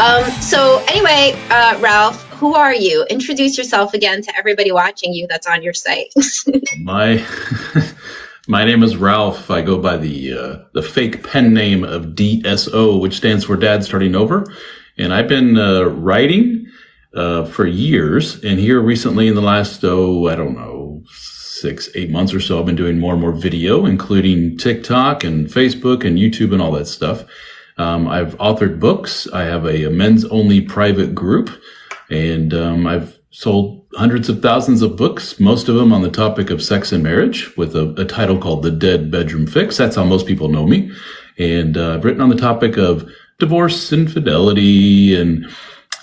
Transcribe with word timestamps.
Um, 0.00 0.24
so 0.40 0.82
anyway, 0.88 1.38
uh, 1.50 1.78
Ralph, 1.78 2.24
who 2.30 2.54
are 2.54 2.74
you? 2.74 3.04
Introduce 3.10 3.58
yourself 3.58 3.92
again 3.92 4.22
to 4.22 4.34
everybody 4.34 4.72
watching 4.72 5.12
you 5.12 5.26
that's 5.28 5.46
on 5.46 5.62
your 5.62 5.74
site. 5.74 6.10
my 6.80 7.22
my 8.48 8.64
name 8.64 8.82
is 8.82 8.96
Ralph. 8.96 9.50
I 9.50 9.60
go 9.60 9.76
by 9.76 9.98
the 9.98 10.32
uh, 10.32 10.58
the 10.72 10.80
fake 10.80 11.22
pen 11.22 11.52
name 11.52 11.84
of 11.84 12.14
DSO, 12.14 12.98
which 12.98 13.18
stands 13.18 13.44
for 13.44 13.58
Dad 13.58 13.84
Starting 13.84 14.16
Over, 14.16 14.50
and 14.96 15.12
I've 15.12 15.28
been 15.28 15.58
uh, 15.58 15.82
writing 15.82 16.66
uh, 17.14 17.44
for 17.44 17.66
years. 17.66 18.42
And 18.42 18.58
here 18.58 18.80
recently, 18.80 19.28
in 19.28 19.34
the 19.34 19.42
last 19.42 19.84
oh, 19.84 20.28
I 20.28 20.34
don't 20.34 20.54
know, 20.54 21.02
six 21.10 21.90
eight 21.94 22.08
months 22.08 22.32
or 22.32 22.40
so, 22.40 22.58
I've 22.58 22.64
been 22.64 22.74
doing 22.74 22.98
more 22.98 23.12
and 23.12 23.20
more 23.20 23.32
video, 23.32 23.84
including 23.84 24.56
TikTok 24.56 25.24
and 25.24 25.46
Facebook 25.46 26.06
and 26.06 26.16
YouTube 26.16 26.54
and 26.54 26.62
all 26.62 26.72
that 26.72 26.86
stuff. 26.86 27.26
Um, 27.80 28.08
I've 28.08 28.36
authored 28.36 28.78
books. 28.78 29.26
I 29.32 29.44
have 29.44 29.64
a, 29.64 29.84
a 29.84 29.90
men's 29.90 30.24
only 30.26 30.60
private 30.60 31.14
group, 31.14 31.48
and 32.10 32.52
um, 32.52 32.86
I've 32.86 33.18
sold 33.30 33.86
hundreds 33.94 34.28
of 34.28 34.42
thousands 34.42 34.82
of 34.82 34.96
books, 34.96 35.40
most 35.40 35.68
of 35.68 35.76
them 35.76 35.92
on 35.92 36.02
the 36.02 36.10
topic 36.10 36.50
of 36.50 36.62
sex 36.62 36.92
and 36.92 37.02
marriage, 37.02 37.56
with 37.56 37.74
a, 37.74 37.94
a 37.94 38.04
title 38.04 38.38
called 38.38 38.62
The 38.62 38.70
Dead 38.70 39.10
Bedroom 39.10 39.46
Fix. 39.46 39.78
That's 39.78 39.96
how 39.96 40.04
most 40.04 40.26
people 40.26 40.48
know 40.48 40.66
me. 40.66 40.92
And 41.38 41.78
uh, 41.78 41.94
I've 41.94 42.04
written 42.04 42.20
on 42.20 42.28
the 42.28 42.36
topic 42.36 42.76
of 42.76 43.10
divorce, 43.38 43.92
infidelity, 43.92 45.18
and 45.18 45.46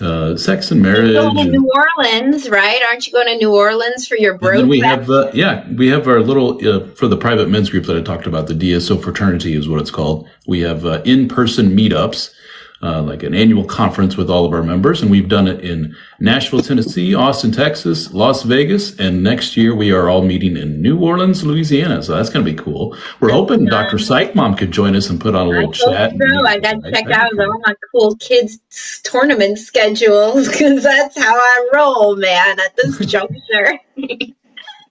uh, 0.01 0.37
sex 0.37 0.71
and 0.71 0.81
marriage. 0.81 1.11
You're 1.11 1.23
going 1.23 1.45
to 1.45 1.51
New 1.51 1.71
Orleans, 1.73 2.49
right? 2.49 2.81
Aren't 2.87 3.07
you 3.07 3.13
going 3.13 3.27
to 3.27 3.37
New 3.37 3.53
Orleans 3.55 4.07
for 4.07 4.17
your 4.17 4.37
birthday? 4.37 4.63
we 4.63 4.79
have, 4.79 5.09
uh, 5.09 5.31
yeah, 5.33 5.67
we 5.73 5.87
have 5.87 6.07
our 6.07 6.21
little 6.21 6.57
uh, 6.67 6.87
for 6.95 7.07
the 7.07 7.17
private 7.17 7.49
men's 7.49 7.69
group 7.69 7.85
that 7.85 7.97
I 7.97 8.01
talked 8.01 8.27
about. 8.27 8.47
The 8.47 8.53
DSO 8.53 9.01
fraternity 9.01 9.55
is 9.55 9.67
what 9.67 9.81
it's 9.81 9.91
called. 9.91 10.29
We 10.45 10.61
have 10.61 10.85
uh, 10.85 11.01
in-person 11.05 11.75
meetups 11.75 12.33
uh, 12.81 13.01
like 13.01 13.23
an 13.23 13.33
annual 13.33 13.65
conference 13.65 14.17
with 14.17 14.29
all 14.29 14.45
of 14.45 14.53
our 14.53 14.63
members. 14.63 15.01
And 15.01 15.09
we've 15.09 15.27
done 15.27 15.47
it 15.47 15.61
in 15.61 15.95
Nashville, 16.19 16.61
Tennessee, 16.61 17.15
Austin, 17.15 17.51
Texas, 17.51 18.13
Las 18.13 18.43
Vegas. 18.43 18.97
And 18.99 19.23
next 19.23 19.57
year 19.57 19.75
we 19.75 19.91
are 19.91 20.09
all 20.09 20.21
meeting 20.21 20.57
in 20.57 20.81
New 20.81 20.99
Orleans, 20.99 21.43
Louisiana. 21.43 22.03
So 22.03 22.15
that's 22.15 22.29
going 22.29 22.45
to 22.45 22.51
be 22.51 22.57
cool. 22.57 22.95
We're 23.19 23.31
hoping 23.31 23.65
Dr. 23.65 23.97
Psych 23.97 24.35
Mom 24.35 24.55
could 24.55 24.71
join 24.71 24.95
us 24.95 25.09
and 25.09 25.19
put 25.19 25.35
on 25.35 25.47
a 25.47 25.49
little 25.49 25.71
chat. 25.71 26.15
True. 26.15 26.45
I 26.45 26.59
got 26.59 26.83
to 26.83 26.91
check 26.91 27.09
out 27.09 27.37
all 27.39 27.59
my 27.65 27.75
cool 27.91 28.15
kids 28.17 28.59
tournament 29.03 29.57
schedules 29.59 30.47
because 30.47 30.83
that's 30.83 31.17
how 31.17 31.35
I 31.35 31.69
roll, 31.73 32.15
man, 32.15 32.59
at 32.59 32.75
this 32.75 32.97
juncture. 33.05 33.79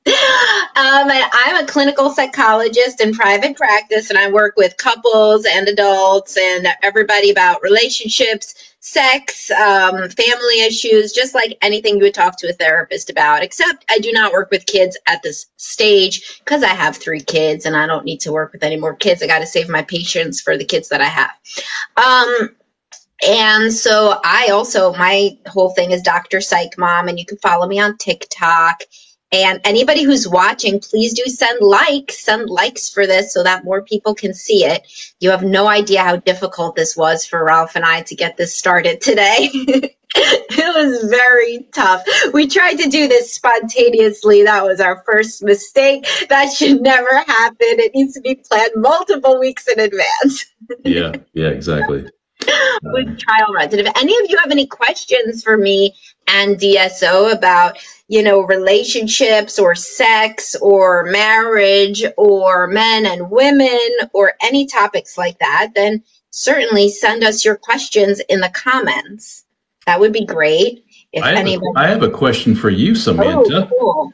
Um, 0.06 1.08
I'm 1.10 1.64
a 1.64 1.66
clinical 1.66 2.10
psychologist 2.10 3.00
in 3.00 3.14
private 3.14 3.56
practice, 3.56 4.10
and 4.10 4.18
I 4.18 4.30
work 4.30 4.54
with 4.56 4.76
couples 4.76 5.46
and 5.46 5.68
adults 5.68 6.36
and 6.38 6.68
everybody 6.82 7.30
about 7.30 7.62
relationships, 7.62 8.54
sex, 8.80 9.50
um, 9.50 10.08
family 10.10 10.60
issues, 10.62 11.12
just 11.12 11.34
like 11.34 11.56
anything 11.62 11.96
you 11.96 12.02
would 12.02 12.14
talk 12.14 12.38
to 12.38 12.48
a 12.50 12.52
therapist 12.52 13.10
about. 13.10 13.42
Except 13.42 13.84
I 13.90 13.98
do 14.00 14.12
not 14.12 14.32
work 14.32 14.50
with 14.50 14.66
kids 14.66 14.98
at 15.06 15.22
this 15.22 15.46
stage 15.56 16.40
because 16.40 16.62
I 16.62 16.68
have 16.68 16.96
three 16.96 17.20
kids 17.22 17.66
and 17.66 17.76
I 17.76 17.86
don't 17.86 18.04
need 18.04 18.20
to 18.20 18.32
work 18.32 18.52
with 18.52 18.64
any 18.64 18.76
more 18.76 18.96
kids. 18.96 19.22
I 19.22 19.28
got 19.28 19.40
to 19.40 19.46
save 19.46 19.68
my 19.70 19.82
patience 19.82 20.40
for 20.40 20.58
the 20.58 20.64
kids 20.66 20.90
that 20.90 21.00
I 21.00 21.06
have. 21.06 21.32
Um, 21.96 22.56
and 23.26 23.72
so 23.72 24.20
I 24.24 24.50
also, 24.52 24.92
my 24.94 25.38
whole 25.48 25.70
thing 25.70 25.90
is 25.92 26.02
Dr. 26.02 26.40
Psych 26.40 26.78
Mom, 26.78 27.08
and 27.08 27.18
you 27.18 27.26
can 27.26 27.38
follow 27.38 27.66
me 27.66 27.80
on 27.80 27.96
TikTok 27.98 28.82
and 29.32 29.60
anybody 29.64 30.02
who's 30.04 30.28
watching, 30.28 30.80
please 30.80 31.12
do 31.14 31.24
send 31.24 31.60
likes, 31.60 32.18
send 32.18 32.48
likes 32.48 32.88
for 32.88 33.06
this 33.06 33.34
so 33.34 33.42
that 33.42 33.64
more 33.64 33.82
people 33.82 34.14
can 34.14 34.32
see 34.32 34.64
it. 34.64 34.86
You 35.20 35.30
have 35.30 35.42
no 35.42 35.66
idea 35.66 36.02
how 36.02 36.16
difficult 36.16 36.76
this 36.76 36.96
was 36.96 37.26
for 37.26 37.44
Ralph 37.44 37.74
and 37.74 37.84
I 37.84 38.02
to 38.02 38.14
get 38.14 38.36
this 38.36 38.56
started 38.56 39.00
today. 39.00 39.50
it 40.14 40.74
was 40.74 41.10
very 41.10 41.68
tough. 41.74 42.04
We 42.32 42.46
tried 42.46 42.76
to 42.76 42.88
do 42.88 43.08
this 43.08 43.34
spontaneously. 43.34 44.44
That 44.44 44.64
was 44.64 44.80
our 44.80 45.02
first 45.04 45.42
mistake. 45.42 46.06
That 46.28 46.52
should 46.52 46.80
never 46.80 47.12
happen. 47.26 47.56
It 47.60 47.94
needs 47.94 48.14
to 48.14 48.20
be 48.20 48.36
planned 48.36 48.72
multiple 48.76 49.40
weeks 49.40 49.66
in 49.66 49.80
advance. 49.80 50.46
yeah, 50.84 51.12
yeah, 51.32 51.48
exactly. 51.48 52.08
With 52.82 53.18
trial 53.18 53.52
runs. 53.52 53.72
And 53.72 53.86
if 53.86 53.92
any 53.96 54.16
of 54.22 54.30
you 54.30 54.38
have 54.38 54.52
any 54.52 54.66
questions 54.66 55.42
for 55.42 55.56
me 55.56 55.94
and 56.28 56.56
DSO 56.56 57.32
about 57.32 57.78
you 58.08 58.22
know, 58.22 58.40
relationships 58.42 59.58
or 59.58 59.74
sex 59.74 60.54
or 60.56 61.04
marriage 61.04 62.04
or 62.16 62.68
men 62.68 63.04
and 63.06 63.30
women 63.30 63.88
or 64.12 64.34
any 64.40 64.66
topics 64.66 65.18
like 65.18 65.38
that, 65.40 65.72
then 65.74 66.02
certainly 66.30 66.88
send 66.88 67.24
us 67.24 67.44
your 67.44 67.56
questions 67.56 68.20
in 68.28 68.40
the 68.40 68.50
comments. 68.50 69.44
That 69.86 70.00
would 70.00 70.12
be 70.12 70.24
great. 70.24 70.84
If 71.12 71.24
I, 71.24 71.30
have 71.30 71.38
anybody... 71.38 71.66
a, 71.76 71.78
I 71.78 71.86
have 71.88 72.02
a 72.02 72.10
question 72.10 72.54
for 72.54 72.70
you, 72.70 72.94
Samantha. 72.94 73.68
Oh, 73.72 73.78
cool. 73.78 74.12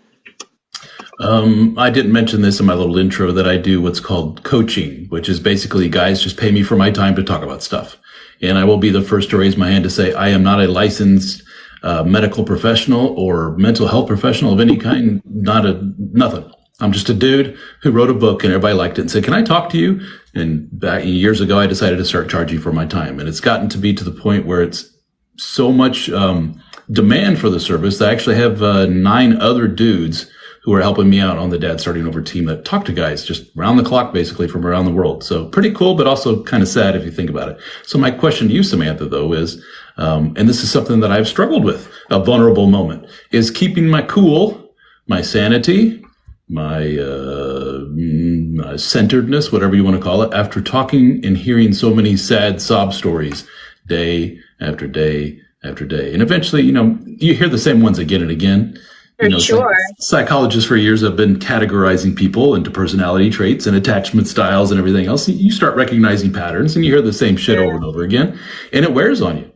Um, 1.18 1.78
I 1.78 1.90
didn't 1.90 2.12
mention 2.12 2.42
this 2.42 2.60
in 2.60 2.66
my 2.66 2.74
little 2.74 2.98
intro 2.98 3.30
that 3.32 3.46
I 3.46 3.56
do 3.56 3.80
what's 3.80 4.00
called 4.00 4.42
coaching, 4.42 5.06
which 5.08 5.28
is 5.28 5.38
basically 5.38 5.88
guys 5.88 6.22
just 6.22 6.36
pay 6.36 6.50
me 6.50 6.62
for 6.62 6.76
my 6.76 6.90
time 6.90 7.14
to 7.16 7.22
talk 7.22 7.42
about 7.42 7.62
stuff. 7.62 7.96
And 8.40 8.58
I 8.58 8.64
will 8.64 8.78
be 8.78 8.90
the 8.90 9.02
first 9.02 9.30
to 9.30 9.38
raise 9.38 9.56
my 9.56 9.70
hand 9.70 9.84
to 9.84 9.90
say 9.90 10.14
I 10.14 10.28
am 10.28 10.42
not 10.42 10.60
a 10.60 10.66
licensed 10.66 11.41
uh, 11.82 12.04
medical 12.04 12.44
professional 12.44 13.18
or 13.18 13.56
mental 13.56 13.86
health 13.86 14.06
professional 14.06 14.52
of 14.52 14.60
any 14.60 14.76
kind. 14.76 15.22
Not 15.24 15.66
a 15.66 15.80
nothing. 15.98 16.50
I'm 16.80 16.92
just 16.92 17.08
a 17.08 17.14
dude 17.14 17.56
who 17.82 17.92
wrote 17.92 18.10
a 18.10 18.14
book 18.14 18.42
and 18.42 18.52
everybody 18.52 18.74
liked 18.74 18.98
it 18.98 19.02
and 19.02 19.10
said, 19.10 19.24
"Can 19.24 19.34
I 19.34 19.42
talk 19.42 19.70
to 19.70 19.78
you?" 19.78 20.00
And 20.34 20.68
back 20.78 21.04
years 21.04 21.40
ago, 21.40 21.58
I 21.58 21.66
decided 21.66 21.96
to 21.98 22.04
start 22.04 22.30
charging 22.30 22.60
for 22.60 22.72
my 22.72 22.86
time, 22.86 23.20
and 23.20 23.28
it's 23.28 23.40
gotten 23.40 23.68
to 23.70 23.78
be 23.78 23.94
to 23.94 24.04
the 24.04 24.10
point 24.10 24.46
where 24.46 24.62
it's 24.62 24.88
so 25.36 25.72
much 25.72 26.10
um, 26.10 26.60
demand 26.90 27.38
for 27.38 27.48
the 27.48 27.60
service 27.60 27.98
that 27.98 28.08
I 28.08 28.12
actually 28.12 28.36
have 28.36 28.62
uh, 28.62 28.86
nine 28.86 29.40
other 29.40 29.66
dudes 29.66 30.30
who 30.62 30.72
are 30.72 30.80
helping 30.80 31.10
me 31.10 31.20
out 31.20 31.38
on 31.38 31.50
the 31.50 31.58
Dad 31.58 31.80
Starting 31.80 32.06
Over 32.06 32.22
team 32.22 32.44
that 32.44 32.64
talk 32.64 32.84
to 32.84 32.92
guys 32.92 33.24
just 33.24 33.50
round 33.56 33.78
the 33.78 33.84
clock, 33.84 34.12
basically 34.12 34.46
from 34.46 34.64
around 34.64 34.84
the 34.84 34.92
world. 34.92 35.24
So 35.24 35.46
pretty 35.46 35.72
cool, 35.72 35.94
but 35.94 36.06
also 36.06 36.42
kind 36.44 36.62
of 36.62 36.68
sad 36.68 36.94
if 36.94 37.04
you 37.04 37.10
think 37.10 37.30
about 37.30 37.48
it. 37.48 37.58
So 37.84 37.98
my 37.98 38.10
question 38.10 38.48
to 38.48 38.54
you, 38.54 38.62
Samantha, 38.62 39.06
though, 39.06 39.32
is 39.32 39.62
um, 39.96 40.34
and 40.36 40.48
this 40.48 40.62
is 40.62 40.70
something 40.70 41.00
that 41.00 41.12
I've 41.12 41.28
struggled 41.28 41.64
with 41.64 41.92
a 42.10 42.22
vulnerable 42.22 42.66
moment 42.66 43.06
is 43.30 43.50
keeping 43.50 43.88
my 43.88 44.02
cool, 44.02 44.72
my 45.06 45.20
sanity, 45.20 46.02
my 46.48 46.96
uh, 46.98 47.80
mm, 47.90 48.78
centeredness, 48.78 49.52
whatever 49.52 49.74
you 49.74 49.84
want 49.84 49.96
to 49.96 50.02
call 50.02 50.22
it, 50.22 50.32
after 50.32 50.60
talking 50.60 51.24
and 51.24 51.36
hearing 51.36 51.72
so 51.72 51.94
many 51.94 52.16
sad 52.16 52.60
sob 52.60 52.92
stories 52.92 53.46
day 53.86 54.38
after 54.60 54.86
day 54.86 55.40
after 55.64 55.84
day. 55.84 56.12
And 56.12 56.22
eventually, 56.22 56.62
you 56.62 56.72
know, 56.72 56.98
you 57.04 57.34
hear 57.34 57.48
the 57.48 57.58
same 57.58 57.80
ones 57.80 57.98
again 57.98 58.22
and 58.22 58.30
again. 58.30 58.78
For 59.22 59.28
you 59.28 59.34
know, 59.34 59.38
sure. 59.38 59.76
Psychologists 60.00 60.66
for 60.66 60.74
years 60.74 61.00
have 61.02 61.14
been 61.14 61.36
categorizing 61.36 62.16
people 62.16 62.56
into 62.56 62.72
personality 62.72 63.30
traits 63.30 63.68
and 63.68 63.76
attachment 63.76 64.26
styles 64.26 64.72
and 64.72 64.80
everything 64.80 65.06
else. 65.06 65.28
You 65.28 65.52
start 65.52 65.76
recognizing 65.76 66.32
patterns 66.32 66.74
and 66.74 66.84
you 66.84 66.92
hear 66.92 67.00
the 67.00 67.12
same 67.12 67.36
shit 67.36 67.56
over 67.56 67.76
and 67.76 67.84
over 67.84 68.02
again, 68.02 68.36
and 68.72 68.84
it 68.84 68.92
wears 68.92 69.22
on 69.22 69.38
you. 69.38 69.52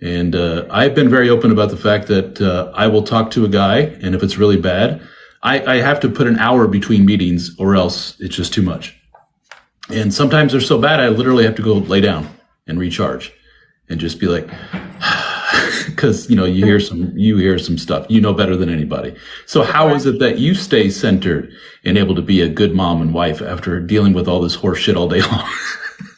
And 0.00 0.34
uh, 0.34 0.64
I've 0.70 0.94
been 0.94 1.10
very 1.10 1.28
open 1.28 1.50
about 1.50 1.68
the 1.68 1.76
fact 1.76 2.08
that 2.08 2.40
uh, 2.40 2.72
I 2.74 2.86
will 2.86 3.02
talk 3.02 3.30
to 3.32 3.44
a 3.44 3.48
guy, 3.48 3.80
and 3.80 4.14
if 4.14 4.22
it's 4.22 4.38
really 4.38 4.56
bad, 4.56 5.02
I, 5.42 5.74
I 5.74 5.76
have 5.82 6.00
to 6.00 6.08
put 6.08 6.26
an 6.26 6.38
hour 6.38 6.66
between 6.66 7.04
meetings, 7.04 7.54
or 7.58 7.74
else 7.74 8.18
it's 8.20 8.34
just 8.34 8.54
too 8.54 8.62
much. 8.62 8.98
And 9.90 10.14
sometimes 10.14 10.52
they're 10.52 10.62
so 10.62 10.78
bad, 10.78 10.98
I 10.98 11.08
literally 11.08 11.44
have 11.44 11.56
to 11.56 11.62
go 11.62 11.74
lay 11.74 12.00
down 12.00 12.26
and 12.66 12.78
recharge, 12.78 13.34
and 13.90 14.00
just 14.00 14.18
be 14.18 14.28
like, 14.28 14.48
because 15.86 16.28
you 16.30 16.36
know 16.36 16.44
you 16.44 16.64
hear 16.64 16.80
some 16.80 17.12
you 17.16 17.36
hear 17.38 17.58
some 17.58 17.78
stuff 17.78 18.06
you 18.08 18.20
know 18.20 18.32
better 18.32 18.56
than 18.56 18.68
anybody. 18.68 19.14
So 19.46 19.62
how 19.62 19.94
is 19.94 20.06
it 20.06 20.18
that 20.20 20.38
you 20.38 20.54
stay 20.54 20.90
centered 20.90 21.52
and 21.84 21.98
able 21.98 22.14
to 22.14 22.22
be 22.22 22.40
a 22.40 22.48
good 22.48 22.74
mom 22.74 23.02
and 23.02 23.12
wife 23.12 23.42
after 23.42 23.80
dealing 23.80 24.12
with 24.12 24.28
all 24.28 24.40
this 24.40 24.54
horse 24.54 24.78
shit 24.78 24.96
all 24.96 25.08
day 25.08 25.22
long? 25.22 25.48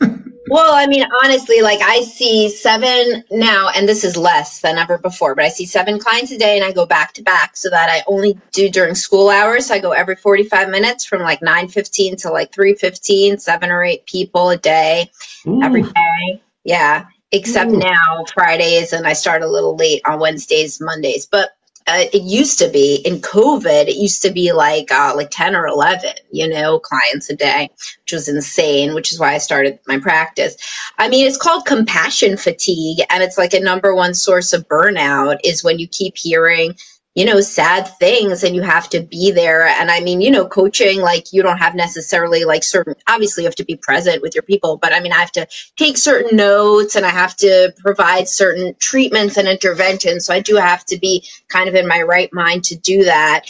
Well, 0.49 0.75
I 0.75 0.87
mean, 0.87 1.05
honestly, 1.25 1.61
like 1.61 1.81
I 1.83 2.03
see 2.03 2.49
seven 2.49 3.25
now, 3.31 3.69
and 3.75 3.89
this 3.89 4.05
is 4.05 4.17
less 4.17 4.61
than 4.61 4.79
ever 4.79 4.97
before, 4.97 5.35
but 5.35 5.45
I 5.45 5.49
see 5.49 5.67
seven 5.67 5.99
clients 5.99 6.31
a 6.31 6.39
day 6.39 6.57
and 6.57 6.65
I 6.65 6.73
go 6.73 6.87
back 6.87 7.15
to 7.15 7.23
back 7.23 7.57
so 7.57 7.69
that 7.71 7.91
I 7.91 8.05
only 8.07 8.39
do 8.53 8.71
during 8.71 8.95
school 8.95 9.29
hours. 9.29 9.67
So 9.67 9.75
I 9.75 9.81
go 9.81 9.91
every 9.91 10.15
45 10.15 10.69
minutes 10.69 11.05
from 11.05 11.23
like 11.23 11.41
9.15 11.41 12.23
to 12.23 12.31
like 12.31 12.53
3.15, 12.53 13.41
seven 13.41 13.71
or 13.71 13.83
eight 13.83 14.07
people 14.07 14.51
a 14.51 14.57
day, 14.57 15.11
Ooh. 15.47 15.63
every 15.63 15.83
day. 15.83 16.43
Yeah. 16.65 17.07
Except 17.37 17.71
Ooh. 17.71 17.79
now 17.79 18.25
Fridays 18.33 18.93
and 18.93 19.07
I 19.07 19.13
start 19.13 19.43
a 19.43 19.49
little 19.49 19.77
late 19.77 20.03
on 20.07 20.21
Wednesdays, 20.21 20.81
Mondays. 20.81 21.27
But 21.27 21.51
uh, 21.89 22.05
it 22.13 22.23
used 22.23 22.59
to 22.59 22.69
be 22.69 22.97
in 22.97 23.21
COVID, 23.21 23.87
it 23.87 23.97
used 23.97 24.23
to 24.23 24.31
be 24.33 24.53
like 24.53 24.91
uh, 24.91 25.13
like 25.15 25.29
10 25.31 25.55
or 25.55 25.69
11, 25.69 26.15
you 26.33 26.49
know, 26.49 26.81
clients 26.81 27.31
a 27.31 27.37
day, 27.37 27.71
which 28.03 28.13
was 28.13 28.29
insane, 28.29 28.95
which 28.95 29.13
is 29.13 29.21
why 29.21 29.35
I 29.35 29.39
started 29.39 29.79
my 29.87 29.99
practice. 30.01 30.57
I 30.99 31.09
mean, 31.09 31.27
it's 31.27 31.37
called 31.37 31.65
compassion 31.65 32.39
fatigue, 32.39 33.05
and 33.09 33.23
it's 33.23 33.39
like 33.39 33.55
a 33.55 33.61
number 33.61 33.95
one 33.95 34.15
source 34.15 34.53
of 34.53 34.67
burnout 34.67 35.39
is 35.45 35.63
when 35.63 35.79
you 35.79 35.87
keep 35.87 36.17
hearing 36.17 36.75
you 37.17 37.25
know, 37.25 37.41
sad 37.41 37.89
things 37.99 38.45
and 38.45 38.55
you 38.55 38.61
have 38.61 38.91
to 38.91 39.01
be 39.01 39.31
there. 39.31 39.67
And 39.67 39.91
I 39.91 40.01
mean, 40.01 40.21
you 40.21 40.31
know, 40.31 40.47
coaching, 40.47 41.01
like 41.01 41.33
you 41.33 41.43
don't 41.43 41.57
have 41.57 41.75
necessarily 41.75 42.45
like 42.45 42.63
certain, 42.63 42.95
obviously 43.09 43.43
you 43.43 43.49
have 43.49 43.55
to 43.57 43.65
be 43.65 43.77
present 43.77 44.21
with 44.21 44.35
your 44.35 44.43
people, 44.43 44.77
but 44.77 44.93
I 44.93 45.01
mean, 45.01 45.13
I 45.13 45.21
have 45.21 45.33
to 45.33 45.47
take 45.77 45.97
certain 45.97 46.37
notes 46.37 46.95
and 46.95 47.07
I 47.07 47.09
have 47.09 47.35
to 47.39 47.73
provide 47.79 48.29
certain 48.29 48.77
treatments 48.79 49.39
and 49.39 49.49
interventions. 49.49 50.27
So 50.27 50.35
I 50.35 50.41
do 50.41 50.57
have 50.57 50.85
to 50.87 50.99
be 50.99 51.25
kind 51.49 51.71
of 51.71 51.75
in 51.75 51.89
my 51.89 52.03
right 52.03 52.31
mind 52.35 52.65
to 52.65 52.77
do 52.77 53.05
that. 53.05 53.47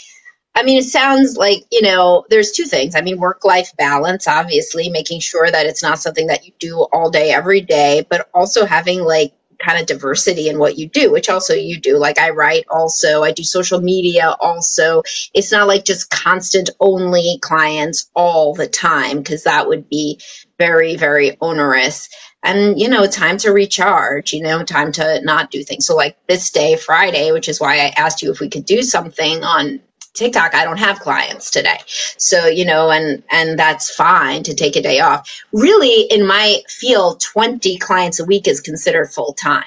I 0.55 0.63
mean, 0.63 0.77
it 0.77 0.85
sounds 0.85 1.35
like, 1.35 1.65
you 1.69 1.81
know, 1.81 2.25
there's 2.29 2.53
two 2.53 2.63
things. 2.63 2.95
I 2.95 3.01
mean, 3.01 3.19
work 3.19 3.43
life 3.43 3.75
balance, 3.77 4.29
obviously, 4.29 4.89
making 4.89 5.19
sure 5.19 5.51
that 5.51 5.65
it's 5.65 5.83
not 5.83 5.99
something 5.99 6.27
that 6.27 6.47
you 6.47 6.53
do 6.57 6.87
all 6.93 7.11
day, 7.11 7.31
every 7.31 7.61
day, 7.61 8.07
but 8.09 8.29
also 8.33 8.65
having 8.65 9.03
like 9.03 9.33
kind 9.59 9.79
of 9.79 9.87
diversity 9.87 10.49
in 10.49 10.59
what 10.59 10.77
you 10.77 10.87
do, 10.87 11.11
which 11.11 11.29
also 11.29 11.53
you 11.53 11.79
do. 11.79 11.97
Like 11.97 12.19
I 12.19 12.31
write 12.31 12.65
also, 12.69 13.23
I 13.23 13.31
do 13.31 13.43
social 13.43 13.81
media 13.81 14.35
also. 14.39 15.03
It's 15.33 15.51
not 15.51 15.67
like 15.67 15.85
just 15.85 16.09
constant 16.09 16.69
only 16.79 17.39
clients 17.41 18.09
all 18.15 18.53
the 18.53 18.67
time 18.67 19.17
because 19.17 19.43
that 19.43 19.67
would 19.67 19.89
be 19.89 20.19
very, 20.57 20.95
very 20.95 21.37
onerous. 21.41 22.09
And, 22.43 22.79
you 22.79 22.87
know, 22.87 23.07
time 23.07 23.37
to 23.39 23.51
recharge, 23.51 24.31
you 24.31 24.41
know, 24.41 24.63
time 24.63 24.91
to 24.93 25.21
not 25.23 25.51
do 25.51 25.63
things. 25.63 25.85
So, 25.85 25.95
like 25.95 26.15
this 26.27 26.51
day, 26.51 26.77
Friday, 26.77 27.31
which 27.31 27.49
is 27.49 27.59
why 27.59 27.79
I 27.79 27.93
asked 27.97 28.21
you 28.21 28.31
if 28.31 28.39
we 28.39 28.49
could 28.49 28.65
do 28.65 28.83
something 28.83 29.43
on 29.43 29.81
TikTok, 30.17 30.55
I 30.55 30.63
don't 30.65 30.79
have 30.79 30.99
clients 30.99 31.51
today. 31.51 31.77
So, 32.17 32.47
you 32.47 32.65
know, 32.65 32.89
and 32.89 33.23
and 33.31 33.57
that's 33.57 33.93
fine 33.93 34.43
to 34.43 34.55
take 34.55 34.75
a 34.75 34.81
day 34.81 34.99
off. 34.99 35.43
Really 35.53 36.01
in 36.01 36.25
my 36.25 36.61
field, 36.67 37.21
20 37.21 37.77
clients 37.77 38.19
a 38.19 38.25
week 38.25 38.47
is 38.47 38.61
considered 38.61 39.11
full 39.11 39.33
time. 39.33 39.65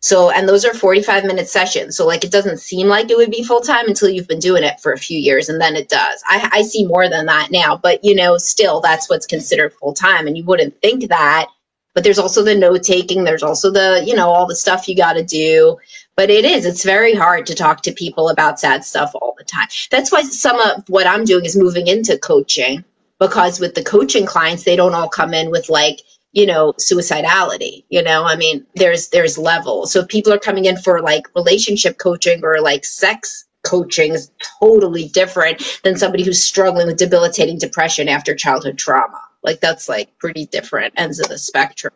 So, 0.00 0.30
and 0.30 0.48
those 0.48 0.64
are 0.64 0.74
45 0.74 1.24
minute 1.24 1.48
sessions. 1.48 1.96
So, 1.96 2.06
like, 2.06 2.24
it 2.24 2.32
doesn't 2.32 2.58
seem 2.58 2.88
like 2.88 3.08
it 3.10 3.16
would 3.16 3.30
be 3.30 3.44
full 3.44 3.60
time 3.60 3.86
until 3.86 4.08
you've 4.08 4.26
been 4.26 4.40
doing 4.40 4.64
it 4.64 4.80
for 4.80 4.92
a 4.92 4.98
few 4.98 5.18
years, 5.18 5.48
and 5.48 5.60
then 5.60 5.76
it 5.76 5.88
does. 5.88 6.22
I, 6.26 6.48
I 6.52 6.62
see 6.62 6.84
more 6.84 7.08
than 7.08 7.26
that 7.26 7.50
now, 7.52 7.76
but 7.76 8.04
you 8.04 8.16
know, 8.16 8.36
still, 8.36 8.80
that's 8.80 9.08
what's 9.08 9.26
considered 9.26 9.74
full 9.74 9.94
time. 9.94 10.26
And 10.26 10.36
you 10.36 10.44
wouldn't 10.44 10.80
think 10.82 11.08
that, 11.08 11.46
but 11.94 12.02
there's 12.02 12.18
also 12.18 12.42
the 12.42 12.56
note 12.56 12.82
taking, 12.82 13.22
there's 13.22 13.44
also 13.44 13.70
the, 13.70 14.02
you 14.04 14.16
know, 14.16 14.28
all 14.30 14.46
the 14.46 14.56
stuff 14.56 14.88
you 14.88 14.96
got 14.96 15.12
to 15.14 15.22
do 15.22 15.78
but 16.16 16.30
it 16.30 16.44
is 16.44 16.64
it's 16.64 16.84
very 16.84 17.14
hard 17.14 17.46
to 17.46 17.54
talk 17.54 17.82
to 17.82 17.92
people 17.92 18.28
about 18.28 18.60
sad 18.60 18.84
stuff 18.84 19.12
all 19.14 19.34
the 19.38 19.44
time. 19.44 19.68
That's 19.90 20.12
why 20.12 20.22
some 20.22 20.58
of 20.60 20.84
what 20.88 21.06
i'm 21.06 21.24
doing 21.24 21.44
is 21.44 21.56
moving 21.56 21.86
into 21.86 22.18
coaching 22.18 22.84
because 23.18 23.60
with 23.60 23.74
the 23.74 23.84
coaching 23.84 24.26
clients 24.26 24.64
they 24.64 24.76
don't 24.76 24.94
all 24.94 25.08
come 25.08 25.34
in 25.34 25.50
with 25.50 25.68
like 25.68 26.00
you 26.32 26.46
know 26.46 26.72
suicidality 26.74 27.84
you 27.88 28.02
know? 28.02 28.24
I 28.24 28.36
mean 28.36 28.66
there's 28.74 29.08
there's 29.08 29.38
levels 29.38 29.92
so 29.92 30.00
if 30.00 30.08
people 30.08 30.32
are 30.32 30.38
coming 30.38 30.64
in 30.64 30.76
for 30.76 31.00
like 31.00 31.34
relationship 31.34 31.98
coaching 31.98 32.40
or 32.44 32.60
like 32.60 32.84
sex 32.84 33.44
coaching 33.62 34.14
is 34.14 34.30
totally 34.60 35.08
different 35.08 35.80
than 35.84 35.96
somebody 35.96 36.24
who's 36.24 36.42
struggling 36.42 36.88
with 36.88 36.98
debilitating 36.98 37.58
depression 37.58 38.08
after 38.08 38.34
childhood 38.34 38.76
trauma. 38.78 39.20
Like 39.42 39.60
that's 39.60 39.88
like 39.88 40.18
pretty 40.18 40.46
different 40.46 40.94
ends 40.96 41.20
of 41.20 41.28
the 41.28 41.38
spectrum 41.38 41.92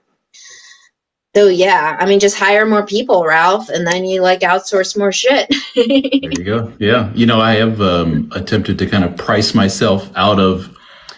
so 1.37 1.49
yeah, 1.49 1.99
I 2.01 2.07
mean, 2.07 2.19
just 2.19 2.39
hire 2.39 2.65
more 2.65 2.87
people, 2.87 3.27
Ralph, 3.27 3.69
and 3.69 3.87
then 3.87 4.07
you 4.07 4.23
like 4.23 4.41
outsource 4.41 4.97
more 4.97 5.13
shit. 5.13 5.47
there 5.75 5.85
you 5.85 6.45
go. 6.45 6.73
Yeah, 6.79 7.13
you 7.13 7.27
know, 7.27 7.43
I 7.43 7.57
have 7.57 7.79
um, 7.83 8.33
attempted 8.35 8.79
to 8.79 8.87
kind 8.87 9.05
of 9.05 9.19
price 9.19 9.55
myself 9.55 10.11
out 10.17 10.41
of 10.41 10.75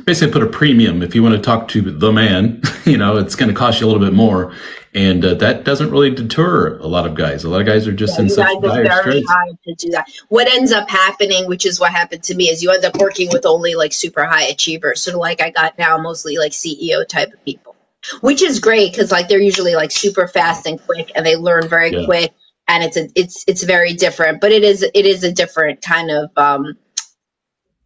basically 0.06 0.32
put 0.32 0.43
a 0.43 0.49
premium. 0.49 1.05
If 1.05 1.15
you 1.15 1.23
want 1.23 1.37
to 1.37 1.41
talk 1.41 1.69
to 1.69 1.82
the 1.82 2.12
man, 2.12 2.61
you 2.85 2.97
know, 2.99 3.17
it's 3.17 3.37
going 3.37 3.49
to 3.49 3.55
cost 3.55 3.81
you 3.81 3.87
a 3.87 3.88
little 3.88 4.05
bit 4.05 4.12
more, 4.12 4.53
and 4.93 5.25
uh, 5.25 5.35
that 5.35 5.62
doesn't 5.62 5.93
really 5.93 6.11
deter 6.11 6.79
a 6.79 6.87
lot 6.88 7.06
of 7.06 7.14
guys. 7.14 7.44
A 7.44 7.49
lot 7.49 7.61
of 7.61 7.69
guys 7.69 7.87
are 7.87 7.93
just 7.93 8.19
yeah, 8.19 8.25
in 8.25 8.29
such 8.29 8.61
dire 8.61 8.82
very 8.88 9.23
straits. 9.23 9.32
to 9.67 9.75
do 9.87 9.91
that. 9.91 10.11
What 10.31 10.49
ends 10.49 10.73
up 10.73 10.91
happening, 10.91 11.47
which 11.47 11.64
is 11.64 11.79
what 11.79 11.93
happened 11.93 12.25
to 12.25 12.35
me, 12.35 12.49
is 12.49 12.61
you 12.61 12.73
end 12.73 12.85
up 12.85 12.97
working 12.97 13.29
with 13.31 13.47
only 13.47 13.76
like 13.76 13.93
super 13.93 14.25
high 14.25 14.47
achievers. 14.47 15.00
So 15.00 15.17
like 15.17 15.41
I 15.41 15.50
got 15.50 15.79
now 15.79 15.97
mostly 15.97 16.38
like 16.38 16.50
CEO 16.50 17.06
type 17.06 17.32
of 17.32 17.45
people 17.45 17.67
which 18.21 18.43
is 18.43 18.61
great 18.61 18.93
because 18.93 19.12
like 19.12 19.28
they're 19.28 19.40
usually 19.40 19.75
like 19.75 19.90
super 19.90 20.28
fast 20.28 20.67
and 20.67 20.81
quick 20.81 21.12
and 21.14 21.25
they 21.26 21.37
learn 21.37 21.69
very 21.69 21.93
yeah. 21.93 22.05
quick 22.07 22.35
and 22.69 22.85
it's 22.85 22.97
a 22.97 23.09
it's 23.14 23.45
it's 23.49 23.62
very 23.62 23.95
different. 23.95 24.40
But 24.40 24.52
it 24.52 24.64
is 24.64 24.83
it 24.83 25.07
is 25.07 25.25
a 25.25 25.33
different 25.33 25.83
kind 25.83 26.11
of 26.11 26.31
um 26.37 26.78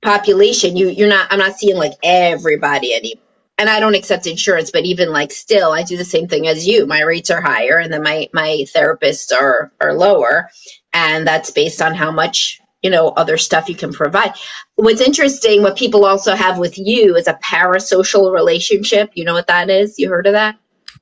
population. 0.02 0.76
You 0.76 0.88
you're 0.88 1.08
not 1.08 1.32
i'm 1.32 1.38
not 1.38 1.56
seeing 1.56 1.76
like 1.76 1.94
everybody 2.02 2.94
anymore 2.94 3.22
and 3.58 3.70
i 3.70 3.80
don't 3.80 3.94
accept 3.94 4.26
insurance 4.26 4.70
but 4.72 4.84
even 4.84 5.12
like 5.12 5.30
still 5.30 5.72
i 5.72 5.84
do 5.84 5.96
the 5.98 6.04
same 6.04 6.28
thing 6.28 6.48
as 6.48 6.66
you. 6.66 6.86
My 6.86 7.02
rates 7.02 7.30
are 7.30 7.42
higher 7.42 7.78
and 7.78 7.92
then 7.92 8.02
my 8.02 8.28
my 8.34 8.64
therapists 8.74 9.32
are 9.32 9.72
are 9.80 9.94
lower 9.94 10.50
and 10.92 11.26
that's 11.26 11.52
based 11.52 11.82
on 11.82 11.94
how 11.94 12.12
much 12.12 12.61
you 12.82 12.90
know 12.90 13.08
other 13.08 13.36
stuff 13.36 13.68
you 13.68 13.74
can 13.74 13.92
provide 13.92 14.32
what's 14.74 15.00
interesting 15.00 15.62
what 15.62 15.76
people 15.76 16.04
also 16.04 16.34
have 16.34 16.58
with 16.58 16.78
you 16.78 17.16
is 17.16 17.28
a 17.28 17.34
parasocial 17.34 18.32
relationship 18.32 19.10
you 19.14 19.24
know 19.24 19.34
what 19.34 19.46
that 19.46 19.70
is 19.70 19.98
you 19.98 20.08
heard 20.08 20.26
of 20.26 20.32
that 20.32 20.56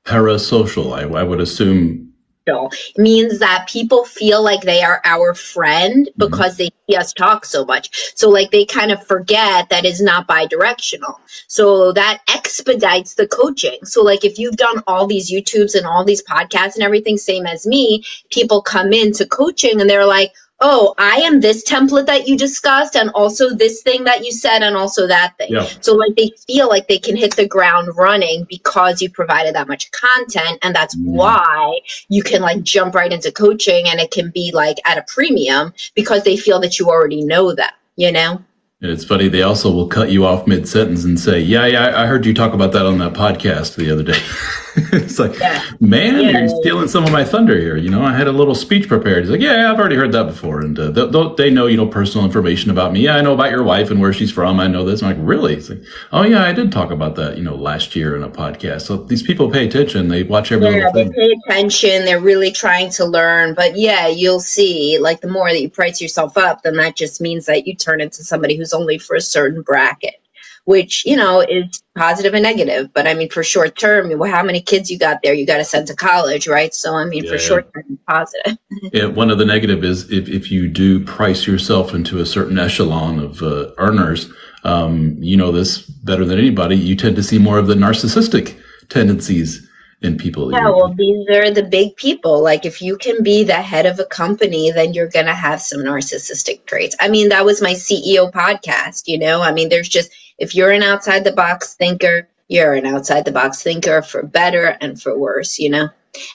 parasocial 0.05 0.93
i, 0.93 1.19
I 1.19 1.23
would 1.23 1.41
assume 1.41 2.11
it 2.47 2.97
means 2.97 3.39
that 3.39 3.67
people 3.67 4.05
feel 4.05 4.43
like 4.43 4.61
they 4.61 4.81
are 4.81 5.01
our 5.03 5.33
friend 5.33 6.07
mm-hmm. 6.07 6.19
because 6.19 6.53
mm-hmm. 6.53 6.63
they 6.87 6.93
see 6.93 6.97
us 6.97 7.13
talk 7.13 7.45
so 7.45 7.65
much. 7.65 8.13
So, 8.15 8.29
like, 8.29 8.51
they 8.51 8.65
kind 8.65 8.91
of 8.91 9.05
forget 9.05 9.69
that 9.69 9.85
is 9.85 10.01
not 10.01 10.27
bi 10.27 10.47
directional. 10.47 11.19
So, 11.47 11.93
that 11.93 12.21
expedites 12.33 13.15
the 13.15 13.27
coaching. 13.27 13.79
So, 13.85 14.03
like, 14.03 14.25
if 14.25 14.39
you've 14.39 14.57
done 14.57 14.83
all 14.87 15.07
these 15.07 15.31
YouTubes 15.31 15.75
and 15.75 15.85
all 15.85 16.03
these 16.03 16.23
podcasts 16.23 16.75
and 16.75 16.83
everything, 16.83 17.17
same 17.17 17.45
as 17.45 17.67
me, 17.67 18.03
people 18.29 18.61
come 18.61 18.93
into 18.93 19.25
coaching 19.25 19.79
and 19.79 19.89
they're 19.89 20.05
like, 20.05 20.33
oh, 20.61 20.93
I 20.97 21.17
am 21.17 21.41
this 21.41 21.67
template 21.67 22.05
that 22.05 22.27
you 22.27 22.37
discussed, 22.37 22.95
and 22.95 23.09
also 23.11 23.53
this 23.53 23.81
thing 23.81 24.05
that 24.05 24.23
you 24.23 24.31
said, 24.31 24.61
and 24.61 24.77
also 24.77 25.07
that 25.07 25.37
thing. 25.37 25.51
Yeah. 25.51 25.67
So, 25.81 25.95
like, 25.95 26.15
they 26.15 26.31
feel 26.47 26.69
like 26.69 26.87
they 26.87 26.99
can 26.99 27.15
hit 27.15 27.35
the 27.35 27.47
ground 27.47 27.89
running 27.97 28.45
because 28.47 29.01
you 29.01 29.09
provided 29.09 29.55
that 29.55 29.67
much 29.67 29.91
content, 29.91 30.59
and 30.61 30.75
that's 30.75 30.95
mm. 30.95 31.05
why 31.05 31.79
you 32.09 32.23
can 32.23 32.41
like 32.41 32.61
jump 32.61 32.95
right 32.95 33.11
into 33.11 33.31
coaching, 33.31 33.87
and 33.87 33.99
it 33.99 34.11
can 34.11 34.29
be 34.29 34.51
like 34.53 34.77
at 34.85 34.97
a 34.97 35.05
premium 35.07 35.73
because 35.95 36.23
they 36.23 36.37
feel 36.37 36.59
that 36.61 36.79
you 36.79 36.87
already 36.87 37.23
know 37.23 37.53
that, 37.53 37.73
you 37.95 38.11
know. 38.11 38.41
It's 38.83 39.05
funny. 39.05 39.27
They 39.27 39.43
also 39.43 39.71
will 39.71 39.87
cut 39.87 40.09
you 40.09 40.25
off 40.25 40.47
mid 40.47 40.67
sentence 40.67 41.03
and 41.03 41.19
say, 41.19 41.39
"Yeah, 41.39 41.67
yeah, 41.67 42.01
I 42.01 42.07
heard 42.07 42.25
you 42.25 42.33
talk 42.33 42.53
about 42.53 42.71
that 42.71 42.87
on 42.87 42.97
that 42.97 43.13
podcast 43.13 43.75
the 43.75 43.91
other 43.91 44.03
day." 44.03 44.19
it's 44.93 45.19
like, 45.19 45.37
yeah. 45.37 45.61
man, 45.81 46.21
yeah. 46.21 46.39
you're 46.39 46.61
stealing 46.61 46.87
some 46.87 47.03
of 47.03 47.11
my 47.11 47.25
thunder 47.25 47.59
here. 47.59 47.75
You 47.75 47.89
know, 47.89 48.03
I 48.03 48.15
had 48.15 48.27
a 48.27 48.31
little 48.31 48.55
speech 48.55 48.87
prepared. 48.87 49.23
He's 49.23 49.29
like, 49.29 49.41
yeah, 49.41 49.69
I've 49.69 49.77
already 49.77 49.97
heard 49.97 50.13
that 50.13 50.27
before. 50.27 50.61
And 50.61 50.79
uh, 50.79 50.91
they, 50.91 51.33
they 51.37 51.49
know, 51.49 51.67
you 51.67 51.75
know, 51.75 51.87
personal 51.87 52.25
information 52.25 52.71
about 52.71 52.93
me. 52.93 53.01
Yeah, 53.01 53.17
I 53.17 53.21
know 53.21 53.33
about 53.33 53.51
your 53.51 53.63
wife 53.63 53.91
and 53.91 53.99
where 53.99 54.13
she's 54.13 54.31
from. 54.31 54.61
I 54.61 54.67
know 54.67 54.85
this. 54.85 55.03
I'm 55.03 55.09
like, 55.09 55.27
really? 55.27 55.55
It's 55.55 55.69
like, 55.69 55.83
oh, 56.13 56.23
yeah, 56.23 56.43
I 56.43 56.53
did 56.53 56.71
talk 56.71 56.89
about 56.91 57.15
that, 57.15 57.37
you 57.37 57.43
know, 57.43 57.55
last 57.55 57.95
year 57.97 58.15
in 58.15 58.23
a 58.23 58.29
podcast. 58.29 58.83
So 58.83 58.95
these 58.97 59.23
people 59.23 59.51
pay 59.51 59.67
attention. 59.67 60.07
They 60.07 60.23
watch 60.23 60.53
every 60.53 60.73
yeah, 60.73 60.89
they 60.93 61.09
pay 61.09 61.35
attention. 61.45 62.05
They're 62.05 62.21
really 62.21 62.51
trying 62.51 62.91
to 62.91 63.05
learn. 63.05 63.55
But 63.55 63.77
yeah, 63.77 64.07
you'll 64.07 64.39
see, 64.39 64.99
like, 64.99 65.19
the 65.19 65.29
more 65.29 65.49
that 65.49 65.61
you 65.61 65.69
price 65.69 66.01
yourself 66.01 66.37
up, 66.37 66.61
then 66.61 66.77
that 66.77 66.95
just 66.95 67.19
means 67.19 67.47
that 67.47 67.67
you 67.67 67.75
turn 67.75 67.99
into 67.99 68.23
somebody 68.23 68.55
who's 68.55 68.73
only 68.73 68.99
for 68.99 69.17
a 69.17 69.21
certain 69.21 69.63
bracket 69.63 70.20
which 70.65 71.05
you 71.05 71.15
know 71.15 71.41
is 71.41 71.83
positive 71.97 72.33
and 72.33 72.43
negative. 72.43 72.93
But 72.93 73.07
I 73.07 73.13
mean, 73.13 73.29
for 73.29 73.43
short 73.43 73.77
term, 73.77 74.17
well, 74.17 74.31
how 74.31 74.43
many 74.43 74.61
kids 74.61 74.89
you 74.91 74.97
got 74.97 75.21
there? 75.23 75.33
You 75.33 75.45
got 75.45 75.57
to 75.57 75.63
send 75.63 75.87
to 75.87 75.95
college, 75.95 76.47
right? 76.47 76.73
So 76.73 76.93
I 76.93 77.05
mean, 77.05 77.23
yeah, 77.23 77.29
for 77.29 77.35
yeah. 77.35 77.41
short 77.41 77.73
term, 77.73 77.99
positive. 78.07 78.57
yeah, 78.93 79.05
one 79.05 79.29
of 79.29 79.37
the 79.37 79.45
negative 79.45 79.83
is 79.83 80.09
if 80.11 80.27
if 80.29 80.51
you 80.51 80.67
do 80.67 81.03
price 81.03 81.47
yourself 81.47 81.93
into 81.93 82.19
a 82.19 82.25
certain 82.25 82.59
echelon 82.59 83.19
of 83.19 83.41
uh, 83.41 83.71
earners, 83.77 84.31
um, 84.63 85.15
you 85.19 85.37
know 85.37 85.51
this 85.51 85.79
better 85.79 86.25
than 86.25 86.37
anybody. 86.37 86.75
You 86.75 86.95
tend 86.95 87.15
to 87.15 87.23
see 87.23 87.37
more 87.37 87.57
of 87.57 87.67
the 87.67 87.75
narcissistic 87.75 88.59
tendencies 88.89 89.67
in 90.01 90.17
people. 90.17 90.51
Yeah, 90.51 90.69
well, 90.69 90.93
these 90.93 91.27
are 91.29 91.51
the 91.51 91.63
big 91.63 91.95
people. 91.95 92.41
Like, 92.41 92.65
if 92.65 92.81
you 92.81 92.97
can 92.97 93.21
be 93.21 93.43
the 93.43 93.53
head 93.53 93.85
of 93.85 93.99
a 93.99 94.05
company, 94.05 94.71
then 94.71 94.93
you're 94.93 95.07
going 95.07 95.27
to 95.27 95.33
have 95.33 95.61
some 95.61 95.81
narcissistic 95.81 96.65
traits. 96.65 96.95
I 96.99 97.07
mean, 97.07 97.29
that 97.29 97.45
was 97.45 97.61
my 97.61 97.73
CEO 97.73 98.31
podcast, 98.31 99.03
you 99.07 99.19
know? 99.19 99.41
I 99.41 99.51
mean, 99.51 99.69
there's 99.69 99.89
just, 99.89 100.11
if 100.41 100.55
you're 100.55 100.71
an 100.71 100.83
outside 100.83 101.23
the 101.23 101.31
box 101.31 101.75
thinker, 101.75 102.27
you're 102.47 102.73
an 102.73 102.87
outside 102.87 103.25
the 103.25 103.31
box 103.31 103.63
thinker 103.63 104.01
for 104.01 104.23
better 104.23 104.65
and 104.65 105.01
for 105.01 105.17
worse, 105.17 105.59
you 105.59 105.69
know? 105.69 105.89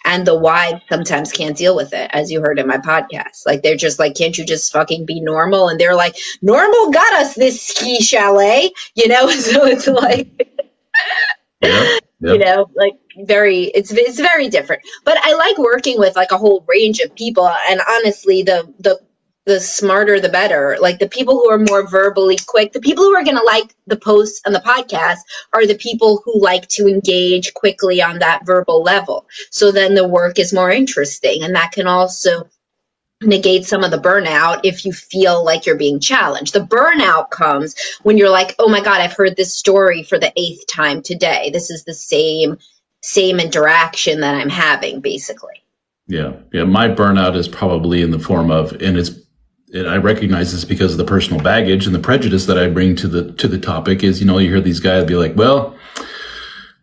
And 0.04 0.26
the 0.26 0.38
wives 0.38 0.80
sometimes 0.88 1.32
can't 1.32 1.56
deal 1.56 1.76
with 1.76 1.92
it, 1.92 2.10
as 2.12 2.30
you 2.30 2.40
heard 2.40 2.58
in 2.58 2.66
my 2.66 2.78
podcast. 2.78 3.44
Like, 3.44 3.62
they're 3.62 3.76
just 3.76 3.98
like, 3.98 4.14
can't 4.14 4.38
you 4.38 4.46
just 4.46 4.72
fucking 4.72 5.04
be 5.06 5.20
normal? 5.20 5.68
And 5.68 5.78
they're 5.78 5.94
like, 5.94 6.16
normal 6.40 6.90
got 6.92 7.12
us 7.14 7.34
this 7.34 7.60
ski 7.60 8.00
chalet, 8.00 8.70
you 8.94 9.08
know? 9.08 9.28
So 9.30 9.66
it's 9.66 9.86
like, 9.88 10.48
yeah. 11.62 11.68
Yep. 11.70 12.02
you 12.20 12.38
know 12.38 12.70
like 12.74 12.94
very 13.26 13.64
it's 13.64 13.92
it's 13.92 14.18
very 14.18 14.48
different 14.48 14.82
but 15.04 15.18
i 15.22 15.34
like 15.34 15.58
working 15.58 15.98
with 15.98 16.16
like 16.16 16.32
a 16.32 16.38
whole 16.38 16.64
range 16.66 17.00
of 17.00 17.14
people 17.14 17.46
and 17.68 17.80
honestly 17.86 18.42
the 18.42 18.72
the 18.80 18.98
the 19.46 19.60
smarter 19.60 20.20
the 20.20 20.28
better 20.28 20.76
like 20.80 20.98
the 20.98 21.08
people 21.08 21.34
who 21.34 21.48
are 21.50 21.58
more 21.58 21.88
verbally 21.88 22.36
quick 22.46 22.72
the 22.72 22.80
people 22.80 23.04
who 23.04 23.14
are 23.14 23.24
going 23.24 23.36
to 23.36 23.42
like 23.42 23.74
the 23.86 23.96
posts 23.96 24.42
and 24.44 24.54
the 24.54 24.60
podcast 24.60 25.18
are 25.52 25.66
the 25.66 25.76
people 25.76 26.20
who 26.24 26.40
like 26.40 26.68
to 26.68 26.86
engage 26.86 27.54
quickly 27.54 28.02
on 28.02 28.18
that 28.18 28.44
verbal 28.44 28.82
level 28.82 29.26
so 29.50 29.72
then 29.72 29.94
the 29.94 30.06
work 30.06 30.38
is 30.38 30.52
more 30.52 30.70
interesting 30.70 31.42
and 31.42 31.54
that 31.54 31.72
can 31.72 31.86
also 31.86 32.48
negate 33.22 33.64
some 33.64 33.82
of 33.82 33.90
the 33.90 33.98
burnout 33.98 34.60
if 34.64 34.84
you 34.84 34.92
feel 34.92 35.44
like 35.44 35.64
you're 35.64 35.76
being 35.76 36.00
challenged. 36.00 36.52
The 36.52 36.60
burnout 36.60 37.30
comes 37.30 37.74
when 38.02 38.18
you're 38.18 38.30
like, 38.30 38.54
"Oh 38.58 38.68
my 38.68 38.80
god, 38.80 39.00
I've 39.00 39.14
heard 39.14 39.36
this 39.36 39.54
story 39.54 40.02
for 40.02 40.18
the 40.18 40.32
eighth 40.36 40.66
time 40.66 41.02
today. 41.02 41.50
This 41.52 41.70
is 41.70 41.84
the 41.84 41.94
same 41.94 42.58
same 43.02 43.40
interaction 43.40 44.20
that 44.20 44.34
I'm 44.34 44.50
having 44.50 45.00
basically." 45.00 45.62
Yeah. 46.06 46.34
Yeah, 46.52 46.64
my 46.64 46.88
burnout 46.88 47.36
is 47.36 47.48
probably 47.48 48.02
in 48.02 48.10
the 48.10 48.18
form 48.18 48.50
of 48.50 48.72
and 48.82 48.98
it's 48.98 49.10
and 49.76 49.88
I 49.88 49.96
recognize 49.96 50.52
this 50.52 50.64
because 50.64 50.92
of 50.92 50.98
the 50.98 51.04
personal 51.04 51.42
baggage 51.42 51.86
and 51.86 51.94
the 51.94 52.00
prejudice 52.00 52.46
that 52.46 52.58
I 52.58 52.68
bring 52.68 52.96
to 52.96 53.08
the 53.08 53.32
to 53.32 53.48
the 53.48 53.58
topic 53.58 54.02
is, 54.02 54.20
you 54.20 54.26
know, 54.26 54.38
you 54.38 54.48
hear 54.48 54.60
these 54.60 54.80
guys 54.80 55.04
be 55.04 55.16
like, 55.16 55.36
"Well, 55.36 55.76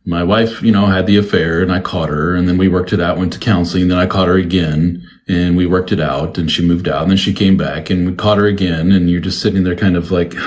my 0.05 0.23
wife, 0.23 0.61
you 0.61 0.71
know, 0.71 0.87
had 0.87 1.07
the 1.07 1.17
affair 1.17 1.61
and 1.61 1.71
I 1.71 1.79
caught 1.79 2.09
her 2.09 2.35
and 2.35 2.47
then 2.47 2.57
we 2.57 2.67
worked 2.67 2.93
it 2.93 2.99
out, 2.99 3.17
went 3.17 3.33
to 3.33 3.39
counseling, 3.39 3.87
then 3.87 3.97
I 3.97 4.05
caught 4.05 4.27
her 4.27 4.35
again 4.35 5.07
and 5.27 5.55
we 5.55 5.65
worked 5.65 5.93
it 5.93 6.01
out 6.01 6.37
and 6.37 6.51
she 6.51 6.65
moved 6.65 6.89
out 6.89 7.03
and 7.03 7.11
then 7.11 7.17
she 7.17 7.33
came 7.33 7.55
back 7.55 7.89
and 7.89 8.09
we 8.09 8.15
caught 8.15 8.37
her 8.37 8.47
again 8.47 8.91
and 8.91 9.09
you're 9.09 9.21
just 9.21 9.41
sitting 9.41 9.63
there 9.63 9.75
kind 9.75 9.95
of 9.95 10.11
like, 10.11 10.35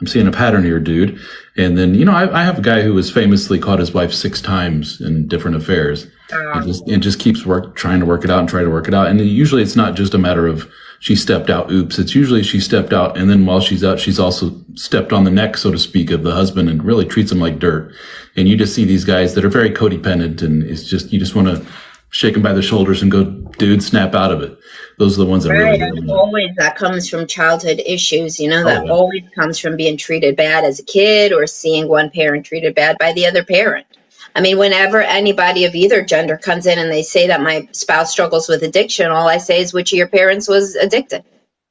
I'm 0.00 0.08
seeing 0.08 0.26
a 0.26 0.32
pattern 0.32 0.64
here, 0.64 0.80
dude. 0.80 1.18
And 1.56 1.78
then, 1.78 1.94
you 1.94 2.04
know, 2.04 2.12
I, 2.12 2.40
I 2.40 2.44
have 2.44 2.58
a 2.58 2.62
guy 2.62 2.82
who 2.82 2.94
has 2.96 3.10
famously 3.10 3.58
caught 3.58 3.78
his 3.78 3.94
wife 3.94 4.12
six 4.12 4.42
times 4.42 5.00
in 5.00 5.28
different 5.28 5.56
affairs 5.56 6.04
and 6.30 6.48
ah. 6.48 6.62
just, 6.66 6.86
and 6.88 7.02
just 7.02 7.20
keeps 7.20 7.46
work, 7.46 7.76
trying 7.76 8.00
to 8.00 8.06
work 8.06 8.24
it 8.24 8.30
out 8.30 8.40
and 8.40 8.48
try 8.48 8.62
to 8.62 8.70
work 8.70 8.88
it 8.88 8.94
out. 8.94 9.06
And 9.06 9.20
usually 9.20 9.62
it's 9.62 9.76
not 9.76 9.94
just 9.94 10.12
a 10.12 10.18
matter 10.18 10.46
of, 10.46 10.70
she 11.00 11.16
stepped 11.16 11.50
out. 11.50 11.70
Oops. 11.70 11.98
It's 11.98 12.14
usually 12.14 12.42
she 12.42 12.60
stepped 12.60 12.92
out. 12.92 13.16
And 13.16 13.28
then 13.28 13.46
while 13.46 13.60
she's 13.60 13.84
out, 13.84 14.00
she's 14.00 14.18
also 14.18 14.60
stepped 14.74 15.12
on 15.12 15.24
the 15.24 15.30
neck, 15.30 15.56
so 15.56 15.70
to 15.70 15.78
speak, 15.78 16.10
of 16.10 16.22
the 16.22 16.32
husband 16.32 16.68
and 16.68 16.82
really 16.82 17.04
treats 17.04 17.30
him 17.30 17.40
like 17.40 17.58
dirt. 17.58 17.92
And 18.36 18.48
you 18.48 18.56
just 18.56 18.74
see 18.74 18.84
these 18.84 19.04
guys 19.04 19.34
that 19.34 19.44
are 19.44 19.50
very 19.50 19.70
codependent 19.70 20.42
and 20.42 20.62
it's 20.62 20.84
just, 20.84 21.12
you 21.12 21.18
just 21.18 21.34
want 21.34 21.48
to 21.48 21.66
shake 22.10 22.34
them 22.34 22.42
by 22.42 22.52
the 22.52 22.62
shoulders 22.62 23.02
and 23.02 23.10
go, 23.10 23.24
dude, 23.58 23.82
snap 23.82 24.14
out 24.14 24.32
of 24.32 24.40
it. 24.40 24.56
Those 24.98 25.18
are 25.18 25.24
the 25.24 25.30
ones 25.30 25.44
that 25.44 25.50
right. 25.50 25.80
really. 25.80 26.08
Always 26.08 26.50
that 26.56 26.76
comes 26.76 27.08
from 27.08 27.26
childhood 27.26 27.82
issues, 27.84 28.38
you 28.38 28.48
know, 28.48 28.62
that 28.64 28.82
oh, 28.82 28.84
yeah. 28.84 28.92
always 28.92 29.22
comes 29.34 29.58
from 29.58 29.76
being 29.76 29.96
treated 29.96 30.36
bad 30.36 30.64
as 30.64 30.78
a 30.78 30.84
kid 30.84 31.32
or 31.32 31.46
seeing 31.48 31.88
one 31.88 32.10
parent 32.10 32.46
treated 32.46 32.74
bad 32.74 32.96
by 32.98 33.12
the 33.12 33.26
other 33.26 33.44
parent. 33.44 33.86
I 34.34 34.40
mean, 34.40 34.58
whenever 34.58 35.00
anybody 35.00 35.64
of 35.64 35.74
either 35.74 36.02
gender 36.04 36.36
comes 36.36 36.66
in 36.66 36.78
and 36.78 36.90
they 36.90 37.02
say 37.02 37.28
that 37.28 37.40
my 37.40 37.68
spouse 37.72 38.10
struggles 38.10 38.48
with 38.48 38.62
addiction, 38.62 39.10
all 39.10 39.28
I 39.28 39.38
say 39.38 39.60
is, 39.60 39.72
which 39.72 39.92
of 39.92 39.96
your 39.98 40.08
parents 40.08 40.48
was 40.48 40.74
addicted? 40.74 41.24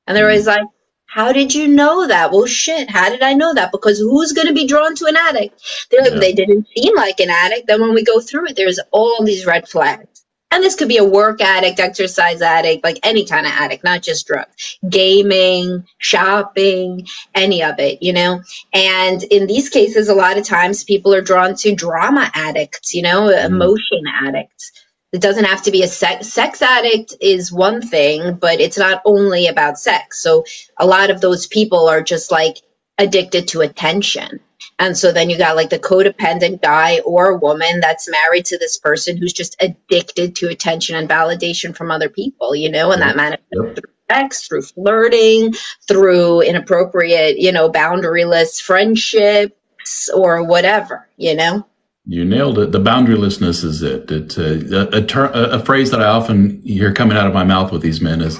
And 0.08 0.16
they're 0.16 0.26
mm-hmm. 0.26 0.32
always 0.32 0.48
like, 0.48 0.68
how 1.06 1.32
did 1.32 1.54
you 1.54 1.68
know 1.68 2.08
that? 2.08 2.32
Well, 2.32 2.46
shit, 2.46 2.90
how 2.90 3.10
did 3.10 3.22
I 3.22 3.34
know 3.34 3.54
that? 3.54 3.72
Because 3.72 4.00
who's 4.00 4.32
going 4.32 4.48
to 4.48 4.54
be 4.54 4.66
drawn 4.66 4.96
to 4.96 5.06
an 5.06 5.16
addict? 5.16 5.88
They're 5.92 6.02
like, 6.02 6.14
yeah. 6.14 6.20
they 6.20 6.34
didn't 6.34 6.68
seem 6.76 6.96
like 6.96 7.20
an 7.20 7.30
addict. 7.30 7.68
Then 7.68 7.82
when 7.82 7.94
we 7.94 8.04
go 8.04 8.20
through 8.20 8.48
it, 8.48 8.56
there's 8.56 8.80
all 8.92 9.24
these 9.24 9.46
red 9.46 9.68
flags. 9.68 10.13
And 10.54 10.64
this 10.64 10.76
could 10.76 10.88
be 10.88 10.98
a 10.98 11.04
work 11.04 11.42
addict, 11.42 11.80
exercise 11.80 12.44
addict, 12.44 12.84
like 12.84 13.00
any 13.02 13.26
kind 13.26 13.48
of 13.48 13.52
addict, 13.54 13.84
not 13.84 14.04
just 14.04 14.28
drugs, 14.28 14.78
gaming, 14.88 15.88
shopping, 15.98 17.08
any 17.34 17.64
of 17.64 17.80
it, 17.80 18.04
you 18.04 18.14
know? 18.14 18.44
And 18.72 19.24
in 19.24 19.48
these 19.48 19.70
cases, 19.70 20.10
a 20.10 20.14
lot 20.14 20.38
of 20.38 20.46
times 20.46 20.84
people 20.84 21.16
are 21.16 21.22
drawn 21.22 21.56
to 21.56 21.74
drama 21.74 22.30
addicts, 22.36 22.94
you 22.94 23.02
know, 23.02 23.24
mm. 23.24 23.46
emotion 23.46 24.04
addicts. 24.28 24.72
It 25.12 25.22
doesn't 25.22 25.46
have 25.46 25.64
to 25.64 25.72
be 25.72 25.82
a 25.82 25.88
sex 25.88 26.28
sex 26.28 26.62
addict 26.62 27.16
is 27.20 27.52
one 27.52 27.82
thing, 27.82 28.36
but 28.36 28.62
it's 28.62 28.78
not 28.78 29.02
only 29.06 29.48
about 29.48 29.80
sex. 29.80 30.22
So 30.22 30.46
a 30.78 30.86
lot 30.86 31.10
of 31.10 31.20
those 31.20 31.48
people 31.48 31.90
are 31.90 32.04
just 32.04 32.30
like 32.30 32.58
addicted 33.00 33.48
to 33.50 33.62
attention 33.62 34.40
and 34.84 34.98
so 34.98 35.14
then 35.14 35.30
you 35.30 35.38
got 35.38 35.56
like 35.56 35.70
the 35.70 35.80
codependent 35.80 36.62
guy 36.62 37.00
or 37.06 37.38
woman 37.38 37.80
that's 37.80 38.10
married 38.10 38.44
to 38.48 38.58
this 38.58 38.78
person 38.78 39.16
who's 39.16 39.32
just 39.32 39.56
addicted 39.62 40.36
to 40.36 40.50
attention 40.50 40.98
and 40.98 41.08
validation 41.08 41.74
from 41.74 41.90
other 41.90 42.10
people, 42.10 42.54
you 42.54 42.70
know, 42.70 42.92
and 42.92 43.02
that 43.02 43.16
manifests 43.16 43.48
yep. 43.54 43.76
through 43.78 43.94
sex, 44.12 44.46
through 44.46 44.62
flirting, 44.62 45.54
through 45.88 46.42
inappropriate, 46.42 47.40
you 47.40 47.54
know, 47.54 47.72
boundaryless 47.72 48.62
friendships 48.62 50.10
or 50.14 50.44
whatever, 50.44 51.08
you 51.16 51.34
know. 51.34 51.66
You 52.06 52.26
nailed 52.26 52.60
it. 52.60 52.74
The 52.74 52.82
boundarylessness 52.82 53.64
is 53.64 53.82
it. 53.84 54.12
It's 54.12 54.38
a, 54.38 54.98
a, 54.98 55.02
ter- 55.02 55.32
a, 55.32 55.60
phrase 55.60 55.92
that 55.92 56.02
I 56.02 56.08
often 56.08 56.62
hear 56.64 56.94
coming 56.94 57.16
out 57.16 57.28
of 57.28 57.34
my 57.34 57.46
mouth 57.46 57.72
with 57.72 57.84
these 57.84 58.02
men 58.02 58.20
is 58.20 58.38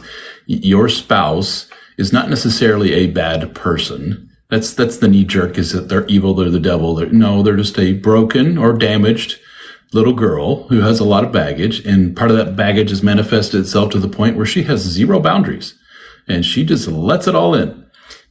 your 0.48 0.90
spouse 0.90 1.70
is 1.98 2.12
not 2.12 2.30
necessarily 2.30 2.92
a 2.92 3.08
bad 3.08 3.56
person 3.56 4.30
that's 4.54 4.74
that's 4.74 4.98
the 4.98 5.08
knee 5.08 5.24
jerk 5.24 5.58
is 5.58 5.72
that 5.72 5.90
they're 5.90 6.06
evil, 6.06 6.34
they're 6.34 6.50
the 6.50 6.60
devil. 6.60 6.96
They're, 6.96 7.10
no, 7.10 7.42
they're 7.42 7.56
just 7.56 7.80
a 7.80 7.94
broken 7.94 8.58
or 8.58 8.74
damaged 8.74 9.40
little 9.94 10.14
girl 10.14 10.68
who 10.68 10.82
has 10.82 11.00
a 11.00 11.06
lot 11.06 11.24
of 11.24 11.32
baggage, 11.32 11.86
and 11.86 12.16
part 12.16 12.32
of 12.32 12.38
that 12.38 12.56
baggage 12.56 12.90
has 12.90 13.04
manifested 13.04 13.60
itself 13.60 13.92
to 13.92 14.00
the 14.00 14.08
point 14.08 14.38
where 14.38 14.46
she 14.46 14.64
has 14.64 14.82
zero 14.82 15.20
boundaries, 15.20 15.76
and 16.28 16.46
she 16.46 16.64
just 16.66 16.88
lets 16.88 17.28
it 17.28 17.36
all 17.36 17.54
in. 17.56 17.84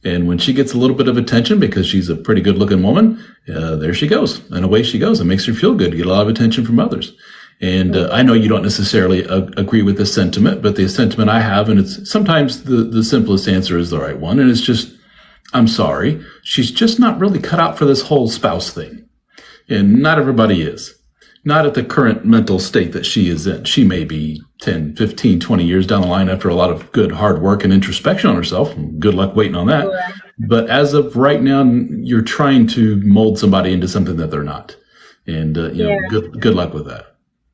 And 0.05 0.27
when 0.27 0.37
she 0.37 0.51
gets 0.51 0.73
a 0.73 0.77
little 0.77 0.95
bit 0.95 1.07
of 1.07 1.17
attention 1.17 1.59
because 1.59 1.87
she's 1.87 2.09
a 2.09 2.15
pretty 2.15 2.41
good 2.41 2.57
looking 2.57 2.83
woman, 2.83 3.23
uh, 3.53 3.77
there 3.77 3.93
she 3.93 4.07
goes, 4.07 4.49
and 4.51 4.65
away 4.65 4.83
she 4.83 4.99
goes. 4.99 5.19
It 5.19 5.25
makes 5.25 5.45
her 5.45 5.53
feel 5.53 5.75
good 5.75 5.91
to 5.91 5.97
get 5.97 6.05
a 6.05 6.09
lot 6.09 6.23
of 6.23 6.27
attention 6.27 6.65
from 6.65 6.79
others. 6.79 7.13
And 7.61 7.95
uh, 7.95 8.09
I 8.11 8.23
know 8.23 8.33
you 8.33 8.49
don't 8.49 8.63
necessarily 8.63 9.25
uh, 9.25 9.47
agree 9.55 9.83
with 9.83 9.97
this 9.97 10.13
sentiment, 10.13 10.61
but 10.61 10.75
the 10.75 10.89
sentiment 10.89 11.29
I 11.29 11.39
have, 11.39 11.69
and 11.69 11.79
it's 11.79 12.09
sometimes 12.09 12.63
the, 12.63 12.83
the 12.83 13.03
simplest 13.03 13.47
answer 13.47 13.77
is 13.77 13.89
the 13.89 13.99
right 13.99 14.19
one, 14.19 14.39
and 14.39 14.49
it's 14.49 14.59
just 14.59 14.93
I'm 15.53 15.67
sorry. 15.67 16.23
She's 16.43 16.71
just 16.71 16.99
not 16.99 17.19
really 17.19 17.39
cut 17.39 17.59
out 17.59 17.77
for 17.77 17.85
this 17.85 18.01
whole 18.01 18.27
spouse 18.27 18.71
thing. 18.71 19.07
And 19.69 20.01
not 20.01 20.19
everybody 20.19 20.61
is. 20.61 20.93
Not 21.45 21.65
at 21.65 21.73
the 21.73 21.83
current 21.83 22.25
mental 22.25 22.57
state 22.57 22.93
that 22.93 23.05
she 23.05 23.29
is 23.29 23.45
in. 23.47 23.65
She 23.65 23.83
may 23.83 24.05
be 24.05 24.41
10, 24.61 24.95
15, 24.95 25.39
20 25.39 25.63
years 25.65 25.85
down 25.85 26.01
the 26.01 26.07
line 26.07 26.29
after 26.29 26.47
a 26.47 26.55
lot 26.55 26.69
of 26.69 26.89
good 26.93 27.11
hard 27.11 27.41
work 27.41 27.63
and 27.63 27.73
introspection 27.73 28.29
on 28.29 28.35
herself. 28.35 28.73
Good 28.97 29.13
luck 29.13 29.35
waiting 29.35 29.55
on 29.55 29.67
that. 29.67 29.87
But 30.39 30.69
as 30.69 30.93
of 30.93 31.15
right 31.15 31.41
now, 31.41 31.63
you're 31.63 32.21
trying 32.21 32.67
to 32.67 32.95
mold 33.03 33.37
somebody 33.37 33.73
into 33.73 33.87
something 33.87 34.15
that 34.17 34.31
they're 34.31 34.43
not. 34.43 34.75
And, 35.27 35.57
uh, 35.57 35.71
you 35.71 35.85
yeah. 35.85 35.99
know, 35.99 36.09
good, 36.09 36.41
good 36.41 36.55
luck 36.55 36.73
with 36.73 36.85
that. 36.87 37.12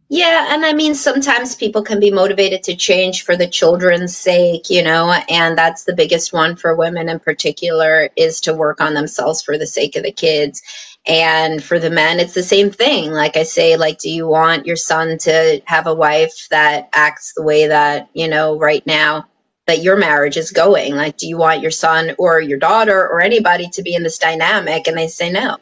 Yeah, 0.09 0.53
and 0.53 0.65
I 0.65 0.73
mean, 0.73 0.95
sometimes 0.95 1.55
people 1.55 1.83
can 1.83 1.99
be 1.99 2.11
motivated 2.11 2.63
to 2.63 2.75
change 2.75 3.23
for 3.23 3.35
the 3.35 3.47
children's 3.47 4.17
sake, 4.17 4.69
you 4.71 4.83
know, 4.83 5.11
and 5.29 5.57
that's 5.57 5.83
the 5.83 5.95
biggest 5.95 6.33
one 6.33 6.55
for 6.55 6.75
women 6.75 7.09
in 7.09 7.19
particular 7.19 8.09
is 8.15 8.41
to 8.41 8.53
work 8.55 8.81
on 8.81 8.93
themselves 8.93 9.41
for 9.43 9.57
the 9.57 9.67
sake 9.67 9.95
of 9.95 10.03
the 10.03 10.11
kids. 10.11 10.61
And 11.07 11.63
for 11.63 11.79
the 11.79 11.89
men, 11.89 12.19
it's 12.19 12.35
the 12.35 12.43
same 12.43 12.71
thing. 12.71 13.11
Like 13.11 13.37
I 13.37 13.43
say, 13.43 13.77
like, 13.77 13.99
do 13.99 14.09
you 14.11 14.27
want 14.27 14.67
your 14.67 14.75
son 14.75 15.17
to 15.19 15.61
have 15.65 15.87
a 15.87 15.93
wife 15.95 16.47
that 16.51 16.89
acts 16.93 17.33
the 17.35 17.43
way 17.43 17.67
that, 17.67 18.09
you 18.13 18.27
know, 18.27 18.59
right 18.59 18.85
now 18.87 19.27
that 19.67 19.83
your 19.83 19.97
marriage 19.97 20.37
is 20.37 20.51
going? 20.51 20.95
Like, 20.95 21.17
do 21.17 21.27
you 21.27 21.37
want 21.37 21.61
your 21.61 21.71
son 21.71 22.15
or 22.19 22.41
your 22.41 22.59
daughter 22.59 22.99
or 23.07 23.21
anybody 23.21 23.69
to 23.71 23.83
be 23.83 23.95
in 23.95 24.03
this 24.03 24.19
dynamic? 24.19 24.87
And 24.87 24.97
they 24.97 25.07
say 25.07 25.31
no 25.31 25.57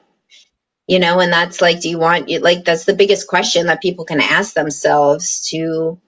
you 0.87 0.99
know 0.99 1.19
and 1.19 1.31
that's 1.31 1.61
like 1.61 1.81
do 1.81 1.89
you 1.89 1.99
want 1.99 2.29
you 2.29 2.39
like 2.39 2.63
that's 2.63 2.85
the 2.85 2.95
biggest 2.95 3.27
question 3.27 3.67
that 3.67 3.81
people 3.81 4.05
can 4.05 4.21
ask 4.21 4.53
themselves 4.53 5.49
to 5.49 5.99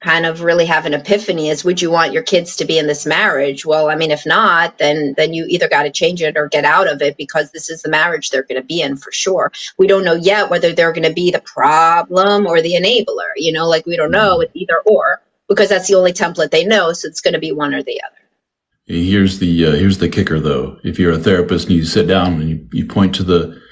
kind 0.00 0.26
of 0.26 0.42
really 0.42 0.66
have 0.66 0.84
an 0.84 0.92
epiphany 0.92 1.48
is 1.48 1.64
would 1.64 1.80
you 1.80 1.90
want 1.90 2.12
your 2.12 2.22
kids 2.22 2.56
to 2.56 2.66
be 2.66 2.78
in 2.78 2.86
this 2.86 3.06
marriage? 3.06 3.64
Well 3.64 3.88
i 3.88 3.94
mean 3.94 4.10
if 4.10 4.26
not 4.26 4.76
then 4.76 5.14
then 5.16 5.32
you 5.32 5.46
either 5.48 5.68
got 5.68 5.84
to 5.84 5.90
change 5.90 6.20
it 6.20 6.36
or 6.36 6.48
get 6.48 6.64
out 6.64 6.92
of 6.92 7.00
it 7.00 7.16
because 7.16 7.52
this 7.52 7.70
is 7.70 7.82
the 7.82 7.88
marriage 7.88 8.28
they're 8.28 8.42
going 8.42 8.60
to 8.60 8.66
be 8.66 8.82
in 8.82 8.96
for 8.96 9.12
sure. 9.12 9.52
We 9.78 9.86
don't 9.86 10.04
know 10.04 10.14
yet 10.14 10.50
whether 10.50 10.72
they're 10.72 10.92
going 10.92 11.08
to 11.08 11.14
be 11.14 11.30
the 11.30 11.40
problem 11.40 12.46
or 12.46 12.60
the 12.60 12.74
enabler 12.74 13.32
you 13.36 13.52
know 13.52 13.68
like 13.68 13.86
we 13.86 13.96
don't 13.96 14.10
know 14.10 14.40
it's 14.40 14.54
either 14.54 14.78
or 14.84 15.22
because 15.48 15.68
that's 15.68 15.88
the 15.88 15.94
only 15.94 16.12
template 16.12 16.50
they 16.50 16.66
know 16.66 16.92
so 16.92 17.08
it's 17.08 17.20
going 17.20 17.34
to 17.34 17.40
be 17.40 17.52
one 17.52 17.72
or 17.72 17.82
the 17.82 18.02
other. 18.02 18.16
Here's 18.86 19.38
the 19.38 19.66
uh, 19.66 19.72
here's 19.72 19.98
the 19.98 20.10
kicker 20.10 20.38
though. 20.40 20.78
If 20.84 20.98
you're 20.98 21.12
a 21.12 21.18
therapist 21.18 21.68
and 21.68 21.76
you 21.76 21.84
sit 21.86 22.06
down 22.06 22.34
and 22.34 22.50
you, 22.50 22.68
you 22.72 22.86
point 22.86 23.14
to 23.14 23.22
the 23.22 23.62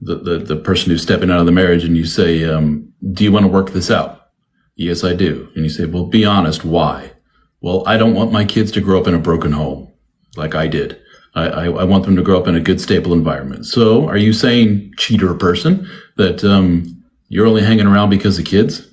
the, 0.00 0.16
the, 0.16 0.38
the 0.38 0.56
person 0.56 0.90
who's 0.90 1.02
stepping 1.02 1.30
out 1.30 1.40
of 1.40 1.46
the 1.46 1.52
marriage 1.52 1.84
and 1.84 1.96
you 1.96 2.06
say, 2.06 2.44
um, 2.44 2.92
do 3.12 3.24
you 3.24 3.32
want 3.32 3.44
to 3.44 3.52
work 3.52 3.70
this 3.70 3.90
out? 3.90 4.30
Yes, 4.76 5.04
I 5.04 5.14
do. 5.14 5.50
And 5.54 5.64
you 5.64 5.70
say, 5.70 5.84
well, 5.86 6.06
be 6.06 6.24
honest. 6.24 6.64
Why? 6.64 7.12
Well, 7.60 7.82
I 7.86 7.98
don't 7.98 8.14
want 8.14 8.32
my 8.32 8.44
kids 8.44 8.72
to 8.72 8.80
grow 8.80 8.98
up 8.98 9.06
in 9.06 9.14
a 9.14 9.18
broken 9.18 9.52
home 9.52 9.92
like 10.36 10.54
I 10.54 10.66
did. 10.66 10.98
I, 11.34 11.48
I, 11.48 11.64
I 11.66 11.84
want 11.84 12.04
them 12.04 12.16
to 12.16 12.22
grow 12.22 12.40
up 12.40 12.48
in 12.48 12.56
a 12.56 12.60
good, 12.60 12.80
stable 12.80 13.12
environment. 13.12 13.66
So 13.66 14.08
are 14.08 14.16
you 14.16 14.32
saying 14.32 14.94
cheater 14.96 15.34
person 15.34 15.88
that, 16.16 16.42
um, 16.44 16.96
you're 17.28 17.46
only 17.46 17.62
hanging 17.62 17.86
around 17.86 18.10
because 18.10 18.38
of 18.38 18.44
kids? 18.44 18.88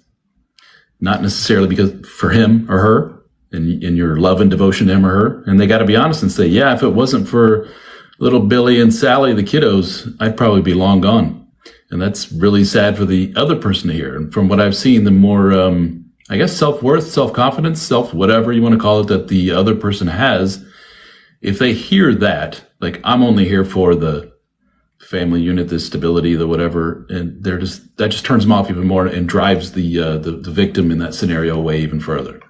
Not 0.99 1.21
necessarily 1.21 1.67
because 1.67 2.07
for 2.07 2.29
him 2.29 2.69
or 2.69 2.79
her 2.79 3.23
and 3.51 3.81
in 3.81 3.95
your 3.95 4.17
love 4.17 4.41
and 4.41 4.51
devotion 4.51 4.87
to 4.87 4.93
him 4.93 5.05
or 5.05 5.09
her. 5.09 5.43
And 5.43 5.59
they 5.59 5.67
got 5.67 5.79
to 5.79 5.85
be 5.85 5.95
honest 5.95 6.21
and 6.21 6.31
say, 6.31 6.45
yeah, 6.45 6.73
if 6.75 6.83
it 6.83 6.89
wasn't 6.89 7.27
for, 7.27 7.67
little 8.19 8.39
Billy 8.39 8.81
and 8.81 8.93
Sally, 8.93 9.33
the 9.33 9.43
kiddos, 9.43 10.15
I'd 10.19 10.37
probably 10.37 10.61
be 10.61 10.73
long 10.73 11.01
gone. 11.01 11.47
And 11.89 12.01
that's 12.01 12.31
really 12.31 12.63
sad 12.63 12.97
for 12.97 13.05
the 13.05 13.33
other 13.35 13.55
person 13.55 13.89
to 13.89 13.95
hear. 13.95 14.15
And 14.15 14.33
from 14.33 14.49
what 14.49 14.59
I've 14.59 14.75
seen, 14.75 15.03
the 15.05 15.11
more, 15.11 15.53
um, 15.53 16.05
I 16.29 16.37
guess, 16.37 16.55
self 16.55 16.83
worth, 16.83 17.09
self 17.09 17.33
confidence, 17.33 17.81
self 17.81 18.13
whatever 18.13 18.51
you 18.51 18.61
want 18.61 18.73
to 18.73 18.79
call 18.79 19.01
it 19.01 19.07
that 19.07 19.29
the 19.29 19.51
other 19.51 19.75
person 19.75 20.07
has, 20.07 20.65
if 21.41 21.59
they 21.59 21.73
hear 21.73 22.13
that, 22.15 22.61
like, 22.81 22.99
I'm 23.03 23.23
only 23.23 23.47
here 23.47 23.63
for 23.63 23.95
the 23.95 24.33
family 24.99 25.41
unit, 25.41 25.69
the 25.69 25.79
stability, 25.79 26.35
the 26.35 26.47
whatever, 26.47 27.05
and 27.09 27.41
they're 27.41 27.59
just, 27.59 27.95
that 27.97 28.09
just 28.09 28.25
turns 28.25 28.43
them 28.43 28.51
off 28.51 28.69
even 28.69 28.85
more 28.85 29.05
and 29.05 29.29
drives 29.29 29.71
the, 29.71 29.99
uh, 29.99 30.17
the, 30.17 30.31
the 30.31 30.51
victim 30.51 30.91
in 30.91 30.97
that 30.97 31.13
scenario 31.13 31.55
away 31.57 31.79
even 31.79 31.99
further. 31.99 32.41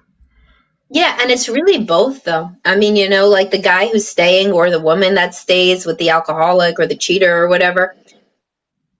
Yeah, 0.89 1.17
and 1.19 1.31
it's 1.31 1.49
really 1.49 1.83
both 1.83 2.23
though. 2.23 2.51
I 2.63 2.77
mean, 2.77 2.95
you 2.95 3.09
know, 3.09 3.27
like 3.27 3.51
the 3.51 3.61
guy 3.61 3.87
who's 3.87 4.07
staying 4.07 4.51
or 4.51 4.69
the 4.69 4.79
woman 4.79 5.15
that 5.15 5.35
stays 5.35 5.85
with 5.85 5.97
the 5.97 6.11
alcoholic 6.11 6.79
or 6.79 6.87
the 6.87 6.95
cheater 6.95 7.43
or 7.43 7.49
whatever. 7.49 7.95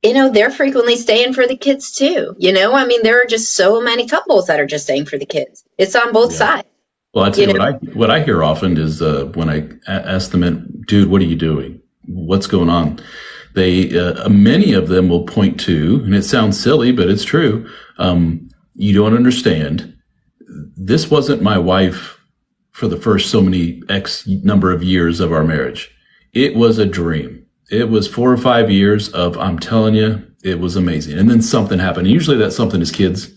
You 0.03 0.13
know, 0.13 0.29
they're 0.29 0.51
frequently 0.51 0.95
staying 0.95 1.33
for 1.33 1.47
the 1.47 1.57
kids 1.57 1.91
too. 1.91 2.35
You 2.37 2.53
know, 2.53 2.73
I 2.73 2.85
mean, 2.85 3.03
there 3.03 3.21
are 3.21 3.25
just 3.25 3.55
so 3.55 3.81
many 3.81 4.07
couples 4.07 4.47
that 4.47 4.59
are 4.59 4.65
just 4.65 4.85
staying 4.85 5.05
for 5.05 5.17
the 5.17 5.25
kids. 5.25 5.63
It's 5.77 5.95
on 5.95 6.13
both 6.13 6.31
yeah. 6.33 6.37
sides. 6.37 6.67
Well, 7.13 7.25
I 7.25 7.31
tell 7.31 7.47
you, 7.47 7.53
you 7.53 7.59
what 7.59 7.61
I 7.61 7.71
what 7.93 8.11
I 8.11 8.23
hear 8.23 8.43
often 8.43 8.77
is 8.77 9.01
uh, 9.01 9.31
when 9.33 9.49
I 9.49 9.69
ask 9.87 10.31
them, 10.31 10.83
"Dude, 10.87 11.09
what 11.09 11.21
are 11.21 11.25
you 11.25 11.35
doing? 11.35 11.81
What's 12.05 12.47
going 12.47 12.69
on?" 12.69 12.99
They 13.55 13.97
uh, 13.97 14.29
many 14.29 14.73
of 14.73 14.87
them 14.87 15.09
will 15.09 15.23
point 15.25 15.59
to, 15.61 16.01
and 16.03 16.13
it 16.13 16.23
sounds 16.23 16.59
silly, 16.59 16.91
but 16.91 17.09
it's 17.09 17.23
true. 17.23 17.67
Um, 17.97 18.49
you 18.75 18.93
don't 18.93 19.15
understand 19.15 19.96
this 20.75 21.09
wasn't 21.09 21.41
my 21.41 21.57
wife 21.57 22.19
for 22.71 22.87
the 22.87 22.97
first 22.97 23.29
so 23.29 23.41
many 23.41 23.81
X 23.89 24.27
number 24.27 24.71
of 24.71 24.83
years 24.83 25.19
of 25.19 25.31
our 25.31 25.43
marriage. 25.43 25.93
It 26.33 26.55
was 26.55 26.77
a 26.77 26.85
dream. 26.85 27.45
It 27.69 27.89
was 27.89 28.07
four 28.07 28.31
or 28.31 28.37
five 28.37 28.69
years 28.69 29.09
of, 29.09 29.37
I'm 29.37 29.59
telling 29.59 29.95
you, 29.95 30.23
it 30.43 30.59
was 30.59 30.75
amazing. 30.75 31.17
And 31.17 31.29
then 31.29 31.41
something 31.41 31.79
happened. 31.79 32.07
Usually 32.07 32.37
that 32.37 32.51
something 32.51 32.81
is 32.81 32.91
kids. 32.91 33.31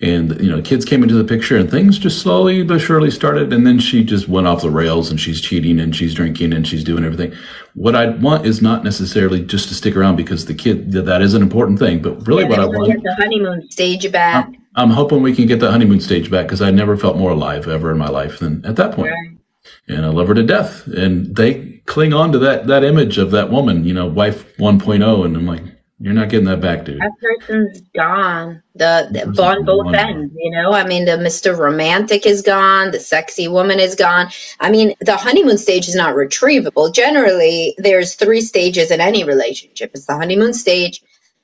And, 0.00 0.40
you 0.40 0.48
know, 0.48 0.62
kids 0.62 0.84
came 0.84 1.02
into 1.02 1.16
the 1.16 1.24
picture 1.24 1.56
and 1.56 1.68
things 1.68 1.98
just 1.98 2.22
slowly 2.22 2.62
but 2.62 2.78
surely 2.78 3.10
started. 3.10 3.52
And 3.52 3.66
then 3.66 3.80
she 3.80 4.04
just 4.04 4.28
went 4.28 4.46
off 4.46 4.62
the 4.62 4.70
rails 4.70 5.10
and 5.10 5.20
she's 5.20 5.40
cheating 5.40 5.80
and 5.80 5.94
she's 5.94 6.14
drinking 6.14 6.52
and 6.52 6.66
she's 6.66 6.84
doing 6.84 7.04
everything. 7.04 7.36
What 7.74 7.96
I 7.96 8.10
want 8.10 8.46
is 8.46 8.62
not 8.62 8.84
necessarily 8.84 9.44
just 9.44 9.68
to 9.68 9.74
stick 9.74 9.96
around 9.96 10.14
because 10.14 10.46
the 10.46 10.54
kid, 10.54 10.92
that 10.92 11.20
is 11.20 11.34
an 11.34 11.42
important 11.42 11.80
thing, 11.80 12.00
but 12.00 12.26
really 12.28 12.44
yeah, 12.44 12.50
what 12.50 12.60
I 12.60 12.66
want. 12.66 12.94
Is 12.94 13.02
the 13.02 13.14
honeymoon 13.16 13.68
stage 13.70 14.10
back. 14.12 14.46
I'm, 14.46 14.56
I'm 14.76 14.90
hoping 14.90 15.20
we 15.20 15.34
can 15.34 15.46
get 15.46 15.58
the 15.58 15.70
honeymoon 15.70 16.00
stage 16.00 16.30
back 16.30 16.46
because 16.46 16.62
I 16.62 16.70
never 16.70 16.96
felt 16.96 17.16
more 17.16 17.32
alive 17.32 17.66
ever 17.66 17.90
in 17.90 17.98
my 17.98 18.08
life 18.08 18.38
than 18.38 18.64
at 18.64 18.76
that 18.76 18.94
point. 18.94 19.10
Right. 19.10 19.36
And 19.88 20.06
I 20.06 20.10
love 20.10 20.28
her 20.28 20.34
to 20.34 20.44
death. 20.44 20.86
And 20.86 21.34
they 21.34 21.82
cling 21.86 22.12
on 22.12 22.30
to 22.32 22.38
that, 22.38 22.68
that 22.68 22.84
image 22.84 23.18
of 23.18 23.32
that 23.32 23.50
woman, 23.50 23.84
you 23.84 23.94
know, 23.94 24.06
wife 24.06 24.56
1.0. 24.58 25.24
And 25.24 25.36
I'm 25.36 25.46
like, 25.46 25.64
you're 26.00 26.14
not 26.14 26.28
getting 26.28 26.46
that 26.46 26.60
back, 26.60 26.84
dude. 26.84 27.00
That 27.00 27.12
person's 27.20 27.80
gone. 27.96 28.62
The, 28.76 29.08
the 29.10 29.42
on 29.42 29.64
both 29.64 29.92
ends, 29.92 30.32
you 30.36 30.50
know. 30.52 30.72
I 30.72 30.86
mean, 30.86 31.04
the 31.04 31.12
Mr. 31.12 31.58
Romantic 31.58 32.24
is 32.24 32.42
gone. 32.42 32.92
The 32.92 33.00
sexy 33.00 33.48
woman 33.48 33.80
is 33.80 33.96
gone. 33.96 34.28
I 34.60 34.70
mean, 34.70 34.94
the 35.00 35.16
honeymoon 35.16 35.58
stage 35.58 35.88
is 35.88 35.96
not 35.96 36.14
retrievable. 36.14 36.94
Generally, 36.94 37.74
there's 37.78 38.14
three 38.14 38.42
stages 38.42 38.92
in 38.92 39.00
any 39.00 39.24
relationship. 39.24 39.90
It's 39.94 40.06
the 40.06 40.14
honeymoon 40.14 40.54
stage, 40.54 41.02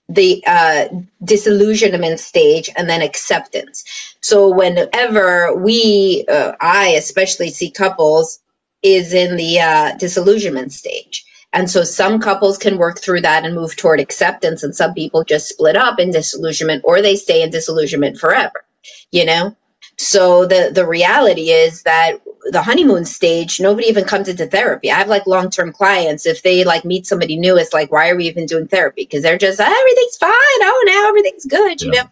the 0.08 0.44
uh, 0.46 0.84
disillusionment 1.24 2.20
stage 2.20 2.70
and 2.76 2.88
then 2.88 3.02
acceptance. 3.02 4.14
So 4.20 4.54
whenever 4.54 5.56
we, 5.56 6.26
uh, 6.28 6.52
I 6.60 6.90
especially 6.90 7.50
see 7.50 7.72
couples, 7.72 8.38
is 8.84 9.14
in 9.14 9.36
the 9.36 9.60
uh, 9.60 9.96
disillusionment 9.96 10.72
stage. 10.72 11.24
And 11.54 11.70
so 11.70 11.84
some 11.84 12.20
couples 12.20 12.58
can 12.58 12.78
work 12.78 13.00
through 13.00 13.22
that 13.22 13.46
and 13.46 13.56
move 13.56 13.76
toward 13.76 14.00
acceptance, 14.00 14.64
and 14.64 14.76
some 14.76 14.94
people 14.94 15.24
just 15.24 15.48
split 15.50 15.76
up 15.76 16.00
in 16.00 16.12
disillusionment 16.12 16.84
or 16.86 17.02
they 17.02 17.16
stay 17.16 17.42
in 17.44 17.50
disillusionment 17.50 18.18
forever, 18.18 18.66
you 19.12 19.26
know? 19.26 19.56
So 19.98 20.46
the 20.46 20.72
the 20.74 20.86
reality 20.86 21.50
is 21.50 21.84
that 21.84 22.20
the 22.46 22.62
honeymoon 22.62 23.06
stage, 23.06 23.60
nobody 23.60 23.88
even 23.88 24.06
comes 24.06 24.28
into 24.28 24.46
therapy. 24.46 24.92
I 24.92 24.96
have 24.96 25.08
like 25.08 25.26
long 25.28 25.50
term 25.50 25.72
clients. 25.72 26.26
If 26.26 26.42
they 26.42 26.64
like 26.64 26.84
meet 26.86 27.06
somebody 27.06 27.38
new, 27.38 27.58
it's 27.58 27.74
like, 27.74 27.92
why 27.92 28.10
are 28.10 28.16
we 28.16 28.28
even 28.28 28.46
doing 28.46 28.68
therapy? 28.68 29.04
Because 29.04 29.22
they're 29.24 29.38
just 29.38 29.60
oh, 29.60 29.64
everything's 29.64 30.18
fine. 30.18 30.32
Oh, 30.32 30.84
now 30.88 31.08
everything's 31.10 31.46
good. 31.46 31.82
You 31.82 31.92
know, 31.92 32.04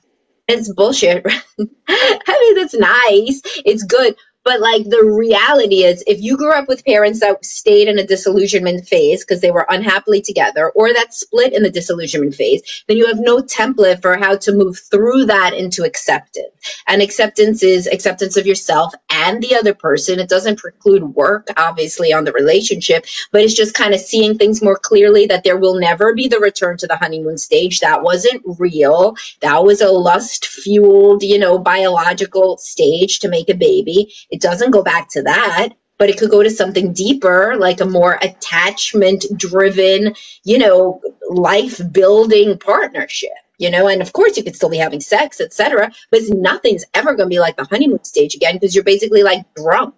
it's 0.48 0.72
bullshit. 0.72 1.26
I 1.88 2.40
mean, 2.40 2.56
that's 2.56 2.74
nice. 2.74 3.42
It's 3.64 3.84
good. 3.84 4.16
But 4.44 4.60
like 4.60 4.84
the 4.84 5.04
reality 5.04 5.84
is, 5.84 6.02
if 6.06 6.20
you 6.20 6.36
grew 6.36 6.52
up 6.52 6.68
with 6.68 6.84
parents 6.84 7.20
that 7.20 7.44
stayed 7.44 7.88
in 7.88 7.98
a 7.98 8.06
disillusionment 8.06 8.88
phase 8.88 9.24
because 9.24 9.40
they 9.40 9.50
were 9.50 9.66
unhappily 9.68 10.20
together, 10.20 10.70
or 10.70 10.92
that 10.92 11.14
split 11.14 11.52
in 11.52 11.62
the 11.62 11.70
disillusionment 11.70 12.34
phase, 12.34 12.84
then 12.88 12.96
you 12.96 13.06
have 13.06 13.20
no 13.20 13.38
template 13.38 14.02
for 14.02 14.16
how 14.16 14.36
to 14.36 14.52
move 14.52 14.78
through 14.78 15.26
that 15.26 15.54
into 15.54 15.84
acceptance. 15.84 16.48
And 16.86 17.02
acceptance 17.02 17.62
is 17.62 17.86
acceptance 17.86 18.36
of 18.36 18.46
yourself 18.46 18.94
and 19.10 19.42
the 19.42 19.56
other 19.56 19.74
person. 19.74 20.18
It 20.18 20.28
doesn't 20.28 20.58
preclude 20.58 21.02
work, 21.02 21.48
obviously, 21.56 22.12
on 22.12 22.24
the 22.24 22.32
relationship, 22.32 23.06
but 23.30 23.42
it's 23.42 23.54
just 23.54 23.74
kind 23.74 23.94
of 23.94 24.00
seeing 24.00 24.38
things 24.38 24.62
more 24.62 24.78
clearly 24.78 25.26
that 25.26 25.44
there 25.44 25.58
will 25.58 25.78
never 25.78 26.14
be 26.14 26.28
the 26.28 26.40
return 26.40 26.76
to 26.78 26.86
the 26.86 26.96
honeymoon 26.96 27.38
stage. 27.38 27.80
That 27.80 28.02
wasn't 28.02 28.42
real. 28.58 29.16
That 29.40 29.64
was 29.64 29.80
a 29.80 29.90
lust 29.90 30.46
fueled, 30.46 31.22
you 31.22 31.38
know, 31.38 31.58
biological 31.58 32.58
stage 32.58 33.20
to 33.20 33.28
make 33.28 33.48
a 33.48 33.54
baby 33.54 34.12
it 34.32 34.40
doesn't 34.40 34.72
go 34.72 34.82
back 34.82 35.10
to 35.10 35.22
that, 35.22 35.68
but 35.98 36.10
it 36.10 36.18
could 36.18 36.30
go 36.30 36.42
to 36.42 36.50
something 36.50 36.92
deeper, 36.92 37.54
like 37.56 37.80
a 37.80 37.84
more 37.84 38.18
attachment 38.20 39.24
driven, 39.36 40.14
you 40.42 40.58
know, 40.58 41.00
life 41.28 41.80
building 41.92 42.58
partnership. 42.58 43.30
You 43.58 43.70
know, 43.70 43.86
and 43.86 44.02
of 44.02 44.12
course 44.12 44.36
you 44.36 44.42
could 44.42 44.56
still 44.56 44.70
be 44.70 44.78
having 44.78 45.00
sex, 45.00 45.40
etc. 45.40 45.92
But 46.10 46.22
nothing's 46.28 46.84
ever 46.94 47.14
going 47.14 47.28
to 47.28 47.34
be 47.34 47.38
like 47.38 47.56
the 47.56 47.64
honeymoon 47.64 48.02
stage 48.02 48.34
again 48.34 48.56
because 48.56 48.74
you're 48.74 48.82
basically 48.82 49.22
like 49.22 49.54
drunk 49.54 49.94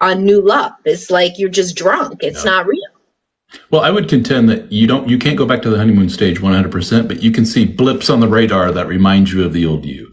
on 0.00 0.24
new 0.24 0.42
love. 0.42 0.72
It's 0.84 1.10
like 1.10 1.38
you're 1.38 1.48
just 1.48 1.74
drunk. 1.74 2.22
It's 2.22 2.44
not 2.44 2.66
real. 2.66 2.82
Well, 3.70 3.80
I 3.80 3.90
would 3.90 4.10
contend 4.10 4.50
that 4.50 4.70
you 4.70 4.86
don't, 4.86 5.08
you 5.08 5.16
can't 5.16 5.38
go 5.38 5.46
back 5.46 5.62
to 5.62 5.70
the 5.70 5.78
honeymoon 5.78 6.10
stage 6.10 6.38
100%, 6.40 7.08
but 7.08 7.22
you 7.22 7.30
can 7.30 7.46
see 7.46 7.64
blips 7.64 8.10
on 8.10 8.20
the 8.20 8.28
radar 8.28 8.72
that 8.72 8.86
remind 8.86 9.30
you 9.30 9.44
of 9.46 9.54
the 9.54 9.64
old 9.64 9.86
you 9.86 10.07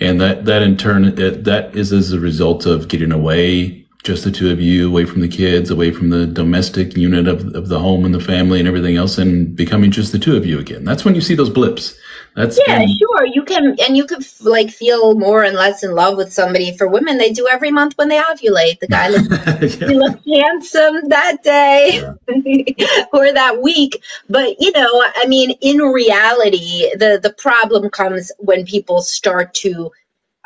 and 0.00 0.20
that 0.20 0.44
that 0.46 0.62
in 0.62 0.76
turn 0.76 1.04
it, 1.04 1.44
that 1.44 1.76
is 1.76 1.92
as 1.92 2.12
a 2.12 2.20
result 2.20 2.66
of 2.66 2.88
getting 2.88 3.12
away 3.12 3.86
just 4.02 4.24
the 4.24 4.30
two 4.30 4.50
of 4.50 4.60
you 4.60 4.88
away 4.88 5.04
from 5.04 5.20
the 5.20 5.28
kids 5.28 5.70
away 5.70 5.90
from 5.90 6.10
the 6.10 6.26
domestic 6.26 6.96
unit 6.96 7.28
of, 7.28 7.54
of 7.54 7.68
the 7.68 7.78
home 7.78 8.04
and 8.04 8.14
the 8.14 8.20
family 8.20 8.58
and 8.58 8.66
everything 8.66 8.96
else 8.96 9.18
and 9.18 9.54
becoming 9.54 9.90
just 9.90 10.12
the 10.12 10.18
two 10.18 10.36
of 10.36 10.46
you 10.46 10.58
again. 10.58 10.84
That's 10.84 11.04
when 11.04 11.14
you 11.14 11.20
see 11.20 11.34
those 11.34 11.50
blips 11.50 11.98
That's 12.34 12.58
yeah, 12.66 12.86
sure. 12.86 13.26
You 13.26 13.42
can, 13.42 13.76
and 13.80 13.96
you 13.96 14.06
could 14.06 14.24
like 14.40 14.70
feel 14.70 15.14
more 15.14 15.42
and 15.42 15.56
less 15.56 15.82
in 15.82 15.94
love 15.94 16.16
with 16.16 16.32
somebody. 16.32 16.76
For 16.76 16.86
women, 16.86 17.18
they 17.18 17.32
do 17.32 17.48
every 17.48 17.70
month 17.70 17.98
when 17.98 18.08
they 18.08 18.18
ovulate. 18.18 18.78
The 18.80 18.86
guy 18.86 19.08
looks, 19.08 19.28
yeah. 19.80 19.88
he 19.88 19.94
looks 19.94 20.20
handsome 20.26 21.08
that 21.08 21.42
day 21.42 22.00
yeah. 22.36 23.04
or 23.12 23.32
that 23.32 23.60
week. 23.60 24.02
But 24.28 24.60
you 24.60 24.70
know, 24.72 25.04
I 25.16 25.26
mean, 25.26 25.50
in 25.60 25.78
reality, 25.78 26.90
the 26.96 27.18
the 27.22 27.34
problem 27.36 27.90
comes 27.90 28.30
when 28.38 28.64
people 28.64 29.02
start 29.02 29.52
to 29.54 29.90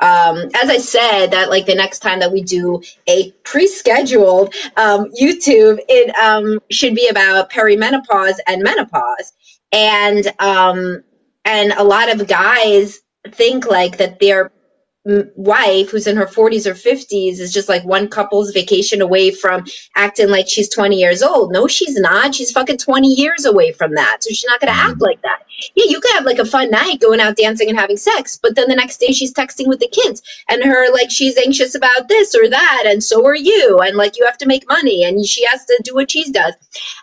um, 0.00 0.36
as 0.54 0.70
I 0.70 0.78
said, 0.78 1.28
that 1.28 1.50
like 1.50 1.66
the 1.66 1.74
next 1.74 2.00
time 2.00 2.18
that 2.20 2.32
we 2.32 2.42
do 2.42 2.82
a 3.06 3.30
pre-scheduled 3.44 4.54
um, 4.76 5.10
YouTube, 5.12 5.78
it 5.88 6.14
um, 6.16 6.60
should 6.70 6.94
be 6.94 7.08
about 7.08 7.50
perimenopause 7.50 8.38
and 8.46 8.62
menopause, 8.62 9.32
and 9.70 10.26
um, 10.40 11.04
and 11.44 11.72
a 11.72 11.84
lot 11.84 12.12
of 12.12 12.26
guys 12.26 13.00
think 13.32 13.66
like 13.66 13.98
that 13.98 14.20
their 14.20 14.52
wife 15.06 15.90
who's 15.90 16.06
in 16.06 16.16
her 16.16 16.24
40s 16.24 16.66
or 16.66 16.72
50s 16.72 17.38
is 17.38 17.52
just 17.52 17.68
like 17.68 17.84
one 17.84 18.08
couple's 18.08 18.52
vacation 18.52 19.02
away 19.02 19.30
from 19.30 19.66
acting 19.94 20.30
like 20.30 20.48
she's 20.48 20.70
20 20.70 20.96
years 20.96 21.22
old. 21.22 21.52
No, 21.52 21.66
she's 21.66 21.94
not. 21.94 22.34
She's 22.34 22.52
fucking 22.52 22.78
20 22.78 23.08
years 23.08 23.44
away 23.44 23.72
from 23.72 23.96
that. 23.96 24.18
So 24.22 24.30
she's 24.30 24.46
not 24.46 24.60
going 24.60 24.72
to 24.72 24.78
act 24.78 24.94
mm-hmm. 24.94 25.02
like 25.02 25.20
that. 25.20 25.42
Yeah, 25.74 25.84
you 25.90 26.00
could 26.00 26.14
have 26.14 26.24
like 26.24 26.38
a 26.38 26.46
fun 26.46 26.70
night 26.70 27.00
going 27.00 27.20
out 27.20 27.36
dancing 27.36 27.68
and 27.68 27.78
having 27.78 27.98
sex, 27.98 28.38
but 28.42 28.56
then 28.56 28.68
the 28.68 28.76
next 28.76 28.96
day 28.96 29.12
she's 29.12 29.34
texting 29.34 29.68
with 29.68 29.80
the 29.80 29.88
kids 29.88 30.22
and 30.48 30.64
her 30.64 30.90
like 30.92 31.10
she's 31.10 31.36
anxious 31.36 31.74
about 31.74 32.08
this 32.08 32.34
or 32.34 32.48
that 32.48 32.84
and 32.86 33.04
so 33.04 33.26
are 33.26 33.36
you 33.36 33.80
and 33.80 33.96
like 33.96 34.16
you 34.16 34.24
have 34.24 34.38
to 34.38 34.46
make 34.46 34.66
money 34.68 35.04
and 35.04 35.24
she 35.26 35.44
has 35.44 35.66
to 35.66 35.80
do 35.84 35.94
what 35.94 36.10
she 36.10 36.32
does. 36.32 36.54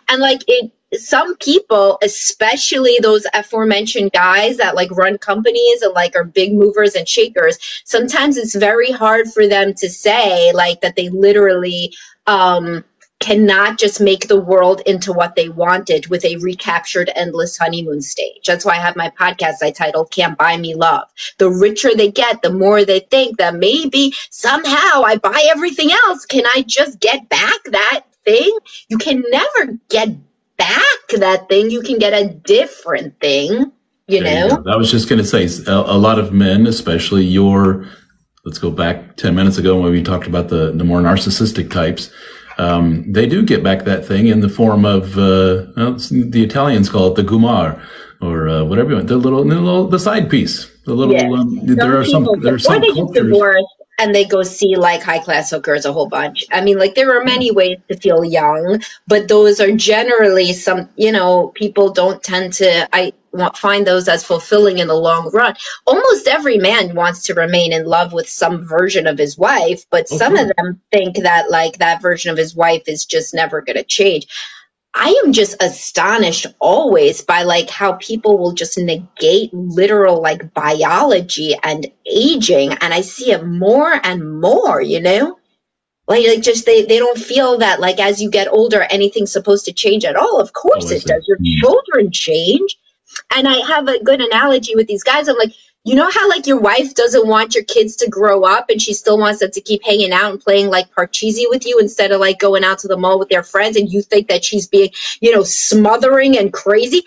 And 0.08 0.20
like 0.20 0.42
it 0.48 0.72
some 0.94 1.36
people, 1.36 1.98
especially 2.02 2.98
those 3.00 3.26
aforementioned 3.32 4.12
guys 4.12 4.58
that 4.58 4.74
like 4.74 4.90
run 4.90 5.18
companies 5.18 5.82
and 5.82 5.94
like 5.94 6.16
are 6.16 6.24
big 6.24 6.52
movers 6.54 6.94
and 6.94 7.08
shakers, 7.08 7.58
sometimes 7.84 8.36
it's 8.36 8.54
very 8.54 8.90
hard 8.90 9.32
for 9.32 9.46
them 9.46 9.74
to 9.74 9.88
say 9.88 10.52
like 10.52 10.80
that 10.82 10.96
they 10.96 11.08
literally 11.08 11.94
um, 12.26 12.84
cannot 13.22 13.78
just 13.78 14.00
make 14.00 14.26
the 14.26 14.40
world 14.40 14.82
into 14.84 15.12
what 15.12 15.36
they 15.36 15.48
wanted 15.48 16.08
with 16.08 16.24
a 16.24 16.36
recaptured 16.38 17.10
endless 17.14 17.56
honeymoon 17.56 18.02
stage. 18.02 18.44
That's 18.46 18.64
why 18.64 18.72
I 18.72 18.80
have 18.80 18.96
my 18.96 19.10
podcast 19.10 19.62
I 19.62 19.70
titled 19.70 20.10
Can't 20.10 20.36
Buy 20.36 20.56
Me 20.56 20.74
Love. 20.74 21.08
The 21.38 21.48
richer 21.48 21.94
they 21.94 22.10
get, 22.10 22.42
the 22.42 22.52
more 22.52 22.84
they 22.84 23.00
think 23.00 23.38
that 23.38 23.54
maybe 23.54 24.14
somehow 24.30 25.02
I 25.04 25.18
buy 25.22 25.46
everything 25.50 25.92
else. 25.92 26.26
Can 26.26 26.44
I 26.46 26.64
just 26.66 26.98
get 26.98 27.28
back 27.28 27.62
that 27.66 28.02
thing? 28.24 28.58
You 28.88 28.98
can 28.98 29.22
never 29.30 29.78
get 29.88 30.08
back 30.62 31.20
that 31.20 31.48
thing, 31.48 31.70
you 31.70 31.82
can 31.82 31.98
get 31.98 32.12
a 32.12 32.28
different 32.28 33.18
thing. 33.20 33.72
You 34.08 34.22
there 34.22 34.48
know, 34.48 34.62
you 34.64 34.72
I 34.72 34.76
was 34.76 34.90
just 34.90 35.08
going 35.08 35.20
to 35.20 35.24
say 35.24 35.48
a, 35.70 35.74
a, 35.74 35.98
lot 35.98 36.18
of 36.18 36.32
men, 36.32 36.66
especially 36.66 37.24
your, 37.24 37.86
let's 38.44 38.58
go 38.58 38.70
back 38.70 39.16
10 39.16 39.34
minutes 39.34 39.58
ago 39.58 39.80
when 39.80 39.92
we 39.92 40.02
talked 40.02 40.26
about 40.26 40.48
the, 40.48 40.72
the 40.72 40.84
more 40.84 41.00
narcissistic 41.00 41.70
types. 41.70 42.10
Um, 42.58 43.10
they 43.10 43.26
do 43.26 43.44
get 43.44 43.62
back 43.62 43.84
that 43.84 44.04
thing 44.04 44.26
in 44.26 44.40
the 44.40 44.48
form 44.48 44.84
of, 44.84 45.16
uh, 45.16 45.66
well, 45.76 45.94
the 46.10 46.42
Italians 46.44 46.90
call 46.90 47.12
it 47.12 47.14
the 47.14 47.22
gumar 47.22 47.82
or 48.20 48.48
uh, 48.48 48.64
whatever 48.64 48.90
you 48.90 48.96
want, 48.96 49.08
the 49.08 49.16
little, 49.16 49.44
the 49.44 49.60
little, 49.60 49.88
the 49.88 49.98
side 49.98 50.28
piece, 50.28 50.70
the 50.84 50.94
little, 50.94 51.34
um, 51.34 51.60
there 51.64 51.98
are 51.98 52.04
some, 52.04 52.26
there 52.40 52.54
are 52.54 52.58
some 52.58 52.82
cultures 52.82 53.32
and 53.98 54.14
they 54.14 54.24
go 54.24 54.42
see 54.42 54.76
like 54.76 55.02
high 55.02 55.18
class 55.18 55.50
hookers 55.50 55.84
a 55.84 55.92
whole 55.92 56.08
bunch. 56.08 56.44
I 56.50 56.62
mean, 56.62 56.78
like 56.78 56.94
there 56.94 57.16
are 57.18 57.24
many 57.24 57.50
ways 57.52 57.78
to 57.88 57.96
feel 57.96 58.24
young, 58.24 58.82
but 59.06 59.28
those 59.28 59.60
are 59.60 59.72
generally 59.72 60.52
some, 60.52 60.88
you 60.96 61.12
know, 61.12 61.48
people 61.48 61.92
don't 61.92 62.22
tend 62.22 62.54
to, 62.54 62.88
I 62.92 63.12
find 63.54 63.86
those 63.86 64.08
as 64.08 64.24
fulfilling 64.24 64.78
in 64.78 64.88
the 64.88 64.94
long 64.94 65.30
run. 65.32 65.54
Almost 65.86 66.26
every 66.26 66.58
man 66.58 66.94
wants 66.94 67.24
to 67.24 67.34
remain 67.34 67.72
in 67.72 67.84
love 67.86 68.12
with 68.12 68.28
some 68.28 68.66
version 68.66 69.06
of 69.06 69.18
his 69.18 69.38
wife, 69.38 69.84
but 69.90 70.08
some 70.08 70.36
of 70.36 70.50
them 70.56 70.80
think 70.90 71.18
that 71.22 71.50
like 71.50 71.78
that 71.78 72.02
version 72.02 72.30
of 72.30 72.38
his 72.38 72.54
wife 72.54 72.82
is 72.86 73.04
just 73.06 73.34
never 73.34 73.60
going 73.62 73.76
to 73.76 73.84
change. 73.84 74.26
I 74.94 75.22
am 75.24 75.32
just 75.32 75.62
astonished 75.62 76.46
always 76.58 77.22
by 77.22 77.44
like 77.44 77.70
how 77.70 77.94
people 77.94 78.36
will 78.38 78.52
just 78.52 78.76
negate 78.76 79.52
literal 79.54 80.20
like 80.20 80.52
biology 80.52 81.56
and 81.62 81.86
aging 82.06 82.72
and 82.74 82.92
I 82.92 83.00
see 83.00 83.32
it 83.32 83.44
more 83.44 83.92
and 84.04 84.40
more, 84.40 84.82
you 84.82 85.00
know? 85.00 85.38
Like, 86.06 86.26
like 86.26 86.42
just 86.42 86.66
they, 86.66 86.84
they 86.84 86.98
don't 86.98 87.18
feel 87.18 87.58
that 87.58 87.80
like 87.80 88.00
as 88.00 88.20
you 88.20 88.30
get 88.30 88.48
older 88.48 88.82
anything's 88.82 89.32
supposed 89.32 89.64
to 89.64 89.72
change 89.72 90.04
at 90.04 90.16
all. 90.16 90.40
Of 90.40 90.52
course 90.52 90.90
oh, 90.90 90.94
it 90.94 91.04
does. 91.04 91.26
Your 91.26 91.38
children 91.60 92.12
change. 92.12 92.76
And 93.34 93.48
I 93.48 93.66
have 93.66 93.88
a 93.88 94.02
good 94.02 94.20
analogy 94.20 94.74
with 94.74 94.88
these 94.88 95.02
guys. 95.04 95.28
I'm 95.28 95.38
like, 95.38 95.54
you 95.84 95.96
know 95.96 96.10
how 96.10 96.28
like 96.28 96.46
your 96.46 96.60
wife 96.60 96.94
doesn't 96.94 97.26
want 97.26 97.54
your 97.54 97.64
kids 97.64 97.96
to 97.96 98.10
grow 98.10 98.44
up 98.44 98.70
and 98.70 98.80
she 98.80 98.94
still 98.94 99.18
wants 99.18 99.40
them 99.40 99.50
to 99.50 99.60
keep 99.60 99.84
hanging 99.84 100.12
out 100.12 100.30
and 100.32 100.40
playing 100.40 100.68
like 100.68 100.94
parcheesi 100.94 101.44
with 101.48 101.66
you 101.66 101.78
instead 101.80 102.12
of 102.12 102.20
like 102.20 102.38
going 102.38 102.64
out 102.64 102.80
to 102.80 102.88
the 102.88 102.96
mall 102.96 103.18
with 103.18 103.28
their 103.28 103.42
friends 103.42 103.76
and 103.76 103.90
you 103.90 104.02
think 104.02 104.28
that 104.28 104.44
she's 104.44 104.68
being 104.68 104.90
you 105.20 105.34
know 105.34 105.42
smothering 105.42 106.38
and 106.38 106.52
crazy? 106.52 107.02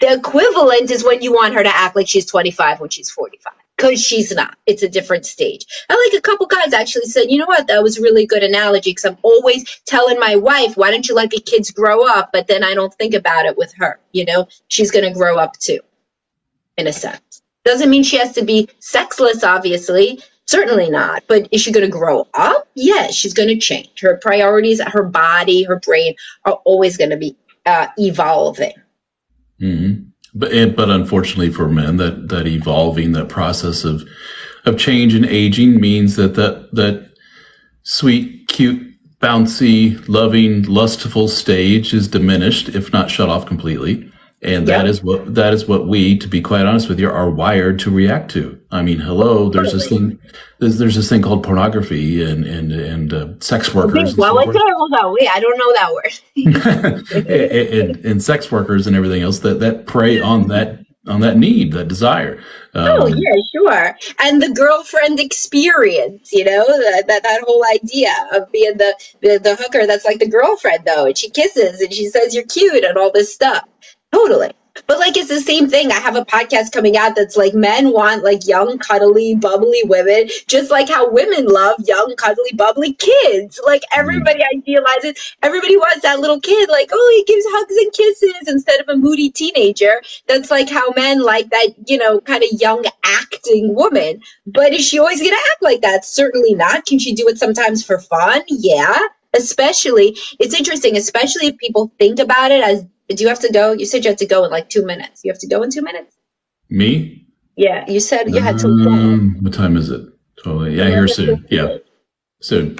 The 0.00 0.12
equivalent 0.14 0.90
is 0.90 1.04
when 1.04 1.22
you 1.22 1.32
want 1.32 1.54
her 1.54 1.62
to 1.62 1.74
act 1.76 1.96
like 1.96 2.08
she's 2.08 2.26
25 2.26 2.80
when 2.80 2.90
she's 2.90 3.10
45 3.10 3.52
because 3.76 4.02
she's 4.02 4.32
not. 4.32 4.56
It's 4.66 4.82
a 4.82 4.88
different 4.88 5.26
stage. 5.26 5.66
And 5.88 5.98
like 6.06 6.18
a 6.18 6.22
couple 6.22 6.46
guys 6.46 6.74
actually 6.74 7.06
said 7.06 7.30
you 7.30 7.38
know 7.38 7.46
what? 7.46 7.68
That 7.68 7.82
was 7.82 7.98
really 8.00 8.26
good 8.26 8.42
analogy 8.42 8.90
because 8.90 9.06
i'm 9.06 9.18
always 9.22 9.64
telling 9.86 10.18
my 10.20 10.36
wife 10.36 10.76
why 10.76 10.90
don't 10.90 11.08
you 11.08 11.14
let 11.14 11.30
the 11.30 11.40
kids 11.40 11.70
grow 11.70 12.06
up? 12.06 12.30
But 12.32 12.48
then 12.48 12.64
i 12.64 12.74
don't 12.74 12.94
think 12.94 13.14
about 13.14 13.46
it 13.46 13.56
with 13.56 13.74
her 13.78 14.00
you 14.12 14.26
know? 14.26 14.48
She's 14.68 14.90
going 14.90 15.06
to 15.06 15.18
grow 15.18 15.38
up 15.38 15.56
too 15.58 15.80
in 16.78 16.86
a 16.86 16.92
sense 16.92 17.39
doesn't 17.64 17.90
mean 17.90 18.02
she 18.02 18.18
has 18.18 18.32
to 18.32 18.44
be 18.44 18.68
sexless, 18.78 19.44
obviously. 19.44 20.20
Certainly 20.46 20.90
not. 20.90 21.22
But 21.28 21.48
is 21.52 21.60
she 21.60 21.72
going 21.72 21.86
to 21.86 21.90
grow 21.90 22.26
up? 22.34 22.68
Yes, 22.74 23.14
she's 23.14 23.34
going 23.34 23.48
to 23.48 23.58
change. 23.58 24.00
Her 24.00 24.16
priorities, 24.16 24.80
her 24.82 25.04
body, 25.04 25.62
her 25.64 25.78
brain 25.78 26.14
are 26.44 26.54
always 26.64 26.96
going 26.96 27.10
to 27.10 27.16
be 27.16 27.36
uh, 27.66 27.88
evolving. 27.98 28.72
Mm-hmm. 29.60 30.04
But 30.34 30.76
but 30.76 30.90
unfortunately 30.90 31.52
for 31.52 31.68
men, 31.68 31.96
that 31.98 32.28
that 32.28 32.46
evolving, 32.46 33.12
that 33.12 33.28
process 33.28 33.84
of 33.84 34.02
of 34.64 34.78
change 34.78 35.14
and 35.14 35.26
aging 35.26 35.80
means 35.80 36.16
that 36.16 36.34
that 36.34 36.72
that 36.72 37.12
sweet, 37.82 38.48
cute, 38.48 38.94
bouncy, 39.20 40.02
loving, 40.08 40.62
lustful 40.62 41.28
stage 41.28 41.92
is 41.92 42.08
diminished, 42.08 42.68
if 42.70 42.92
not 42.92 43.10
shut 43.10 43.28
off 43.28 43.46
completely 43.46 44.09
and 44.42 44.66
that 44.66 44.86
is 44.86 45.02
what 45.02 45.34
that 45.34 45.52
is 45.52 45.66
what 45.68 45.86
we 45.86 46.16
to 46.16 46.26
be 46.26 46.40
quite 46.40 46.64
honest 46.64 46.88
with 46.88 46.98
you 46.98 47.10
are 47.10 47.30
wired 47.30 47.78
to 47.80 47.90
react 47.90 48.30
to. 48.30 48.58
I 48.70 48.82
mean 48.82 48.98
hello 48.98 49.50
there's 49.50 49.72
this 49.72 49.88
thing 49.88 50.18
there's, 50.58 50.78
there's 50.78 50.94
this 50.94 51.08
thing 51.08 51.22
called 51.22 51.44
pornography 51.44 52.22
and 52.24 52.44
and 52.44 52.72
and 52.72 53.12
uh, 53.12 53.28
sex 53.40 53.74
workers 53.74 54.16
well 54.16 54.34
what's 54.34 54.52
that 54.52 54.74
hold 54.76 54.94
on 54.94 55.12
wait 55.12 55.28
i 55.28 55.40
don't 55.40 55.58
know 55.58 55.72
that 55.74 55.92
word. 55.92 56.12
And, 57.30 57.96
and, 57.96 58.04
and, 58.04 58.22
sex 58.22 58.50
workers 58.50 58.86
and 58.86 58.96
everything 58.96 59.22
else 59.22 59.40
that 59.40 59.60
that 59.60 59.86
prey 59.86 60.20
on 60.20 60.48
that 60.48 60.80
on 61.06 61.20
that 61.20 61.36
need 61.36 61.72
that 61.72 61.88
desire. 61.88 62.42
Um, 62.74 63.02
oh 63.02 63.06
yeah 63.06 63.34
sure. 63.52 63.98
And 64.20 64.40
the 64.42 64.50
girlfriend 64.50 65.18
experience 65.18 66.32
you 66.32 66.44
know 66.44 66.64
that, 66.66 67.04
that 67.08 67.22
that 67.22 67.42
whole 67.46 67.64
idea 67.66 68.12
of 68.32 68.50
being 68.52 68.76
the, 68.76 68.94
the 69.20 69.38
the 69.38 69.56
hooker 69.56 69.86
that's 69.86 70.04
like 70.04 70.18
the 70.18 70.28
girlfriend 70.28 70.84
though 70.84 71.06
and 71.06 71.18
she 71.18 71.30
kisses 71.30 71.80
and 71.80 71.92
she 71.92 72.06
says 72.06 72.34
you're 72.34 72.44
cute 72.44 72.84
and 72.84 72.96
all 72.96 73.10
this 73.10 73.34
stuff 73.34 73.64
Totally. 74.12 74.52
But 74.86 74.98
like 74.98 75.16
it's 75.16 75.28
the 75.28 75.40
same 75.40 75.68
thing. 75.68 75.90
I 75.90 75.98
have 76.00 76.16
a 76.16 76.24
podcast 76.24 76.72
coming 76.72 76.96
out 76.96 77.14
that's 77.14 77.36
like 77.36 77.54
men 77.54 77.92
want 77.92 78.24
like 78.24 78.46
young, 78.46 78.78
cuddly, 78.78 79.34
bubbly 79.34 79.82
women, 79.84 80.28
just 80.46 80.70
like 80.70 80.88
how 80.88 81.10
women 81.10 81.46
love 81.46 81.76
young, 81.86 82.14
cuddly, 82.16 82.52
bubbly 82.54 82.94
kids. 82.94 83.60
Like 83.64 83.82
everybody 83.92 84.40
mm. 84.40 84.58
idealizes, 84.58 85.36
everybody 85.42 85.76
wants 85.76 86.02
that 86.02 86.20
little 86.20 86.40
kid, 86.40 86.68
like, 86.68 86.90
oh, 86.92 87.14
he 87.16 87.32
gives 87.32 87.44
hugs 87.48 87.76
and 87.76 87.92
kisses 87.92 88.48
instead 88.48 88.80
of 88.80 88.88
a 88.88 88.96
moody 88.96 89.30
teenager. 89.30 90.02
That's 90.26 90.50
like 90.50 90.68
how 90.68 90.90
men 90.96 91.22
like 91.22 91.50
that, 91.50 91.68
you 91.86 91.98
know, 91.98 92.20
kind 92.20 92.42
of 92.42 92.60
young 92.60 92.84
acting 93.04 93.74
woman. 93.74 94.22
But 94.46 94.72
is 94.72 94.86
she 94.86 94.98
always 94.98 95.20
gonna 95.20 95.36
act 95.36 95.62
like 95.62 95.82
that? 95.82 96.04
Certainly 96.04 96.54
not. 96.54 96.86
Can 96.86 96.98
she 96.98 97.14
do 97.14 97.28
it 97.28 97.38
sometimes 97.38 97.84
for 97.84 97.98
fun? 97.98 98.42
Yeah. 98.48 98.98
Especially, 99.32 100.18
it's 100.40 100.54
interesting, 100.54 100.96
especially 100.96 101.46
if 101.46 101.58
people 101.58 101.92
think 102.00 102.18
about 102.18 102.50
it 102.50 102.64
as 102.64 102.84
do 103.16 103.22
you 103.22 103.28
have 103.28 103.40
to 103.40 103.52
go? 103.52 103.72
You 103.72 103.86
said 103.86 104.04
you 104.04 104.10
had 104.10 104.18
to 104.18 104.26
go 104.26 104.44
in 104.44 104.50
like 104.50 104.68
two 104.68 104.84
minutes. 104.84 105.22
You 105.24 105.32
have 105.32 105.40
to 105.40 105.48
go 105.48 105.62
in 105.62 105.70
two 105.70 105.82
minutes? 105.82 106.16
Me? 106.68 107.26
Yeah, 107.56 107.84
you 107.90 108.00
said 108.00 108.30
you 108.30 108.40
had 108.40 108.58
to 108.60 108.68
um, 108.68 109.36
What 109.40 109.52
time 109.52 109.76
is 109.76 109.90
it? 109.90 110.02
Totally. 110.42 110.76
Yeah, 110.76 110.88
here 110.88 111.08
soon. 111.08 111.46
Yeah. 111.50 111.78
Soon. 112.40 112.78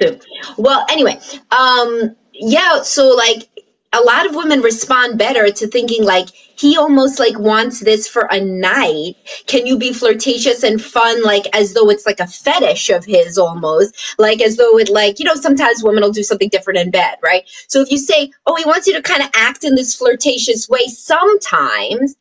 Soon. 0.00 0.20
Well, 0.56 0.86
anyway, 0.88 1.18
um, 1.50 2.16
yeah, 2.32 2.82
so 2.82 3.08
like 3.14 3.48
a 3.92 4.00
lot 4.00 4.26
of 4.26 4.34
women 4.34 4.62
respond 4.62 5.18
better 5.18 5.50
to 5.50 5.66
thinking 5.66 6.04
like 6.04 6.28
he 6.58 6.76
almost 6.78 7.18
like 7.18 7.38
wants 7.38 7.80
this 7.80 8.08
for 8.08 8.22
a 8.30 8.40
night. 8.40 9.16
Can 9.46 9.66
you 9.66 9.78
be 9.78 9.92
flirtatious 9.92 10.62
and 10.64 10.82
fun 10.82 11.22
like 11.22 11.46
as 11.54 11.74
though 11.74 11.90
it's 11.90 12.06
like 12.06 12.20
a 12.20 12.26
fetish 12.26 12.90
of 12.90 13.04
his 13.04 13.38
almost? 13.38 14.16
Like 14.18 14.42
as 14.42 14.56
though 14.56 14.78
it 14.78 14.88
like 14.90 15.18
you 15.18 15.24
know 15.24 15.34
sometimes 15.34 15.82
women 15.82 16.02
will 16.02 16.12
do 16.12 16.22
something 16.22 16.48
different 16.50 16.78
in 16.80 16.90
bed 16.90 17.16
right? 17.22 17.44
So 17.68 17.80
if 17.82 17.90
you 17.90 17.98
say 17.98 18.30
oh 18.46 18.56
he 18.56 18.64
wants 18.64 18.86
you 18.86 18.94
to 18.94 19.02
kind 19.02 19.22
of 19.22 19.30
act 19.34 19.64
in 19.64 19.74
this 19.74 19.94
flirtatious 19.94 20.68
way 20.68 20.86
sometimes 20.86 22.16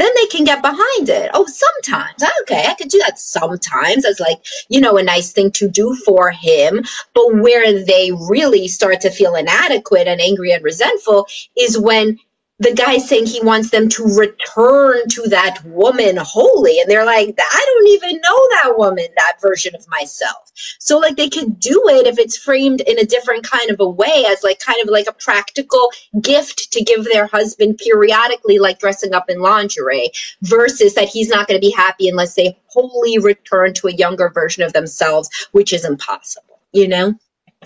then 0.00 0.10
they 0.14 0.26
can 0.26 0.44
get 0.44 0.62
behind 0.62 1.08
it. 1.08 1.30
Oh, 1.34 1.46
sometimes. 1.46 2.22
Ah, 2.22 2.30
okay, 2.42 2.64
I 2.66 2.74
could 2.74 2.88
do 2.88 2.98
that 3.00 3.18
sometimes 3.18 4.04
as 4.04 4.20
like, 4.20 4.44
you 4.68 4.80
know, 4.80 4.96
a 4.96 5.02
nice 5.02 5.32
thing 5.32 5.50
to 5.52 5.68
do 5.68 5.94
for 6.04 6.30
him. 6.30 6.84
But 7.14 7.36
where 7.36 7.84
they 7.84 8.12
really 8.28 8.68
start 8.68 9.00
to 9.02 9.10
feel 9.10 9.34
inadequate 9.34 10.06
and 10.06 10.20
angry 10.20 10.52
and 10.52 10.64
resentful 10.64 11.26
is 11.56 11.78
when 11.78 12.18
the 12.60 12.74
guy 12.74 12.98
saying 12.98 13.24
he 13.24 13.40
wants 13.40 13.70
them 13.70 13.88
to 13.88 14.04
return 14.04 15.08
to 15.08 15.22
that 15.28 15.64
woman 15.64 16.18
wholly. 16.18 16.78
And 16.78 16.90
they're 16.90 17.06
like, 17.06 17.34
I 17.38 17.64
don't 17.66 17.86
even 17.88 18.20
know 18.20 18.48
that 18.52 18.74
woman, 18.76 19.06
that 19.16 19.40
version 19.40 19.74
of 19.74 19.88
myself. 19.88 20.52
So, 20.78 20.98
like, 20.98 21.16
they 21.16 21.30
could 21.30 21.58
do 21.58 21.84
it 21.88 22.06
if 22.06 22.18
it's 22.18 22.36
framed 22.36 22.82
in 22.82 22.98
a 22.98 23.06
different 23.06 23.44
kind 23.44 23.70
of 23.70 23.80
a 23.80 23.88
way, 23.88 24.26
as 24.28 24.42
like 24.42 24.58
kind 24.58 24.80
of 24.82 24.90
like 24.90 25.06
a 25.08 25.14
practical 25.14 25.90
gift 26.20 26.72
to 26.72 26.84
give 26.84 27.04
their 27.04 27.26
husband 27.26 27.78
periodically, 27.78 28.58
like 28.58 28.78
dressing 28.78 29.14
up 29.14 29.30
in 29.30 29.40
lingerie, 29.40 30.10
versus 30.42 30.94
that 30.94 31.08
he's 31.08 31.30
not 31.30 31.48
going 31.48 31.58
to 31.58 31.66
be 31.66 31.72
happy 31.72 32.10
unless 32.10 32.34
they 32.34 32.58
wholly 32.66 33.18
return 33.18 33.72
to 33.72 33.88
a 33.88 33.92
younger 33.92 34.28
version 34.28 34.62
of 34.62 34.74
themselves, 34.74 35.30
which 35.52 35.72
is 35.72 35.86
impossible, 35.86 36.60
you 36.72 36.88
know? 36.88 37.14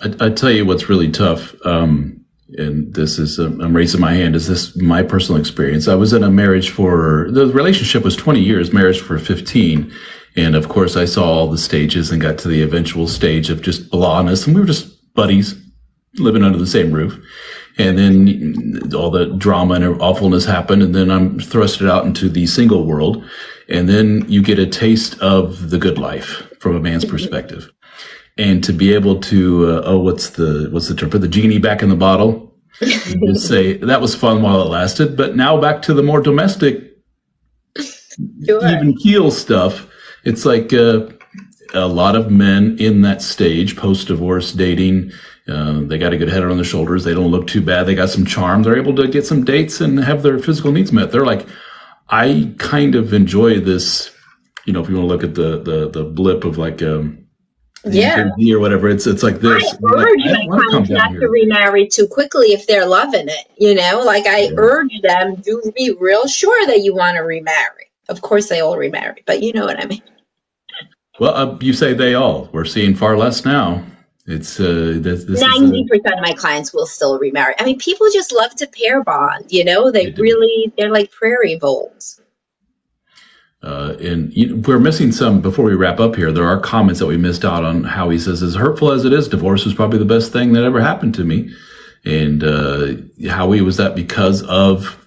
I, 0.00 0.14
I 0.20 0.30
tell 0.30 0.52
you 0.52 0.64
what's 0.64 0.88
really 0.88 1.10
tough. 1.10 1.54
Um, 1.66 2.23
and 2.50 2.92
this 2.94 3.18
is 3.18 3.38
um, 3.38 3.60
I'm 3.60 3.74
raising 3.74 4.00
my 4.00 4.14
hand. 4.14 4.36
Is 4.36 4.48
this 4.48 4.76
my 4.76 5.02
personal 5.02 5.40
experience? 5.40 5.88
I 5.88 5.94
was 5.94 6.12
in 6.12 6.22
a 6.22 6.30
marriage 6.30 6.70
for 6.70 7.28
the 7.30 7.46
relationship 7.46 8.04
was 8.04 8.16
20 8.16 8.40
years, 8.40 8.72
marriage 8.72 9.00
for 9.00 9.18
15, 9.18 9.92
and 10.36 10.54
of 10.54 10.68
course 10.68 10.96
I 10.96 11.04
saw 11.04 11.24
all 11.24 11.50
the 11.50 11.58
stages 11.58 12.10
and 12.10 12.20
got 12.20 12.38
to 12.38 12.48
the 12.48 12.62
eventual 12.62 13.08
stage 13.08 13.50
of 13.50 13.62
just 13.62 13.90
blahness, 13.90 14.46
and 14.46 14.54
we 14.54 14.60
were 14.60 14.66
just 14.66 15.14
buddies 15.14 15.54
living 16.16 16.42
under 16.42 16.58
the 16.58 16.66
same 16.66 16.92
roof. 16.92 17.18
And 17.76 17.98
then 17.98 18.94
all 18.94 19.10
the 19.10 19.26
drama 19.36 19.74
and 19.74 20.00
awfulness 20.00 20.44
happened, 20.44 20.82
and 20.82 20.94
then 20.94 21.10
I'm 21.10 21.40
thrusted 21.40 21.90
out 21.90 22.06
into 22.06 22.28
the 22.28 22.46
single 22.46 22.86
world, 22.86 23.24
and 23.68 23.88
then 23.88 24.24
you 24.28 24.42
get 24.42 24.60
a 24.60 24.66
taste 24.66 25.18
of 25.18 25.70
the 25.70 25.78
good 25.78 25.98
life 25.98 26.42
from 26.60 26.76
a 26.76 26.80
man's 26.80 27.04
perspective 27.04 27.68
and 28.36 28.62
to 28.64 28.72
be 28.72 28.92
able 28.92 29.20
to 29.20 29.66
uh, 29.70 29.82
oh 29.84 30.00
what's 30.00 30.30
the 30.30 30.68
what's 30.70 30.88
the 30.88 30.94
term? 30.94 31.10
Put 31.10 31.20
the 31.20 31.28
genie 31.28 31.58
back 31.58 31.82
in 31.82 31.88
the 31.88 31.96
bottle. 31.96 32.54
Just 32.80 33.46
say 33.46 33.76
that 33.78 34.00
was 34.00 34.14
fun 34.14 34.42
while 34.42 34.60
it 34.62 34.68
lasted. 34.68 35.16
But 35.16 35.36
now 35.36 35.60
back 35.60 35.82
to 35.82 35.94
the 35.94 36.02
more 36.02 36.20
domestic 36.20 36.92
sure. 38.46 38.68
even 38.68 38.96
keel 38.96 39.30
stuff 39.30 39.88
it's 40.24 40.44
like 40.44 40.72
uh, 40.72 41.08
a 41.74 41.86
lot 41.86 42.14
of 42.14 42.30
men 42.30 42.76
in 42.78 43.02
that 43.02 43.20
stage 43.20 43.76
post 43.76 44.08
divorce 44.08 44.52
dating 44.52 45.10
uh, 45.48 45.80
they 45.82 45.98
got 45.98 46.12
a 46.12 46.16
good 46.16 46.30
head 46.30 46.42
on 46.42 46.56
their 46.56 46.64
shoulders. 46.64 47.04
They 47.04 47.12
don't 47.12 47.30
look 47.30 47.46
too 47.46 47.60
bad. 47.60 47.84
They 47.84 47.94
got 47.94 48.08
some 48.08 48.24
charm. 48.24 48.62
They're 48.62 48.78
able 48.78 48.96
to 48.96 49.06
get 49.06 49.26
some 49.26 49.44
dates 49.44 49.82
and 49.82 49.98
have 49.98 50.22
their 50.22 50.38
physical 50.38 50.72
needs 50.72 50.90
met. 50.90 51.12
They're 51.12 51.26
like 51.26 51.46
i 52.10 52.52
kind 52.58 52.94
of 52.94 53.12
enjoy 53.12 53.58
this 53.60 54.10
you 54.66 54.72
know 54.72 54.80
if 54.82 54.88
you 54.88 54.96
want 54.96 55.04
to 55.04 55.08
look 55.08 55.24
at 55.24 55.34
the 55.34 55.62
the 55.62 55.90
the 55.90 56.04
blip 56.04 56.44
of 56.44 56.58
like 56.58 56.82
um 56.82 57.23
yeah. 57.84 58.30
Or 58.54 58.60
whatever. 58.60 58.88
It's 58.88 59.06
it's 59.06 59.22
like 59.22 59.40
this. 59.40 59.62
I 59.72 59.76
urge 59.94 60.24
like, 60.24 60.48
my 60.48 60.58
clients 60.58 60.90
not 60.90 61.10
here. 61.10 61.20
to 61.20 61.28
remarry 61.28 61.86
too 61.86 62.06
quickly 62.06 62.48
if 62.48 62.66
they're 62.66 62.86
loving 62.86 63.28
it 63.28 63.46
you 63.58 63.74
know? 63.74 64.02
Like 64.04 64.26
i 64.26 64.44
yeah. 64.44 64.50
urge 64.56 65.00
them 65.02 65.40
to 65.42 65.72
be 65.76 65.94
real 66.00 66.26
sure 66.26 66.66
that 66.66 66.80
you 66.80 66.94
want 66.94 67.16
to 67.16 67.22
remarry. 67.22 67.90
Of 68.08 68.20
course 68.22 68.48
they 68.48 68.60
all 68.60 68.76
remarry 68.76 69.22
but 69.26 69.42
you 69.42 69.52
know 69.52 69.64
what 69.64 69.80
i 69.80 69.86
mean. 69.86 70.02
Well 71.20 71.34
uh, 71.34 71.58
you 71.60 71.72
say 71.72 71.94
they 71.94 72.14
all. 72.14 72.48
We're 72.52 72.64
seeing 72.64 72.94
far 72.94 73.16
less 73.16 73.44
now. 73.44 73.84
It's 74.26 74.58
uh 74.58 74.98
this, 75.00 75.24
this 75.24 75.42
90% 75.42 75.88
a, 75.90 76.16
of 76.16 76.22
my 76.22 76.32
clients 76.32 76.72
will 76.72 76.86
still 76.86 77.18
remarry. 77.18 77.54
I 77.58 77.64
mean 77.64 77.78
people 77.78 78.06
just 78.12 78.32
love 78.32 78.54
to 78.56 78.66
pair 78.66 79.02
bond 79.02 79.46
you 79.50 79.64
know? 79.64 79.90
They, 79.90 80.10
they 80.10 80.22
really 80.22 80.72
they're 80.78 80.92
like 80.92 81.10
prairie 81.10 81.58
voles 81.58 82.20
uh, 83.64 83.96
and 83.98 84.30
you, 84.34 84.56
we're 84.56 84.78
missing 84.78 85.10
some 85.10 85.40
before 85.40 85.64
we 85.64 85.74
wrap 85.74 85.98
up 85.98 86.14
here. 86.14 86.30
There 86.30 86.46
are 86.46 86.60
comments 86.60 87.00
that 87.00 87.06
we 87.06 87.16
missed 87.16 87.46
out 87.46 87.64
on 87.64 87.82
Howie 87.82 88.18
says, 88.18 88.42
as 88.42 88.54
hurtful 88.54 88.92
as 88.92 89.06
it 89.06 89.12
is, 89.14 89.26
divorce 89.26 89.64
was 89.64 89.72
probably 89.72 89.98
the 89.98 90.04
best 90.04 90.32
thing 90.32 90.52
that 90.52 90.64
ever 90.64 90.82
happened 90.82 91.14
to 91.14 91.24
me. 91.24 91.50
And 92.04 92.44
uh, 92.44 92.96
Howie 93.30 93.62
was 93.62 93.78
that 93.78 93.94
because 93.94 94.42
of, 94.42 95.02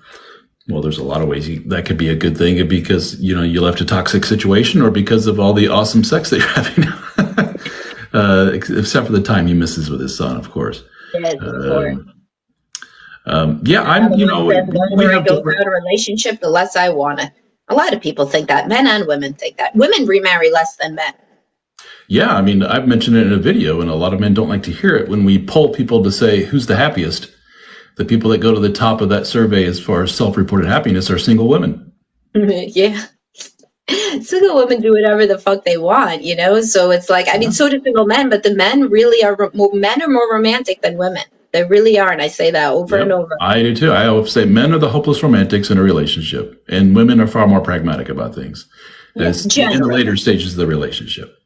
well, 0.67 0.81
there's 0.81 0.97
a 0.97 1.03
lot 1.03 1.21
of 1.21 1.27
ways 1.27 1.45
he, 1.45 1.59
that 1.67 1.85
could 1.85 1.99
be 1.99 2.09
a 2.09 2.15
good 2.15 2.35
thing 2.35 2.67
because, 2.67 3.21
you 3.21 3.35
know, 3.35 3.43
you 3.43 3.61
left 3.61 3.79
a 3.79 3.85
toxic 3.85 4.25
situation 4.25 4.81
or 4.81 4.89
because 4.89 5.27
of 5.27 5.39
all 5.39 5.53
the 5.53 5.67
awesome 5.67 6.03
sex 6.03 6.31
that 6.31 6.39
you're 6.39 6.47
having. 6.47 6.87
uh, 8.13 8.49
except 8.53 9.05
for 9.05 9.13
the 9.13 9.21
time 9.21 9.45
he 9.45 9.53
misses 9.53 9.91
with 9.91 10.01
his 10.01 10.17
son, 10.17 10.35
of 10.35 10.49
course. 10.49 10.83
Yes, 11.13 11.35
um, 11.41 12.13
um, 13.27 13.61
yeah, 13.65 13.83
I'm, 13.83 14.13
you 14.13 14.25
know, 14.25 14.49
I 14.49 14.65
go 14.65 15.43
throughout 15.43 15.67
a 15.67 15.69
relationship, 15.69 16.39
the 16.39 16.49
less 16.49 16.75
I 16.75 16.89
want 16.89 17.19
it. 17.19 17.31
A 17.69 17.75
lot 17.75 17.93
of 17.93 18.01
people 18.01 18.25
think 18.25 18.47
that. 18.47 18.67
Men 18.67 18.87
and 18.87 19.07
women 19.07 19.33
think 19.33 19.57
that. 19.57 19.75
Women 19.75 20.05
remarry 20.05 20.51
less 20.51 20.75
than 20.77 20.95
men. 20.95 21.13
Yeah, 22.07 22.33
I 22.33 22.41
mean, 22.41 22.63
I've 22.63 22.87
mentioned 22.87 23.17
it 23.17 23.27
in 23.27 23.33
a 23.33 23.37
video, 23.37 23.81
and 23.81 23.89
a 23.89 23.95
lot 23.95 24.13
of 24.13 24.19
men 24.19 24.33
don't 24.33 24.47
like 24.47 24.63
to 24.63 24.71
hear 24.71 24.95
it. 24.95 25.09
When 25.09 25.25
we 25.25 25.45
poll 25.45 25.73
people 25.73 26.03
to 26.03 26.11
say 26.11 26.43
who's 26.43 26.67
the 26.67 26.77
happiest, 26.77 27.29
the 27.97 28.05
people 28.05 28.29
that 28.31 28.37
go 28.37 28.53
to 28.53 28.59
the 28.59 28.71
top 28.71 29.01
of 29.01 29.09
that 29.09 29.27
survey 29.27 29.65
as 29.65 29.79
far 29.79 30.03
as 30.03 30.15
self 30.15 30.37
reported 30.37 30.67
happiness 30.67 31.09
are 31.09 31.19
single 31.19 31.49
women. 31.49 31.91
yeah. 32.33 33.05
Single 34.21 34.55
women 34.55 34.81
do 34.81 34.91
whatever 34.91 35.25
the 35.25 35.39
fuck 35.39 35.63
they 35.63 35.77
want, 35.77 36.21
you 36.21 36.35
know? 36.35 36.59
So 36.59 36.91
it's 36.91 37.09
like, 37.09 37.27
I 37.31 37.37
mean, 37.37 37.53
so 37.53 37.69
do 37.69 37.81
single 37.81 38.05
men, 38.05 38.29
but 38.29 38.43
the 38.43 38.53
men 38.53 38.89
really 38.89 39.23
are, 39.23 39.49
men 39.73 40.01
are 40.01 40.09
more 40.09 40.29
romantic 40.29 40.81
than 40.81 40.97
women. 40.97 41.23
They 41.57 41.63
really 41.63 41.97
are, 41.97 42.11
and 42.11 42.21
I 42.21 42.27
say 42.27 42.51
that 42.51 42.71
over 42.71 42.97
yep, 42.97 43.05
and 43.05 43.11
over. 43.11 43.35
I 43.41 43.63
do 43.63 43.75
too. 43.75 43.91
I 43.91 44.05
always 44.05 44.31
say 44.31 44.45
men 44.45 44.73
are 44.73 44.77
the 44.77 44.89
hopeless 44.89 45.23
romantics 45.23 45.71
in 45.71 45.79
a 45.79 45.81
relationship, 45.81 46.63
and 46.69 46.95
women 46.95 47.19
are 47.19 47.25
far 47.25 47.47
more 47.47 47.61
pragmatic 47.61 48.09
about 48.09 48.35
things. 48.35 48.67
Yes, 49.15 49.43
in 49.57 49.79
the 49.79 49.87
later 49.87 50.15
stages 50.15 50.51
of 50.51 50.57
the 50.57 50.67
relationship. 50.67 51.36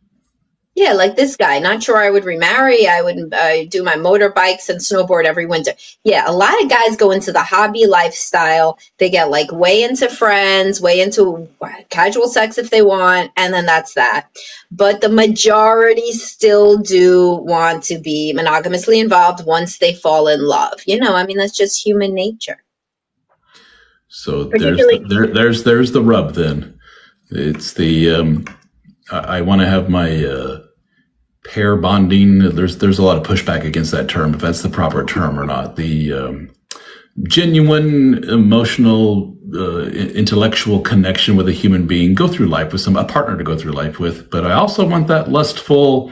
Yeah, 0.73 0.93
like 0.93 1.17
this 1.17 1.36
guy. 1.36 1.60
Not 1.60 1.84
sure 1.84 1.97
I 1.97 2.10
would 2.10 2.23
remarry. 2.23 2.88
I 2.88 3.01
would 3.01 3.34
uh, 3.34 3.65
do 3.65 3.84
my 3.84 3.95
motorbikes 3.95 4.69
and 4.69 4.79
snowboard 4.79 5.25
every 5.25 5.45
winter. 5.45 5.73
Yeah, 6.05 6.23
a 6.25 6.31
lot 6.31 6.63
of 6.63 6.69
guys 6.69 6.95
go 6.95 7.12
into 7.12 7.34
the 7.34 7.43
hobby 7.43 7.88
lifestyle. 7.88 8.79
They 8.97 9.10
get 9.10 9.29
like 9.29 9.51
way 9.51 9.84
into 9.84 10.07
friends, 10.07 10.79
way 10.79 11.01
into 11.01 11.49
casual 11.89 12.29
sex 12.29 12.57
if 12.57 12.69
they 12.69 12.81
want, 12.81 13.31
and 13.36 13.53
then 13.53 13.65
that's 13.65 13.95
that. 13.95 14.29
But 14.71 15.01
the 15.01 15.10
majority 15.10 16.13
still 16.13 16.77
do 16.77 17.31
want 17.31 17.84
to 17.86 17.99
be 17.99 18.34
monogamously 18.34 19.01
involved 19.01 19.45
once 19.45 19.77
they 19.77 19.93
fall 19.93 20.29
in 20.29 20.41
love. 20.41 20.79
You 20.86 20.99
know, 21.01 21.13
I 21.15 21.25
mean, 21.25 21.38
that's 21.38 21.55
just 21.55 21.86
human 21.86 22.13
nature. 22.13 22.63
So 24.07 24.45
there's 24.45 24.77
the, 24.77 25.05
there, 25.07 25.27
there's 25.27 25.63
there's 25.63 25.91
the 25.91 26.01
rub. 26.01 26.34
Then 26.34 26.79
it's 27.29 27.73
the 27.73 28.12
um, 28.12 28.45
I, 29.12 29.38
I 29.38 29.41
want 29.41 29.62
to 29.62 29.67
have 29.67 29.89
my 29.89 30.26
uh, 30.26 30.62
pair 31.45 31.76
bonding. 31.76 32.39
There's 32.56 32.78
there's 32.78 33.00
a 33.00 33.04
lot 33.04 33.17
of 33.17 33.24
pushback 33.24 33.65
against 33.65 33.91
that 33.91 34.10
term, 34.10 34.34
if 34.34 34.41
that's 34.41 34.62
the 34.62 34.69
proper 34.69 35.06
term 35.06 35.39
or 35.39 35.45
not. 35.45 35.76
The 35.76 36.13
um, 36.13 36.52
genuine 37.24 38.24
emotional 38.26 39.36
uh, 39.54 39.88
intellectual 39.89 40.80
connection 40.80 41.36
with 41.36 41.47
a 41.47 41.52
human 41.52 41.86
being 41.86 42.13
go 42.13 42.28
through 42.28 42.47
life 42.47 42.71
with 42.71 42.82
some 42.82 42.95
a 42.95 43.04
partner 43.04 43.38
to 43.38 43.43
go 43.43 43.58
through 43.58 43.74
life 43.74 44.00
with 44.00 44.30
but 44.32 44.45
i 44.45 44.54
also 44.54 44.88
want 44.88 45.08
that 45.08 45.30
lustful 45.30 46.12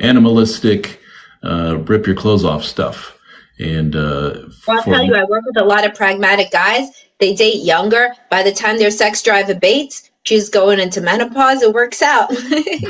animalistic 0.00 1.00
uh, 1.44 1.78
rip 1.86 2.04
your 2.06 2.16
clothes 2.16 2.44
off 2.44 2.64
stuff 2.64 3.16
and 3.60 3.94
uh, 3.94 4.40
well, 4.66 4.78
i'll 4.78 4.82
tell 4.82 5.04
you 5.04 5.14
i 5.14 5.24
work 5.24 5.44
with 5.46 5.56
a 5.62 5.64
lot 5.64 5.84
of 5.84 5.94
pragmatic 5.94 6.50
guys 6.50 7.06
they 7.18 7.32
date 7.32 7.62
younger 7.62 8.12
by 8.28 8.42
the 8.42 8.52
time 8.52 8.76
their 8.76 8.90
sex 8.90 9.22
drive 9.22 9.48
abates 9.48 10.09
she's 10.24 10.48
going 10.48 10.80
into 10.80 11.00
menopause, 11.00 11.62
it 11.62 11.72
works 11.72 12.02
out. 12.02 12.28
if, 12.32 12.82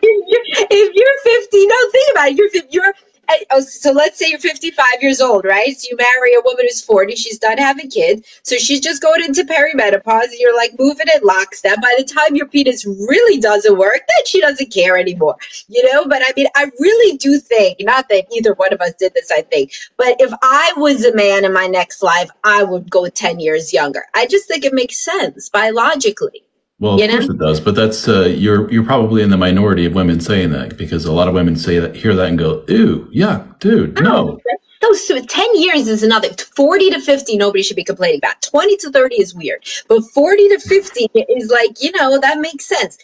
you're, 0.00 0.66
if 0.70 0.94
you're 0.94 1.40
50, 1.40 1.66
no, 1.66 1.90
think 1.90 2.10
about 2.12 2.28
it. 2.28 2.36
You're, 2.36 2.62
you're 2.70 2.94
oh, 3.50 3.60
so 3.60 3.92
let's 3.92 4.18
say 4.18 4.30
you're 4.30 4.38
55 4.38 4.86
years 5.02 5.20
old, 5.20 5.44
right? 5.44 5.76
So 5.76 5.88
you 5.90 5.96
marry 5.96 6.34
a 6.34 6.40
woman 6.44 6.64
who's 6.64 6.82
40, 6.82 7.14
she's 7.14 7.38
done 7.38 7.58
having 7.58 7.90
kids, 7.90 8.40
so 8.42 8.56
she's 8.56 8.80
just 8.80 9.02
going 9.02 9.22
into 9.24 9.42
perimenopause, 9.44 10.24
and 10.24 10.38
you're 10.38 10.56
like 10.56 10.72
moving 10.78 11.06
in 11.14 11.22
lockstep. 11.22 11.80
By 11.80 11.94
the 11.98 12.04
time 12.04 12.36
your 12.36 12.46
penis 12.46 12.86
really 12.86 13.40
doesn't 13.40 13.76
work, 13.76 14.00
then 14.08 14.26
she 14.26 14.40
doesn't 14.40 14.72
care 14.72 14.96
anymore, 14.96 15.36
you 15.68 15.92
know? 15.92 16.06
But 16.06 16.22
I 16.22 16.32
mean, 16.36 16.46
I 16.54 16.70
really 16.78 17.16
do 17.18 17.38
think, 17.38 17.78
not 17.80 18.08
that 18.08 18.26
either 18.34 18.54
one 18.54 18.72
of 18.72 18.80
us 18.80 18.94
did 18.98 19.14
this, 19.14 19.30
I 19.30 19.42
think, 19.42 19.72
but 19.96 20.16
if 20.20 20.32
I 20.42 20.72
was 20.76 21.04
a 21.04 21.14
man 21.14 21.44
in 21.44 21.52
my 21.52 21.66
next 21.66 22.02
life, 22.02 22.30
I 22.44 22.62
would 22.64 22.90
go 22.90 23.08
10 23.08 23.40
years 23.40 23.72
younger. 23.72 24.04
I 24.14 24.26
just 24.26 24.48
think 24.48 24.64
it 24.64 24.72
makes 24.72 24.98
sense 24.98 25.48
biologically. 25.48 26.44
Well, 26.80 26.94
of 26.94 27.00
you 27.00 27.08
course 27.08 27.26
know? 27.26 27.34
it 27.34 27.38
does, 27.38 27.60
but 27.60 27.74
that's 27.74 28.08
uh, 28.08 28.26
you're 28.26 28.70
you're 28.70 28.84
probably 28.84 29.22
in 29.22 29.30
the 29.30 29.36
minority 29.36 29.84
of 29.84 29.94
women 29.94 30.20
saying 30.20 30.50
that 30.50 30.76
because 30.76 31.04
a 31.04 31.12
lot 31.12 31.26
of 31.26 31.34
women 31.34 31.56
say 31.56 31.78
that 31.80 31.96
hear 31.96 32.14
that 32.14 32.28
and 32.28 32.38
go, 32.38 32.64
"Ew, 32.68 33.08
yeah, 33.10 33.44
dude, 33.58 34.00
no." 34.00 34.40
Those 34.80 35.06
so 35.06 35.20
10 35.20 35.60
years 35.60 35.88
is 35.88 36.04
another 36.04 36.28
40 36.54 36.90
to 36.90 37.00
50 37.00 37.36
nobody 37.36 37.64
should 37.64 37.76
be 37.76 37.82
complaining 37.82 38.18
about. 38.18 38.40
20 38.42 38.76
to 38.76 38.90
30 38.90 39.16
is 39.16 39.34
weird 39.34 39.64
but 39.88 40.02
40 40.14 40.48
to 40.50 40.60
50 40.60 41.08
is 41.30 41.50
like 41.50 41.82
you 41.82 41.90
know 41.92 42.18
that 42.20 42.38
makes 42.38 42.66
sense. 42.66 42.98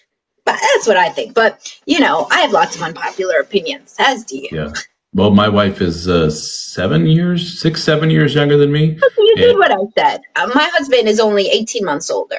But 0.44 0.60
that's 0.60 0.86
what 0.86 0.96
i 0.96 1.08
think 1.08 1.34
but 1.34 1.74
you 1.86 1.98
know 1.98 2.28
i 2.30 2.42
have 2.42 2.52
lots 2.52 2.76
of 2.76 2.82
unpopular 2.82 3.40
opinions 3.40 3.96
as 3.98 4.24
do 4.24 4.36
you. 4.36 4.48
Yeah. 4.52 4.72
Well 5.14 5.30
my 5.30 5.48
wife 5.48 5.80
is 5.80 6.08
uh, 6.08 6.30
seven 6.30 7.06
years 7.06 7.60
six 7.60 7.82
seven 7.82 8.08
years 8.08 8.34
younger 8.34 8.56
than 8.56 8.70
me 8.70 8.98
you 9.18 9.34
did 9.36 9.58
what 9.58 9.72
i 9.72 9.84
said. 9.98 10.20
Uh, 10.36 10.50
my 10.54 10.68
husband 10.74 11.08
is 11.08 11.18
only 11.18 11.48
18 11.48 11.84
months 11.84 12.08
older 12.10 12.38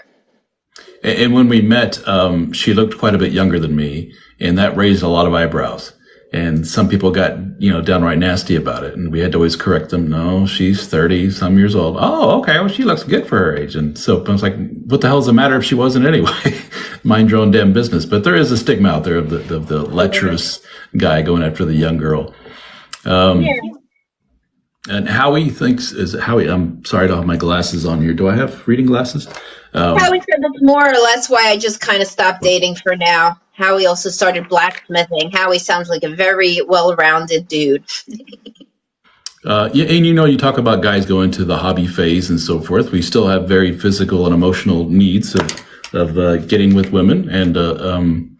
And, 1.05 1.33
when 1.33 1.47
we 1.47 1.61
met, 1.61 2.05
um, 2.07 2.51
she 2.51 2.73
looked 2.73 2.97
quite 2.97 3.13
a 3.13 3.19
bit 3.19 3.31
younger 3.31 3.59
than 3.59 3.75
me, 3.75 4.11
and 4.39 4.57
that 4.57 4.75
raised 4.75 5.03
a 5.03 5.07
lot 5.07 5.27
of 5.27 5.33
eyebrows. 5.33 5.93
And 6.33 6.67
some 6.67 6.89
people 6.89 7.11
got, 7.11 7.37
you 7.61 7.71
know, 7.71 7.79
downright 7.79 8.17
nasty 8.17 8.55
about 8.55 8.83
it. 8.83 8.95
And 8.95 9.11
we 9.11 9.19
had 9.19 9.31
to 9.33 9.37
always 9.37 9.55
correct 9.55 9.91
them. 9.91 10.09
No, 10.09 10.47
she's 10.47 10.87
30 10.87 11.29
some 11.29 11.57
years 11.57 11.75
old. 11.75 11.95
Oh, 11.99 12.39
okay. 12.39 12.59
Well, 12.59 12.67
she 12.67 12.83
looks 12.83 13.03
good 13.03 13.27
for 13.27 13.37
her 13.37 13.55
age. 13.55 13.75
And 13.75 13.97
so 13.97 14.25
I 14.25 14.31
was 14.31 14.41
like, 14.41 14.55
what 14.85 14.99
the 14.99 15.07
hell's 15.07 15.27
the 15.27 15.33
matter 15.33 15.55
if 15.55 15.63
she 15.63 15.75
wasn't 15.75 16.05
anyway? 16.05 16.59
Mind 17.03 17.29
your 17.29 17.39
own 17.39 17.51
damn 17.51 17.71
business. 17.71 18.05
But 18.05 18.23
there 18.23 18.35
is 18.35 18.51
a 18.51 18.57
stigma 18.57 18.89
out 18.89 19.03
there 19.05 19.17
of 19.17 19.29
the, 19.29 19.55
of 19.55 19.67
the 19.67 19.83
lecherous 19.83 20.59
guy 20.97 21.21
going 21.21 21.43
after 21.43 21.63
the 21.63 21.75
young 21.75 21.97
girl. 21.97 22.33
Um, 23.05 23.43
yeah. 23.43 23.53
And 24.89 25.09
Howie 25.09 25.49
thinks 25.49 25.91
is 25.91 26.13
Howie. 26.13 26.47
I'm 26.47 26.83
sorry, 26.85 27.05
I 27.05 27.07
don't 27.07 27.17
have 27.17 27.25
my 27.25 27.37
glasses 27.37 27.85
on 27.85 28.01
here. 28.01 28.13
Do 28.13 28.27
I 28.27 28.35
have 28.35 28.67
reading 28.67 28.85
glasses? 28.85 29.27
Um, 29.73 29.97
Howie 29.97 30.21
said 30.21 30.41
that's 30.41 30.61
more 30.61 30.87
or 30.87 30.93
less 30.93 31.29
why 31.29 31.47
I 31.47 31.57
just 31.57 31.81
kind 31.81 32.01
of 32.01 32.07
stopped 32.07 32.41
dating 32.41 32.75
for 32.75 32.95
now. 32.95 33.39
Howie 33.53 33.85
also 33.85 34.09
started 34.09 34.47
blacksmithing. 34.47 35.31
Howie 35.31 35.59
sounds 35.59 35.89
like 35.89 36.03
a 36.03 36.09
very 36.09 36.61
well-rounded 36.61 37.47
dude. 37.47 37.83
uh, 39.45 39.69
yeah, 39.73 39.85
and 39.85 40.05
you 40.05 40.13
know, 40.13 40.25
you 40.25 40.37
talk 40.37 40.57
about 40.57 40.83
guys 40.83 41.05
going 41.05 41.31
to 41.31 41.45
the 41.45 41.57
hobby 41.57 41.87
phase 41.87 42.29
and 42.29 42.39
so 42.39 42.59
forth. 42.61 42.91
We 42.91 43.01
still 43.01 43.27
have 43.27 43.47
very 43.47 43.77
physical 43.77 44.25
and 44.25 44.35
emotional 44.35 44.89
needs 44.89 45.35
of 45.35 45.65
of 45.93 46.17
uh, 46.17 46.37
getting 46.37 46.75
with 46.75 46.91
women, 46.91 47.29
and 47.29 47.55
uh, 47.55 47.75
um, 47.75 48.37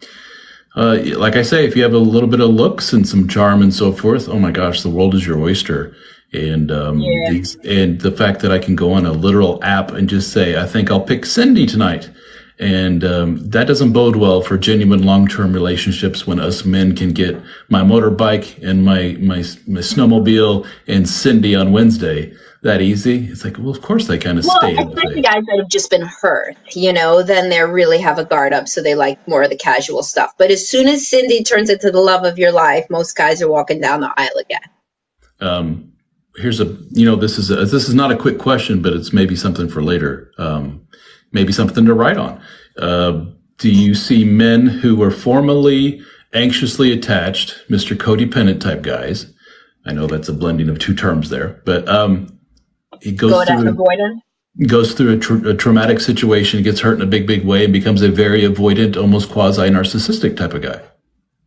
uh, 0.76 0.98
like 1.16 1.36
I 1.36 1.42
say, 1.42 1.64
if 1.64 1.74
you 1.74 1.82
have 1.82 1.94
a 1.94 1.98
little 1.98 2.28
bit 2.28 2.40
of 2.40 2.50
looks 2.50 2.92
and 2.92 3.08
some 3.08 3.28
charm 3.28 3.62
and 3.62 3.72
so 3.72 3.92
forth, 3.92 4.28
oh 4.28 4.38
my 4.38 4.50
gosh, 4.50 4.82
the 4.82 4.90
world 4.90 5.14
is 5.14 5.26
your 5.26 5.38
oyster. 5.38 5.96
And 6.32 6.70
um, 6.70 7.00
yeah. 7.00 7.30
these, 7.30 7.56
and 7.64 8.00
the 8.00 8.10
fact 8.10 8.40
that 8.40 8.52
I 8.52 8.58
can 8.58 8.76
go 8.76 8.92
on 8.92 9.06
a 9.06 9.12
literal 9.12 9.62
app 9.62 9.92
and 9.92 10.08
just 10.08 10.32
say, 10.32 10.60
I 10.60 10.66
think 10.66 10.90
I'll 10.90 11.00
pick 11.00 11.24
Cindy 11.24 11.66
tonight 11.66 12.10
and 12.58 13.04
um, 13.04 13.50
that 13.50 13.66
doesn't 13.66 13.92
bode 13.92 14.16
well 14.16 14.40
for 14.40 14.56
genuine 14.56 15.02
long-term 15.02 15.52
relationships 15.52 16.26
when 16.26 16.40
us 16.40 16.64
men 16.64 16.96
can 16.96 17.12
get 17.12 17.38
my 17.68 17.82
motorbike 17.82 18.62
and 18.66 18.82
my, 18.82 19.16
my, 19.20 19.44
my 19.66 19.80
snowmobile 19.80 20.66
and 20.86 21.06
Cindy 21.06 21.54
on 21.54 21.72
Wednesday 21.72 22.34
that 22.62 22.80
easy. 22.80 23.26
It's 23.26 23.44
like, 23.44 23.58
well, 23.58 23.68
of 23.68 23.82
course 23.82 24.06
they 24.06 24.16
kind 24.16 24.38
of 24.38 24.44
stay. 24.44 24.74
well, 24.74 24.90
stay. 24.90 24.94
Especially 24.94 25.20
guys 25.20 25.44
that 25.46 25.58
have 25.58 25.68
just 25.68 25.90
been 25.90 26.06
hurt, 26.06 26.56
you 26.72 26.94
know, 26.94 27.22
then 27.22 27.50
they 27.50 27.60
really 27.60 27.98
have 27.98 28.18
a 28.18 28.24
guard 28.24 28.54
up, 28.54 28.68
so 28.68 28.82
they 28.82 28.94
like 28.94 29.28
more 29.28 29.42
of 29.42 29.50
the 29.50 29.56
casual 29.56 30.02
stuff. 30.02 30.32
But 30.38 30.50
as 30.50 30.66
soon 30.66 30.88
as 30.88 31.06
Cindy 31.06 31.44
turns 31.44 31.68
into 31.68 31.90
the 31.90 32.00
love 32.00 32.24
of 32.24 32.38
your 32.38 32.52
life, 32.52 32.86
most 32.88 33.14
guys 33.14 33.42
are 33.42 33.50
walking 33.50 33.80
down 33.80 34.00
the 34.00 34.12
aisle 34.16 34.38
again. 34.40 34.60
Um, 35.40 35.92
here's 36.36 36.60
a, 36.60 36.64
you 36.90 37.04
know, 37.04 37.16
this 37.16 37.38
is 37.38 37.50
a, 37.50 37.56
this 37.56 37.88
is 37.88 37.94
not 37.94 38.12
a 38.12 38.16
quick 38.16 38.38
question, 38.38 38.82
but 38.82 38.92
it's 38.92 39.12
maybe 39.12 39.36
something 39.36 39.68
for 39.68 39.82
later. 39.82 40.32
Um, 40.38 40.86
maybe 41.32 41.52
something 41.52 41.84
to 41.84 41.94
write 41.94 42.16
on. 42.16 42.40
Uh, 42.78 43.26
do 43.58 43.70
you 43.70 43.94
see 43.94 44.24
men 44.24 44.66
who 44.66 44.96
were 44.96 45.10
formerly 45.10 46.02
anxiously 46.34 46.92
attached, 46.92 47.56
Mr. 47.68 47.96
codependent 47.96 48.60
type 48.60 48.82
guys? 48.82 49.32
I 49.86 49.92
know 49.92 50.06
that's 50.06 50.28
a 50.28 50.32
blending 50.32 50.68
of 50.68 50.78
two 50.78 50.94
terms 50.94 51.30
there, 51.30 51.62
but 51.64 51.88
um, 51.88 52.38
he 53.00 53.12
goes 53.12 53.32
Go 53.32 53.44
through 53.44 53.72
avoidant. 53.72 54.18
goes 54.66 54.94
through 54.94 55.14
a, 55.14 55.18
tra- 55.18 55.48
a, 55.50 55.54
traumatic 55.54 56.00
situation, 56.00 56.62
gets 56.62 56.80
hurt 56.80 56.96
in 56.96 57.02
a 57.02 57.06
big, 57.06 57.26
big 57.26 57.44
way, 57.44 57.64
and 57.64 57.72
becomes 57.72 58.02
a 58.02 58.10
very 58.10 58.42
avoidant, 58.42 58.96
almost 58.96 59.30
quasi 59.30 59.62
narcissistic 59.62 60.36
type 60.36 60.54
of 60.54 60.62
guy. 60.62 60.80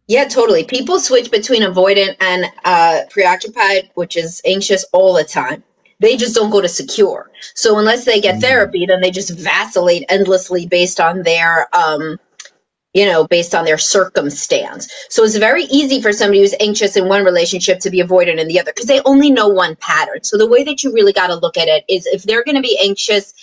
Yeah, 0.10 0.28
totally. 0.28 0.64
People 0.64 1.00
switch 1.00 1.30
between 1.30 1.62
avoidant 1.62 2.16
and 2.20 2.46
uh, 2.66 3.02
preoccupied, 3.12 3.92
which 3.94 4.18
is 4.18 4.42
anxious 4.44 4.84
all 4.92 5.14
the 5.14 5.24
time. 5.24 5.64
They 6.00 6.18
just 6.18 6.34
don't 6.34 6.50
go 6.50 6.62
to 6.62 6.68
secure. 6.68 7.30
So 7.54 7.78
unless 7.78 8.06
they 8.06 8.20
get 8.20 8.38
mm. 8.38 8.42
therapy, 8.42 8.88
then 8.88 9.02
they 9.02 9.12
just 9.12 9.30
vacillate 9.30 10.06
endlessly 10.10 10.66
based 10.66 11.00
on 11.00 11.22
their 11.22 11.68
um, 11.76 12.20
you 12.92 13.06
know, 13.06 13.28
based 13.28 13.54
on 13.54 13.66
their 13.66 13.78
circumstance. 13.78 14.92
So 15.10 15.24
it's 15.24 15.38
very 15.38 15.66
easy 15.66 16.02
for 16.02 16.12
somebody 16.12 16.40
who's 16.40 16.56
anxious 16.60 16.98
in 16.98 17.08
one 17.08 17.24
relationship 17.24 17.82
to 17.82 17.92
be 17.92 18.02
avoidant 18.02 18.40
in 18.40 18.48
the 18.48 18.60
other 18.60 18.72
because 18.74 18.88
they 18.88 19.02
only 19.06 19.30
know 19.30 19.50
one 19.50 19.76
pattern. 19.76 20.24
So 20.24 20.40
the 20.40 20.48
way 20.48 20.64
that 20.64 20.84
you 20.84 20.92
really 20.92 21.14
got 21.14 21.28
to 21.28 21.36
look 21.36 21.56
at 21.56 21.68
it 21.68 21.86
is 21.88 22.08
if 22.08 22.24
they're 22.24 22.44
going 22.44 22.56
to 22.56 22.64
be 22.64 22.80
anxious 22.82 23.36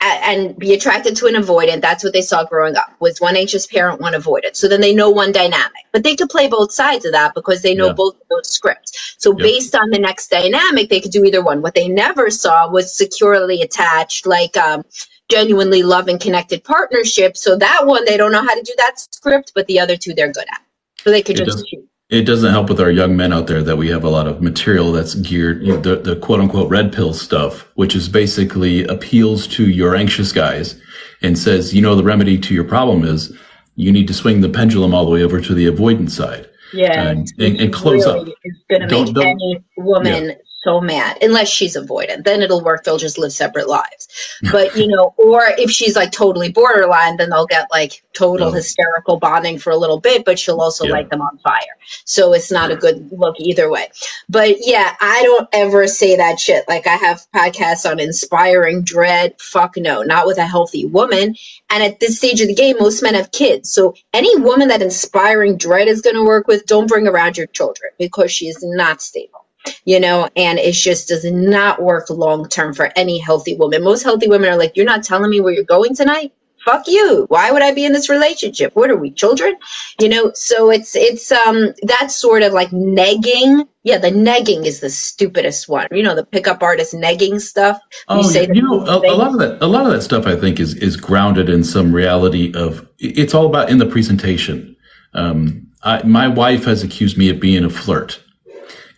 and 0.00 0.56
be 0.56 0.74
attracted 0.74 1.16
to 1.16 1.26
an 1.26 1.34
avoidant. 1.34 1.80
That's 1.80 2.04
what 2.04 2.12
they 2.12 2.22
saw 2.22 2.44
growing 2.44 2.76
up 2.76 2.94
was 3.00 3.20
one 3.20 3.36
anxious 3.36 3.66
parent, 3.66 4.00
one 4.00 4.12
avoidant. 4.12 4.54
So 4.54 4.68
then 4.68 4.80
they 4.80 4.94
know 4.94 5.10
one 5.10 5.32
dynamic, 5.32 5.86
but 5.92 6.04
they 6.04 6.14
could 6.14 6.28
play 6.28 6.48
both 6.48 6.72
sides 6.72 7.04
of 7.04 7.12
that 7.12 7.34
because 7.34 7.62
they 7.62 7.74
know 7.74 7.88
yeah. 7.88 7.94
both 7.94 8.16
those 8.30 8.48
scripts. 8.52 9.16
So 9.18 9.30
yep. 9.30 9.38
based 9.38 9.74
on 9.74 9.90
the 9.90 9.98
next 9.98 10.28
dynamic, 10.28 10.88
they 10.88 11.00
could 11.00 11.10
do 11.10 11.24
either 11.24 11.42
one. 11.42 11.62
What 11.62 11.74
they 11.74 11.88
never 11.88 12.30
saw 12.30 12.70
was 12.70 12.96
securely 12.96 13.62
attached, 13.62 14.26
like, 14.26 14.56
um, 14.56 14.84
genuinely 15.28 15.82
love 15.82 16.08
and 16.08 16.20
connected 16.20 16.64
partnership. 16.64 17.36
So 17.36 17.56
that 17.56 17.86
one, 17.86 18.04
they 18.04 18.16
don't 18.16 18.32
know 18.32 18.42
how 18.42 18.54
to 18.54 18.62
do 18.62 18.74
that 18.78 18.98
script, 18.98 19.52
but 19.54 19.66
the 19.66 19.80
other 19.80 19.96
two 19.96 20.14
they're 20.14 20.32
good 20.32 20.46
at. 20.50 20.62
So 21.02 21.10
they 21.10 21.22
could 21.22 21.38
it 21.38 21.44
just 21.44 21.66
choose 21.66 21.84
it 22.10 22.22
doesn't 22.22 22.50
help 22.50 22.70
with 22.70 22.80
our 22.80 22.90
young 22.90 23.16
men 23.16 23.32
out 23.32 23.46
there 23.46 23.62
that 23.62 23.76
we 23.76 23.88
have 23.88 24.02
a 24.02 24.08
lot 24.08 24.26
of 24.26 24.40
material 24.40 24.92
that's 24.92 25.14
geared, 25.14 25.62
you 25.62 25.74
know, 25.74 25.80
the, 25.80 25.96
the 25.96 26.16
quote 26.16 26.40
unquote 26.40 26.70
red 26.70 26.92
pill 26.92 27.12
stuff, 27.12 27.68
which 27.74 27.94
is 27.94 28.08
basically 28.08 28.84
appeals 28.84 29.46
to 29.48 29.68
your 29.68 29.94
anxious 29.94 30.32
guys 30.32 30.80
and 31.20 31.38
says, 31.38 31.74
you 31.74 31.82
know, 31.82 31.94
the 31.94 32.02
remedy 32.02 32.38
to 32.38 32.54
your 32.54 32.64
problem 32.64 33.04
is 33.04 33.36
you 33.76 33.92
need 33.92 34.08
to 34.08 34.14
swing 34.14 34.40
the 34.40 34.48
pendulum 34.48 34.94
all 34.94 35.04
the 35.04 35.10
way 35.10 35.22
over 35.22 35.40
to 35.40 35.54
the 35.54 35.66
avoidance 35.66 36.16
side. 36.16 36.48
Yeah. 36.72 37.10
And, 37.10 37.30
and, 37.38 37.60
and 37.60 37.72
close 37.72 38.06
really 38.06 38.32
up. 38.32 38.38
It's 38.42 38.58
going 38.68 38.88
to 38.88 39.12
make 39.12 39.26
any 39.26 39.64
woman 39.76 40.24
yeah 40.24 40.34
so 40.64 40.80
mad 40.80 41.18
unless 41.22 41.48
she's 41.48 41.76
avoidant. 41.76 42.24
Then 42.24 42.42
it'll 42.42 42.62
work. 42.62 42.84
They'll 42.84 42.98
just 42.98 43.18
live 43.18 43.32
separate 43.32 43.68
lives. 43.68 44.08
But 44.50 44.76
you 44.76 44.88
know 44.88 45.14
or 45.16 45.42
if 45.58 45.70
she's 45.70 45.96
like 45.96 46.12
totally 46.12 46.50
borderline 46.50 47.16
then 47.16 47.30
they'll 47.30 47.46
get 47.46 47.68
like 47.70 48.02
total 48.12 48.48
oh. 48.48 48.52
hysterical 48.52 49.18
bonding 49.18 49.58
for 49.58 49.70
a 49.70 49.76
little 49.76 50.00
bit 50.00 50.24
but 50.24 50.38
she'll 50.38 50.60
also 50.60 50.86
yeah. 50.86 50.92
light 50.92 51.10
them 51.10 51.22
on 51.22 51.38
fire. 51.38 51.60
So 52.04 52.32
it's 52.32 52.50
not 52.50 52.70
a 52.70 52.76
good 52.76 53.10
look 53.12 53.36
either 53.38 53.70
way. 53.70 53.88
But 54.28 54.56
yeah 54.60 54.96
i 55.00 55.22
don't 55.22 55.48
ever 55.52 55.86
say 55.86 56.16
that 56.16 56.40
shit. 56.40 56.64
Like 56.68 56.86
i 56.86 56.96
have 56.96 57.26
podcasts 57.34 57.88
on 57.88 58.00
inspiring 58.00 58.82
dread. 58.82 59.40
Fuck 59.40 59.76
no 59.76 60.02
not 60.02 60.26
with 60.26 60.38
a 60.38 60.46
healthy 60.46 60.86
woman. 60.86 61.36
And 61.70 61.82
at 61.82 62.00
this 62.00 62.18
stage 62.18 62.40
of 62.40 62.48
the 62.48 62.54
game 62.54 62.76
most 62.80 63.02
men 63.02 63.14
have 63.14 63.30
kids. 63.30 63.70
So 63.70 63.94
any 64.12 64.38
woman 64.40 64.68
that 64.68 64.82
inspiring 64.82 65.56
dread 65.56 65.88
is 65.88 66.02
going 66.02 66.16
to 66.16 66.24
work 66.24 66.48
with 66.48 66.66
don't 66.66 66.88
bring 66.88 67.06
around 67.06 67.36
your 67.36 67.46
children 67.46 67.92
because 67.98 68.32
she 68.32 68.46
is 68.48 68.58
not 68.62 69.00
stable 69.00 69.47
you 69.84 70.00
know, 70.00 70.28
and 70.36 70.58
it 70.58 70.72
just 70.72 71.08
does 71.08 71.24
not 71.24 71.82
work 71.82 72.10
long 72.10 72.48
term 72.48 72.74
for 72.74 72.90
any 72.96 73.18
healthy 73.18 73.56
woman. 73.56 73.82
Most 73.82 74.02
healthy 74.02 74.28
women 74.28 74.50
are 74.50 74.56
like, 74.56 74.76
You're 74.76 74.86
not 74.86 75.04
telling 75.04 75.30
me 75.30 75.40
where 75.40 75.52
you're 75.52 75.64
going 75.64 75.94
tonight? 75.94 76.32
Fuck 76.64 76.88
you. 76.88 77.24
Why 77.28 77.50
would 77.50 77.62
I 77.62 77.72
be 77.72 77.84
in 77.84 77.92
this 77.92 78.10
relationship? 78.10 78.74
What 78.74 78.90
are 78.90 78.96
we, 78.96 79.10
children? 79.10 79.54
You 80.00 80.08
know, 80.08 80.32
so 80.34 80.70
it's 80.70 80.94
it's 80.96 81.30
um 81.32 81.72
that 81.82 82.10
sort 82.10 82.42
of 82.42 82.52
like 82.52 82.70
negging. 82.70 83.66
Yeah, 83.84 83.98
the 83.98 84.10
negging 84.10 84.66
is 84.66 84.80
the 84.80 84.90
stupidest 84.90 85.68
one. 85.68 85.86
You 85.92 86.02
know, 86.02 86.14
the 86.14 86.26
pickup 86.26 86.62
artist 86.62 86.94
negging 86.94 87.40
stuff. 87.40 87.80
Oh, 88.08 88.28
you, 88.28 88.40
yeah. 88.40 88.52
you 88.52 88.62
know, 88.62 88.84
a, 88.84 88.98
a, 88.98 89.16
lot 89.16 89.32
of 89.32 89.38
that 89.38 89.62
a 89.62 89.66
lot 89.66 89.86
of 89.86 89.92
that 89.92 90.02
stuff 90.02 90.26
I 90.26 90.36
think 90.36 90.60
is 90.60 90.74
is 90.74 90.96
grounded 90.96 91.48
in 91.48 91.64
some 91.64 91.94
reality 91.94 92.52
of 92.54 92.86
it's 92.98 93.34
all 93.34 93.46
about 93.46 93.70
in 93.70 93.78
the 93.78 93.86
presentation. 93.86 94.76
Um, 95.14 95.68
I, 95.84 96.02
my 96.04 96.28
wife 96.28 96.64
has 96.64 96.82
accused 96.82 97.16
me 97.16 97.30
of 97.30 97.40
being 97.40 97.64
a 97.64 97.70
flirt 97.70 98.22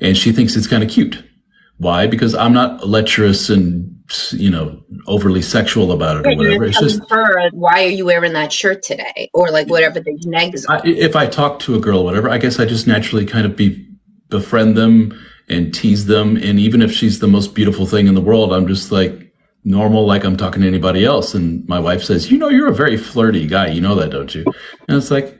and 0.00 0.16
she 0.16 0.32
thinks 0.32 0.56
it's 0.56 0.66
kind 0.66 0.82
of 0.82 0.90
cute. 0.90 1.22
Why? 1.78 2.06
Because 2.06 2.34
I'm 2.34 2.52
not 2.52 2.86
lecherous 2.86 3.48
and 3.48 3.86
you 4.32 4.50
know 4.50 4.82
overly 5.06 5.40
sexual 5.40 5.92
about 5.92 6.18
it 6.18 6.32
or 6.32 6.36
whatever. 6.36 6.64
It's 6.64 6.80
just 6.80 7.00
her. 7.10 7.50
Why 7.52 7.84
are 7.84 7.88
you 7.88 8.04
wearing 8.04 8.32
that 8.34 8.52
shirt 8.52 8.82
today? 8.82 9.30
Or 9.32 9.50
like 9.50 9.68
whatever 9.68 10.00
the 10.00 10.12
negs. 10.26 10.66
I, 10.68 10.80
if 10.84 11.16
I 11.16 11.26
talk 11.26 11.58
to 11.60 11.74
a 11.74 11.80
girl, 11.80 12.04
whatever, 12.04 12.28
I 12.28 12.38
guess 12.38 12.58
I 12.58 12.64
just 12.64 12.86
naturally 12.86 13.24
kind 13.24 13.46
of 13.46 13.56
be 13.56 13.86
befriend 14.28 14.76
them 14.76 15.18
and 15.48 15.74
tease 15.74 16.06
them. 16.06 16.36
And 16.36 16.58
even 16.58 16.82
if 16.82 16.92
she's 16.92 17.18
the 17.18 17.28
most 17.28 17.54
beautiful 17.54 17.86
thing 17.86 18.06
in 18.06 18.14
the 18.14 18.20
world, 18.20 18.52
I'm 18.52 18.66
just 18.66 18.92
like 18.92 19.32
normal, 19.64 20.06
like 20.06 20.24
I'm 20.24 20.36
talking 20.36 20.62
to 20.62 20.68
anybody 20.68 21.04
else. 21.04 21.34
And 21.34 21.66
my 21.68 21.78
wife 21.78 22.02
says, 22.02 22.30
"You 22.30 22.38
know, 22.38 22.48
you're 22.48 22.68
a 22.68 22.74
very 22.74 22.96
flirty 22.96 23.46
guy. 23.46 23.68
You 23.68 23.80
know 23.80 23.94
that, 23.94 24.10
don't 24.10 24.34
you?" 24.34 24.44
And 24.88 24.96
it's 24.96 25.10
like, 25.10 25.39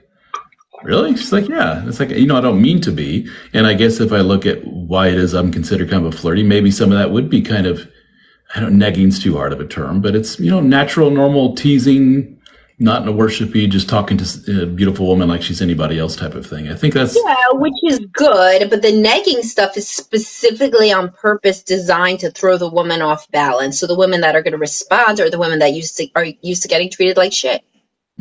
really? 0.83 1.15
She's 1.15 1.31
like, 1.31 1.47
yeah. 1.47 1.87
It's 1.87 1.99
like, 1.99 2.09
you 2.09 2.25
know, 2.25 2.37
I 2.37 2.41
don't 2.41 2.61
mean 2.61 2.81
to 2.81 2.91
be. 2.91 3.29
And 3.53 3.67
I 3.67 3.73
guess 3.73 3.99
if 3.99 4.11
I 4.11 4.19
look 4.19 4.45
at 4.45 4.65
why 4.65 5.07
it 5.07 5.15
is 5.15 5.33
I'm 5.33 5.51
considered 5.51 5.89
kind 5.89 6.05
of 6.05 6.13
a 6.13 6.17
flirty, 6.17 6.43
maybe 6.43 6.71
some 6.71 6.91
of 6.91 6.97
that 6.97 7.11
would 7.11 7.29
be 7.29 7.41
kind 7.41 7.67
of, 7.67 7.87
I 8.55 8.59
don't, 8.59 8.77
negging's 8.77 9.19
too 9.19 9.37
hard 9.37 9.53
of 9.53 9.61
a 9.61 9.67
term, 9.67 10.01
but 10.01 10.15
it's, 10.15 10.39
you 10.39 10.51
know, 10.51 10.59
natural, 10.59 11.09
normal 11.09 11.55
teasing, 11.55 12.37
not 12.79 13.03
in 13.03 13.07
a 13.07 13.13
worshipy, 13.13 13.69
just 13.69 13.87
talking 13.87 14.17
to 14.17 14.63
a 14.63 14.65
beautiful 14.65 15.05
woman 15.05 15.29
like 15.29 15.43
she's 15.43 15.61
anybody 15.61 15.99
else 15.99 16.15
type 16.15 16.33
of 16.33 16.47
thing. 16.47 16.67
I 16.67 16.75
think 16.75 16.95
that's. 16.95 17.15
Yeah, 17.15 17.51
which 17.51 17.75
is 17.83 17.99
good, 18.11 18.69
but 18.71 18.81
the 18.81 18.91
negging 18.91 19.43
stuff 19.43 19.77
is 19.77 19.87
specifically 19.87 20.91
on 20.91 21.11
purpose 21.11 21.61
designed 21.61 22.21
to 22.21 22.31
throw 22.31 22.57
the 22.57 22.69
woman 22.69 23.03
off 23.03 23.29
balance. 23.29 23.79
So 23.79 23.85
the 23.85 23.95
women 23.95 24.21
that 24.21 24.35
are 24.35 24.41
going 24.41 24.53
to 24.53 24.57
respond 24.57 25.19
are 25.19 25.29
the 25.29 25.37
women 25.37 25.59
that 25.59 25.73
used 25.73 25.95
to, 25.97 26.07
are 26.15 26.25
used 26.41 26.63
to 26.63 26.67
getting 26.67 26.89
treated 26.89 27.17
like 27.17 27.33
shit. 27.33 27.63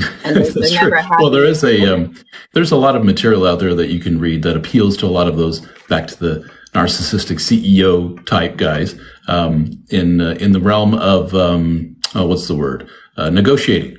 That's 0.24 0.74
true. 0.74 0.92
Well, 1.18 1.30
there 1.30 1.44
is 1.44 1.62
a 1.64 1.94
um, 1.94 2.14
there's 2.54 2.72
a 2.72 2.76
lot 2.76 2.96
of 2.96 3.04
material 3.04 3.46
out 3.46 3.60
there 3.60 3.74
that 3.74 3.88
you 3.88 4.00
can 4.00 4.18
read 4.18 4.42
that 4.42 4.56
appeals 4.56 4.96
to 4.98 5.06
a 5.06 5.08
lot 5.08 5.28
of 5.28 5.36
those 5.36 5.60
back 5.88 6.06
to 6.08 6.18
the 6.18 6.50
narcissistic 6.74 7.36
CEO 7.36 8.24
type 8.26 8.56
guys 8.56 8.94
um, 9.28 9.70
in 9.90 10.20
uh, 10.20 10.36
in 10.40 10.52
the 10.52 10.60
realm 10.60 10.94
of 10.94 11.34
um, 11.34 11.96
oh, 12.14 12.26
what's 12.26 12.48
the 12.48 12.54
word 12.54 12.88
uh, 13.16 13.30
negotiating. 13.30 13.96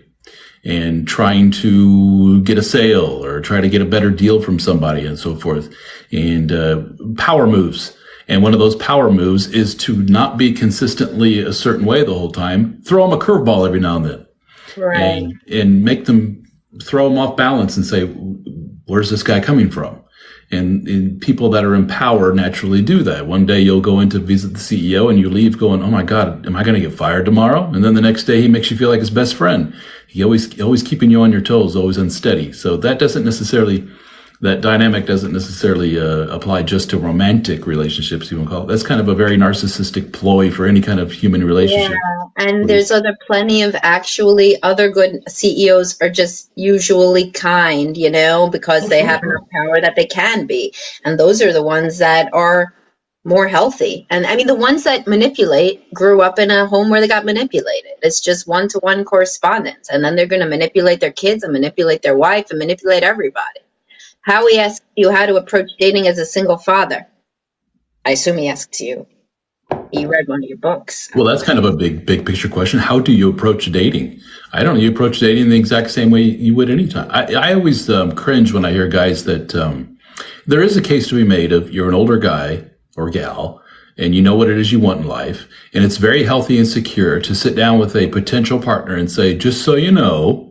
and 0.64 1.08
trying 1.08 1.52
to 1.52 2.42
get 2.44 2.58
a 2.58 2.64
sale 2.64 3.24
or 3.26 3.42
try 3.42 3.60
to 3.62 3.70
get 3.70 3.82
a 3.82 3.86
better 3.86 4.12
deal 4.12 4.42
from 4.42 4.60
somebody 4.60 5.06
and 5.06 5.18
so 5.18 5.36
forth. 5.36 5.74
And 6.12 6.52
uh, 6.52 6.84
power 7.18 7.48
moves. 7.48 7.98
And 8.28 8.44
one 8.44 8.54
of 8.54 8.60
those 8.60 8.76
power 8.76 9.12
moves 9.12 9.48
is 9.48 9.76
to 9.76 10.04
not 10.04 10.38
be 10.38 10.54
consistently 10.54 11.40
a 11.40 11.52
certain 11.52 11.86
way 11.86 12.04
the 12.04 12.14
whole 12.14 12.32
time. 12.32 12.82
Throw 12.84 13.10
them 13.10 13.20
a 13.20 13.22
curveball 13.22 13.66
every 13.68 13.80
now 13.80 13.98
and 13.98 14.06
then. 14.06 14.26
Right. 14.78 15.00
And, 15.00 15.42
and 15.52 15.84
make 15.84 16.06
them 16.06 16.44
throw 16.84 17.10
them 17.10 17.18
off 17.18 17.36
balance 17.36 17.76
and 17.78 17.86
say, 17.86 18.06
where's 18.86 19.10
this 19.10 19.24
guy 19.24 19.40
coming 19.40 19.70
from? 19.70 20.02
And, 20.52 20.86
and, 20.88 21.22
people 21.22 21.50
that 21.52 21.64
are 21.64 21.76
in 21.76 21.88
power 21.88 22.34
naturally 22.34 22.82
do 22.82 23.04
that. 23.04 23.26
One 23.26 23.46
day 23.46 23.62
you'll 23.62 23.80
go 23.80 24.02
in 24.02 24.10
to 24.10 24.20
visit 24.20 24.50
the 24.50 24.60
CEO 24.60 25.10
and 25.10 25.18
you 25.18 25.30
leave 25.30 25.58
going, 25.58 25.82
Oh 25.82 25.90
my 25.90 26.04
God, 26.04 26.46
am 26.46 26.58
I 26.58 26.64
going 26.64 26.74
to 26.76 26.86
get 26.86 26.98
fired 26.98 27.24
tomorrow? 27.24 27.72
And 27.72 27.86
then 27.86 27.94
the 27.94 28.02
next 28.02 28.26
day 28.26 28.42
he 28.42 28.50
makes 28.50 28.70
you 28.70 28.76
feel 28.76 28.90
like 28.90 29.00
his 29.00 29.10
best 29.10 29.36
friend. 29.36 29.74
He 30.08 30.24
always, 30.26 30.60
always 30.60 30.84
keeping 30.84 31.10
you 31.10 31.22
on 31.22 31.32
your 31.32 31.40
toes, 31.40 31.78
always 31.78 31.96
unsteady. 31.96 32.52
So 32.52 32.76
that 32.78 33.00
doesn't 33.00 33.24
necessarily 33.24 33.88
that 34.42 34.62
dynamic 34.62 35.06
doesn't 35.06 35.32
necessarily 35.32 36.00
uh, 36.00 36.28
apply 36.28 36.64
just 36.64 36.90
to 36.90 36.98
romantic 36.98 37.68
relationships. 37.68 38.32
You 38.32 38.38
want 38.38 38.50
to 38.50 38.56
call 38.56 38.64
it. 38.64 38.68
That's 38.68 38.84
kind 38.84 39.00
of 39.00 39.08
a 39.08 39.14
very 39.14 39.38
narcissistic 39.38 40.12
ploy 40.14 40.50
for 40.50 40.66
any 40.66 40.82
kind 40.82 41.00
of 41.00 41.12
human 41.12 41.44
relationship. 41.44 41.92
Yeah, 41.92 42.46
and 42.48 42.68
there's 42.68 42.90
other 42.90 43.16
plenty 43.28 43.62
of 43.62 43.76
actually 43.76 44.62
other 44.64 44.90
good 44.90 45.30
CEOs 45.30 46.02
are 46.02 46.10
just 46.10 46.52
usually 46.56 47.32
kind, 47.32 47.96
you 47.96 48.10
know, 48.10 48.50
because 48.50 48.90
they 48.90 49.04
have 49.04 49.22
enough 49.24 49.48
power 49.52 49.80
that 49.80 49.96
they 49.96 50.08
can 50.08 50.48
be, 50.48 50.74
and 51.06 51.20
those 51.20 51.42
are 51.44 51.54
the 51.54 51.64
ones 51.64 52.00
that 52.00 52.34
are 52.34 52.74
more 53.24 53.48
healthy. 53.48 54.08
And 54.10 54.26
I 54.26 54.36
mean, 54.36 54.48
the 54.48 54.56
ones 54.56 54.86
that 54.86 55.06
manipulate 55.06 55.94
grew 55.94 56.22
up 56.22 56.40
in 56.40 56.50
a 56.50 56.66
home 56.66 56.90
where 56.90 57.00
they 57.00 57.08
got 57.08 57.26
manipulated. 57.26 57.92
It's 58.02 58.20
just 58.20 58.48
one 58.48 58.68
to 58.70 58.80
one 58.80 59.06
correspondence. 59.06 59.90
And 59.90 60.04
then 60.04 60.16
they're 60.16 60.26
going 60.26 60.42
to 60.42 60.48
manipulate 60.48 61.00
their 61.00 61.12
kids 61.12 61.44
and 61.44 61.54
manipulate 61.54 62.02
their 62.02 62.18
wife 62.18 62.48
and 62.50 62.58
manipulate 62.58 63.04
everybody. 63.04 63.60
Howie 64.22 64.60
asked 64.60 64.84
you 64.96 65.12
how 65.12 65.26
to 65.26 65.36
approach 65.36 65.72
dating 65.80 66.08
as 66.08 66.18
a 66.18 66.26
single 66.26 66.58
father. 66.58 67.08
I 68.06 68.12
assume 68.12 68.38
he 68.38 68.50
asked 68.50 68.80
you. 68.80 69.08
He 69.92 70.06
read 70.06 70.28
one 70.28 70.44
of 70.44 70.50
your 70.50 70.58
books. 70.58 71.10
Well, 71.16 71.26
that's 71.26 71.44
kind 71.44 71.58
of 71.58 71.66
a 71.66 71.72
big, 71.72 72.06
big 72.06 72.26
picture 72.26 72.50
question. 72.50 72.80
How 72.80 73.00
do 73.00 73.14
you 73.14 73.30
approach 73.30 73.72
dating? 73.72 74.20
I 74.54 74.64
don't 74.64 74.76
know. 74.76 74.82
You 74.82 74.92
approach 74.92 75.20
dating 75.20 75.50
the 75.50 75.58
exact 75.58 75.92
same 75.92 76.12
way 76.12 76.22
you 76.22 76.56
would 76.56 76.70
anytime. 76.70 77.10
I, 77.10 77.34
I 77.34 77.54
always 77.54 77.90
um, 77.90 78.14
cringe 78.14 78.54
when 78.54 78.66
I 78.66 78.72
hear 78.72 78.88
guys 78.88 79.24
that 79.26 79.56
um, 79.56 79.98
there 80.46 80.62
is 80.62 80.76
a 80.78 80.82
case 80.82 81.08
to 81.10 81.16
be 81.16 81.24
made 81.24 81.52
of 81.52 81.72
you're 81.72 81.88
an 81.88 81.94
older 81.94 82.18
guy 82.18 82.66
or 82.98 83.10
gal 83.10 83.62
and 83.98 84.16
you 84.16 84.22
know 84.22 84.36
what 84.36 84.50
it 84.50 84.58
is 84.58 84.72
you 84.72 84.80
want 84.80 85.02
in 85.02 85.08
life. 85.08 85.48
And 85.74 85.84
it's 85.84 85.98
very 85.98 86.24
healthy 86.24 86.58
and 86.58 86.68
secure 86.68 87.20
to 87.22 87.36
sit 87.36 87.56
down 87.56 87.80
with 87.80 87.96
a 87.96 88.08
potential 88.08 88.60
partner 88.60 88.96
and 88.96 89.10
say, 89.10 89.38
just 89.38 89.64
so 89.64 89.76
you 89.76 89.92
know, 89.92 90.51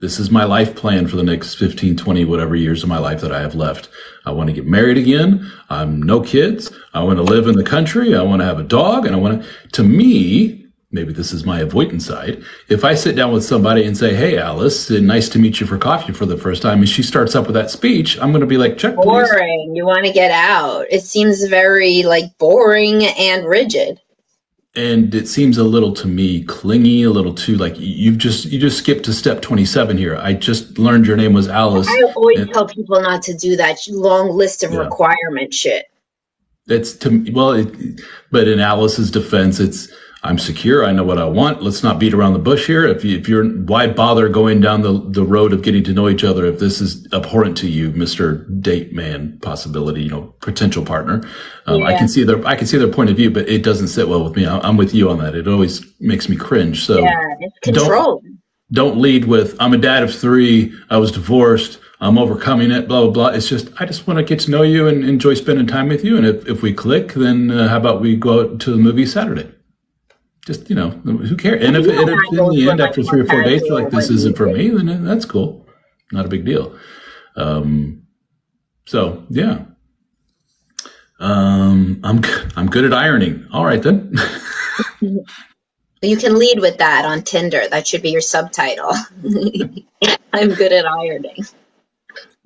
this 0.00 0.18
is 0.18 0.30
my 0.30 0.44
life 0.44 0.74
plan 0.74 1.06
for 1.06 1.16
the 1.16 1.22
next 1.22 1.56
15, 1.56 1.96
20, 1.96 2.24
whatever 2.24 2.56
years 2.56 2.82
of 2.82 2.88
my 2.88 2.98
life 2.98 3.20
that 3.20 3.32
I 3.32 3.40
have 3.40 3.54
left. 3.54 3.90
I 4.24 4.32
want 4.32 4.48
to 4.48 4.54
get 4.54 4.66
married 4.66 4.96
again. 4.96 5.50
I'm 5.68 6.02
no 6.02 6.22
kids. 6.22 6.72
I 6.94 7.02
want 7.02 7.18
to 7.18 7.22
live 7.22 7.46
in 7.46 7.54
the 7.54 7.62
country. 7.62 8.16
I 8.16 8.22
want 8.22 8.40
to 8.40 8.46
have 8.46 8.58
a 8.58 8.64
dog. 8.64 9.04
And 9.04 9.14
I 9.14 9.18
want 9.18 9.42
to, 9.42 9.68
to 9.72 9.82
me, 9.82 10.66
maybe 10.90 11.12
this 11.12 11.32
is 11.32 11.44
my 11.44 11.60
avoidance 11.60 12.06
side. 12.06 12.42
If 12.68 12.82
I 12.82 12.94
sit 12.94 13.14
down 13.14 13.30
with 13.30 13.44
somebody 13.44 13.84
and 13.84 13.96
say, 13.96 14.14
Hey, 14.14 14.38
Alice, 14.38 14.88
nice 14.88 15.28
to 15.30 15.38
meet 15.38 15.60
you 15.60 15.66
for 15.66 15.76
coffee 15.76 16.14
for 16.14 16.24
the 16.24 16.38
first 16.38 16.62
time. 16.62 16.78
And 16.78 16.88
she 16.88 17.02
starts 17.02 17.34
up 17.34 17.46
with 17.46 17.54
that 17.54 17.70
speech, 17.70 18.18
I'm 18.20 18.30
going 18.30 18.40
to 18.40 18.46
be 18.46 18.56
like, 18.56 18.78
check, 18.78 18.96
boring. 18.96 19.26
Please. 19.28 19.76
You 19.76 19.84
want 19.84 20.06
to 20.06 20.12
get 20.12 20.30
out. 20.30 20.86
It 20.90 21.02
seems 21.02 21.44
very 21.44 22.04
like 22.04 22.38
boring 22.38 23.04
and 23.04 23.46
rigid 23.46 24.00
and 24.76 25.14
it 25.14 25.26
seems 25.26 25.58
a 25.58 25.64
little 25.64 25.92
to 25.92 26.06
me 26.06 26.44
clingy 26.44 27.02
a 27.02 27.10
little 27.10 27.34
too 27.34 27.56
like 27.56 27.74
you've 27.76 28.18
just 28.18 28.44
you 28.46 28.58
just 28.58 28.78
skipped 28.78 29.04
to 29.04 29.12
step 29.12 29.42
27 29.42 29.98
here. 29.98 30.16
I 30.16 30.32
just 30.32 30.78
learned 30.78 31.06
your 31.06 31.16
name 31.16 31.32
was 31.32 31.48
alice. 31.48 31.88
I 31.88 32.12
always 32.14 32.40
and, 32.40 32.52
tell 32.52 32.68
people 32.68 33.00
not 33.00 33.22
to 33.22 33.34
do 33.34 33.56
that 33.56 33.78
long 33.88 34.30
list 34.30 34.62
of 34.62 34.72
yeah. 34.72 34.80
requirement 34.80 35.52
shit. 35.52 35.86
That's 36.66 36.92
to 36.98 37.32
well 37.32 37.52
it, 37.52 38.00
but 38.30 38.46
in 38.46 38.60
alice's 38.60 39.10
defense 39.10 39.58
it's 39.58 39.88
I'm 40.22 40.38
secure. 40.38 40.84
I 40.84 40.92
know 40.92 41.04
what 41.04 41.16
I 41.16 41.24
want. 41.24 41.62
Let's 41.62 41.82
not 41.82 41.98
beat 41.98 42.12
around 42.12 42.34
the 42.34 42.38
bush 42.38 42.66
here. 42.66 42.86
If, 42.86 43.04
you, 43.04 43.16
if 43.16 43.26
you're, 43.26 43.48
why 43.48 43.86
bother 43.86 44.28
going 44.28 44.60
down 44.60 44.82
the, 44.82 45.02
the 45.08 45.24
road 45.24 45.54
of 45.54 45.62
getting 45.62 45.82
to 45.84 45.94
know 45.94 46.10
each 46.10 46.24
other 46.24 46.44
if 46.44 46.58
this 46.58 46.82
is 46.82 47.10
abhorrent 47.14 47.56
to 47.58 47.68
you, 47.68 47.90
Mr. 47.90 48.44
Date 48.60 48.92
Man 48.92 49.38
possibility, 49.40 50.02
you 50.02 50.10
know, 50.10 50.34
potential 50.40 50.84
partner? 50.84 51.22
Um, 51.64 51.80
yeah. 51.80 51.86
I 51.86 51.96
can 51.96 52.06
see 52.06 52.22
their, 52.22 52.46
I 52.46 52.54
can 52.54 52.66
see 52.66 52.76
their 52.76 52.92
point 52.92 53.08
of 53.08 53.16
view, 53.16 53.30
but 53.30 53.48
it 53.48 53.62
doesn't 53.62 53.88
sit 53.88 54.08
well 54.08 54.22
with 54.22 54.36
me. 54.36 54.44
I, 54.44 54.68
am 54.68 54.76
with 54.76 54.92
you 54.92 55.08
on 55.08 55.18
that. 55.20 55.34
It 55.34 55.48
always 55.48 55.86
makes 56.00 56.28
me 56.28 56.36
cringe. 56.36 56.84
So 56.84 56.98
yeah, 56.98 57.10
it's 57.40 57.58
control. 57.60 58.20
Don't, 58.20 58.92
don't 58.92 59.00
lead 59.00 59.24
with, 59.24 59.56
I'm 59.58 59.72
a 59.72 59.78
dad 59.78 60.02
of 60.02 60.14
three. 60.14 60.74
I 60.90 60.98
was 60.98 61.12
divorced. 61.12 61.78
I'm 62.02 62.18
overcoming 62.18 62.70
it, 62.72 62.88
blah, 62.88 63.04
blah, 63.04 63.10
blah. 63.10 63.28
It's 63.28 63.48
just, 63.48 63.70
I 63.80 63.86
just 63.86 64.06
want 64.06 64.18
to 64.18 64.24
get 64.24 64.40
to 64.40 64.50
know 64.50 64.62
you 64.62 64.86
and 64.86 65.02
enjoy 65.02 65.34
spending 65.34 65.66
time 65.66 65.88
with 65.88 66.04
you. 66.04 66.18
And 66.18 66.26
if, 66.26 66.46
if 66.46 66.62
we 66.62 66.74
click, 66.74 67.14
then 67.14 67.50
uh, 67.50 67.68
how 67.68 67.78
about 67.78 68.02
we 68.02 68.16
go 68.16 68.42
out 68.42 68.60
to 68.60 68.70
the 68.70 68.76
movie 68.76 69.06
Saturday? 69.06 69.50
Just 70.44 70.68
you 70.70 70.76
know 70.76 70.90
who 70.90 71.36
cares? 71.36 71.64
And 71.64 71.76
if, 71.76 71.86
and 71.86 72.08
if 72.08 72.38
in 72.38 72.50
the 72.50 72.70
end 72.70 72.80
after 72.80 73.02
three 73.02 73.20
or 73.20 73.26
four 73.26 73.42
days 73.42 73.62
you're 73.64 73.80
like 73.80 73.90
this 73.90 74.10
isn't 74.10 74.36
for 74.36 74.46
me 74.46 74.68
then 74.68 75.04
that's 75.04 75.24
cool. 75.24 75.66
Not 76.12 76.26
a 76.26 76.28
big 76.28 76.44
deal. 76.44 76.78
Um, 77.36 78.02
so 78.86 79.24
yeah. 79.28 79.64
Um, 81.18 82.00
i'm 82.02 82.22
i'm 82.56 82.68
good 82.68 82.84
at 82.84 82.94
ironing. 82.94 83.46
All 83.52 83.64
right 83.64 83.82
then. 83.82 84.14
You 86.02 86.16
can 86.16 86.38
lead 86.38 86.60
with 86.60 86.78
that 86.78 87.04
on 87.04 87.22
tinder. 87.24 87.68
That 87.68 87.86
should 87.86 88.00
be 88.00 88.10
your 88.10 88.22
subtitle. 88.22 88.90
I'm 90.32 90.54
good 90.54 90.72
at 90.72 90.86
ironing. 90.86 91.44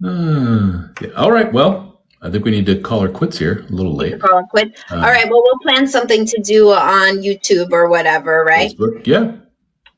Uh, 0.04 0.88
yeah. 1.00 1.10
all 1.16 1.30
right 1.30 1.52
well 1.52 1.93
I 2.24 2.30
think 2.30 2.44
we 2.46 2.50
need 2.50 2.64
to 2.66 2.80
call 2.80 3.00
her 3.00 3.08
quits 3.08 3.38
here. 3.38 3.66
A 3.68 3.72
little 3.72 3.94
late. 3.94 4.18
Call 4.18 4.40
her 4.40 4.46
quit. 4.48 4.82
Uh, 4.90 4.96
All 4.96 5.02
right. 5.02 5.28
Well, 5.28 5.42
we'll 5.44 5.58
plan 5.58 5.86
something 5.86 6.24
to 6.24 6.40
do 6.42 6.70
on 6.70 7.18
YouTube 7.18 7.70
or 7.70 7.90
whatever, 7.90 8.44
right? 8.44 8.72
Facebook. 8.72 9.06
Yeah. 9.06 9.36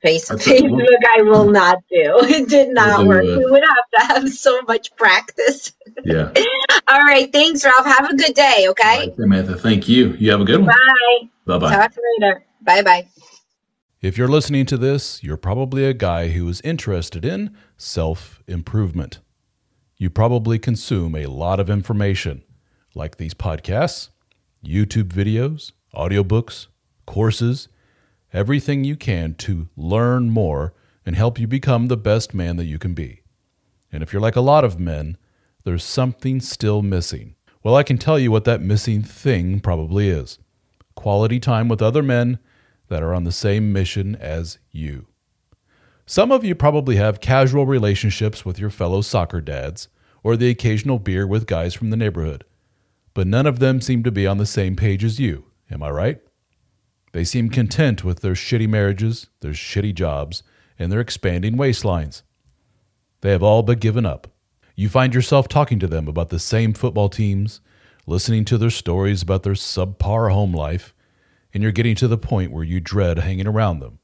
Facebook, 0.04 0.42
Facebook 0.42 0.98
I 1.16 1.22
will 1.22 1.50
not 1.50 1.78
do. 1.88 2.18
It 2.22 2.48
did 2.48 2.70
not 2.70 2.98
we'll 2.98 3.08
work. 3.08 3.24
we 3.24 3.46
would 3.46 3.62
have 3.62 4.08
to 4.08 4.14
have 4.14 4.28
so 4.30 4.60
much 4.62 4.94
practice. 4.96 5.72
Yeah. 6.04 6.32
All 6.88 7.00
right. 7.00 7.32
Thanks, 7.32 7.64
Ralph. 7.64 7.86
Have 7.86 8.10
a 8.10 8.16
good 8.16 8.34
day. 8.34 8.66
Okay. 8.70 8.98
Right, 8.98 9.16
Samantha. 9.16 9.56
Thank 9.56 9.88
you. 9.88 10.14
You 10.18 10.32
have 10.32 10.40
a 10.40 10.44
good 10.44 10.60
one. 10.60 10.66
Bye. 10.66 11.28
Bye. 11.46 11.58
Bye. 11.58 11.76
Talk 11.76 11.94
to 11.94 12.00
you 12.00 12.16
later. 12.20 12.44
Bye. 12.62 12.82
Bye. 12.82 13.08
If 14.02 14.18
you're 14.18 14.28
listening 14.28 14.66
to 14.66 14.76
this, 14.76 15.22
you're 15.22 15.36
probably 15.36 15.84
a 15.84 15.94
guy 15.94 16.28
who 16.28 16.48
is 16.48 16.60
interested 16.62 17.24
in 17.24 17.56
self 17.76 18.42
improvement 18.46 19.20
you 19.96 20.10
probably 20.10 20.58
consume 20.58 21.14
a 21.14 21.26
lot 21.26 21.58
of 21.58 21.70
information, 21.70 22.42
like 22.94 23.16
these 23.16 23.34
podcasts, 23.34 24.10
YouTube 24.64 25.08
videos, 25.08 25.72
audiobooks, 25.94 26.66
courses, 27.06 27.68
everything 28.32 28.84
you 28.84 28.96
can 28.96 29.34
to 29.34 29.68
learn 29.76 30.30
more 30.30 30.74
and 31.06 31.16
help 31.16 31.38
you 31.38 31.46
become 31.46 31.86
the 31.86 31.96
best 31.96 32.34
man 32.34 32.56
that 32.56 32.66
you 32.66 32.78
can 32.78 32.92
be. 32.92 33.22
And 33.92 34.02
if 34.02 34.12
you're 34.12 34.20
like 34.20 34.36
a 34.36 34.40
lot 34.40 34.64
of 34.64 34.78
men, 34.78 35.16
there's 35.64 35.84
something 35.84 36.40
still 36.40 36.82
missing. 36.82 37.34
Well, 37.62 37.76
I 37.76 37.82
can 37.82 37.98
tell 37.98 38.18
you 38.18 38.30
what 38.30 38.44
that 38.44 38.60
missing 38.60 39.02
thing 39.02 39.60
probably 39.60 40.08
is 40.08 40.38
quality 40.94 41.38
time 41.38 41.68
with 41.68 41.82
other 41.82 42.02
men 42.02 42.38
that 42.88 43.02
are 43.02 43.14
on 43.14 43.24
the 43.24 43.32
same 43.32 43.72
mission 43.72 44.16
as 44.16 44.58
you. 44.72 45.06
Some 46.08 46.30
of 46.30 46.44
you 46.44 46.54
probably 46.54 46.96
have 46.96 47.20
casual 47.20 47.66
relationships 47.66 48.44
with 48.44 48.60
your 48.60 48.70
fellow 48.70 49.00
soccer 49.00 49.40
dads 49.40 49.88
or 50.22 50.36
the 50.36 50.48
occasional 50.48 51.00
beer 51.00 51.26
with 51.26 51.48
guys 51.48 51.74
from 51.74 51.90
the 51.90 51.96
neighborhood, 51.96 52.44
but 53.12 53.26
none 53.26 53.44
of 53.44 53.58
them 53.58 53.80
seem 53.80 54.04
to 54.04 54.12
be 54.12 54.24
on 54.24 54.38
the 54.38 54.46
same 54.46 54.76
page 54.76 55.02
as 55.02 55.18
you, 55.18 55.46
am 55.68 55.82
I 55.82 55.90
right? 55.90 56.20
They 57.10 57.24
seem 57.24 57.50
content 57.50 58.04
with 58.04 58.20
their 58.20 58.34
shitty 58.34 58.68
marriages, 58.68 59.26
their 59.40 59.50
shitty 59.50 59.96
jobs, 59.96 60.44
and 60.78 60.92
their 60.92 61.00
expanding 61.00 61.56
waistlines. 61.56 62.22
They 63.22 63.32
have 63.32 63.42
all 63.42 63.64
but 63.64 63.80
given 63.80 64.06
up. 64.06 64.28
You 64.76 64.88
find 64.88 65.12
yourself 65.12 65.48
talking 65.48 65.80
to 65.80 65.88
them 65.88 66.06
about 66.06 66.28
the 66.28 66.38
same 66.38 66.72
football 66.72 67.08
teams, 67.08 67.60
listening 68.06 68.44
to 68.44 68.58
their 68.58 68.70
stories 68.70 69.22
about 69.22 69.42
their 69.42 69.54
subpar 69.54 70.30
home 70.32 70.52
life, 70.52 70.94
and 71.52 71.64
you're 71.64 71.72
getting 71.72 71.96
to 71.96 72.06
the 72.06 72.16
point 72.16 72.52
where 72.52 72.62
you 72.62 72.78
dread 72.78 73.18
hanging 73.18 73.48
around 73.48 73.80
them. 73.80 73.98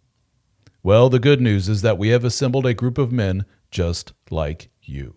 Well, 0.85 1.09
the 1.09 1.20
good 1.20 1.41
news 1.41 1.68
is 1.68 1.83
that 1.83 1.97
we 1.97 2.09
have 2.09 2.24
assembled 2.24 2.66
a 2.66 2.74
group 2.74 2.99
of 2.99 3.12
men 3.12 3.45
just 3.70 4.12
like 4.30 4.68
you. 4.83 5.14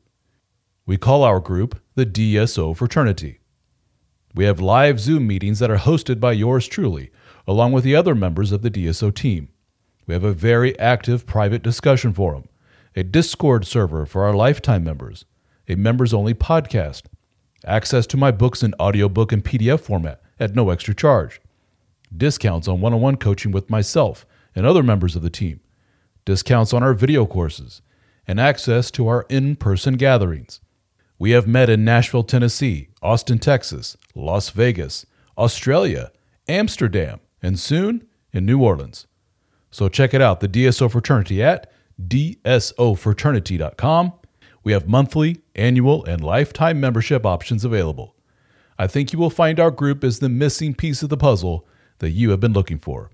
We 0.85 0.95
call 0.95 1.23
our 1.23 1.39
group 1.39 1.81
the 1.95 2.05
DSO 2.05 2.77
Fraternity. 2.77 3.39
We 4.35 4.45
have 4.45 4.59
live 4.59 4.99
Zoom 4.99 5.25
meetings 5.25 5.57
that 5.57 5.71
are 5.71 5.77
hosted 5.77 6.19
by 6.19 6.33
yours 6.33 6.67
truly, 6.67 7.09
along 7.47 7.71
with 7.71 7.83
the 7.83 7.95
other 7.95 8.13
members 8.13 8.51
of 8.51 8.61
the 8.61 8.69
DSO 8.69 9.11
team. 9.15 9.49
We 10.05 10.13
have 10.13 10.23
a 10.23 10.33
very 10.33 10.77
active 10.77 11.25
private 11.25 11.63
discussion 11.63 12.13
forum, 12.13 12.47
a 12.95 13.01
Discord 13.03 13.65
server 13.65 14.05
for 14.05 14.23
our 14.23 14.35
lifetime 14.35 14.83
members, 14.83 15.25
a 15.67 15.73
members 15.73 16.13
only 16.13 16.35
podcast, 16.35 17.05
access 17.65 18.05
to 18.05 18.17
my 18.17 18.29
books 18.29 18.61
in 18.61 18.75
audiobook 18.79 19.31
and 19.31 19.43
PDF 19.43 19.79
format 19.79 20.21
at 20.39 20.53
no 20.53 20.69
extra 20.69 20.93
charge, 20.93 21.41
discounts 22.15 22.67
on 22.67 22.81
one 22.81 22.93
on 22.93 23.01
one 23.01 23.15
coaching 23.15 23.51
with 23.51 23.71
myself 23.71 24.27
and 24.55 24.65
other 24.65 24.83
members 24.83 25.15
of 25.15 25.21
the 25.21 25.29
team, 25.29 25.59
discounts 26.23 26.73
on 26.73 26.81
our 26.81 26.93
video 26.93 27.25
courses, 27.25 27.81
and 28.27 28.39
access 28.39 28.89
to 28.91 29.07
our 29.07 29.25
in 29.29 29.55
person 29.55 29.95
gatherings. 29.95 30.59
We 31.19 31.31
have 31.31 31.47
met 31.47 31.69
in 31.69 31.85
Nashville, 31.85 32.23
Tennessee, 32.23 32.89
Austin, 33.01 33.39
Texas, 33.39 33.95
Las 34.15 34.49
Vegas, 34.49 35.05
Australia, 35.37 36.11
Amsterdam, 36.47 37.19
and 37.41 37.59
soon 37.59 38.07
in 38.33 38.45
New 38.45 38.61
Orleans. 38.61 39.07
So 39.71 39.89
check 39.89 40.13
it 40.13 40.21
out, 40.21 40.39
the 40.39 40.47
DSO 40.47 40.89
Fraternity 40.91 41.43
at 41.43 41.69
dsofraternity.com. 42.01 44.13
We 44.63 44.71
have 44.71 44.87
monthly, 44.87 45.41
annual, 45.55 46.05
and 46.05 46.23
lifetime 46.23 46.79
membership 46.79 47.25
options 47.25 47.65
available. 47.65 48.15
I 48.77 48.87
think 48.87 49.13
you 49.13 49.19
will 49.19 49.29
find 49.29 49.57
our 49.59 49.71
group 49.71 50.03
is 50.03 50.19
the 50.19 50.27
missing 50.27 50.73
piece 50.73 51.01
of 51.03 51.09
the 51.09 51.17
puzzle 51.17 51.65
that 51.99 52.09
you 52.11 52.31
have 52.31 52.39
been 52.39 52.53
looking 52.53 52.79
for. 52.79 53.11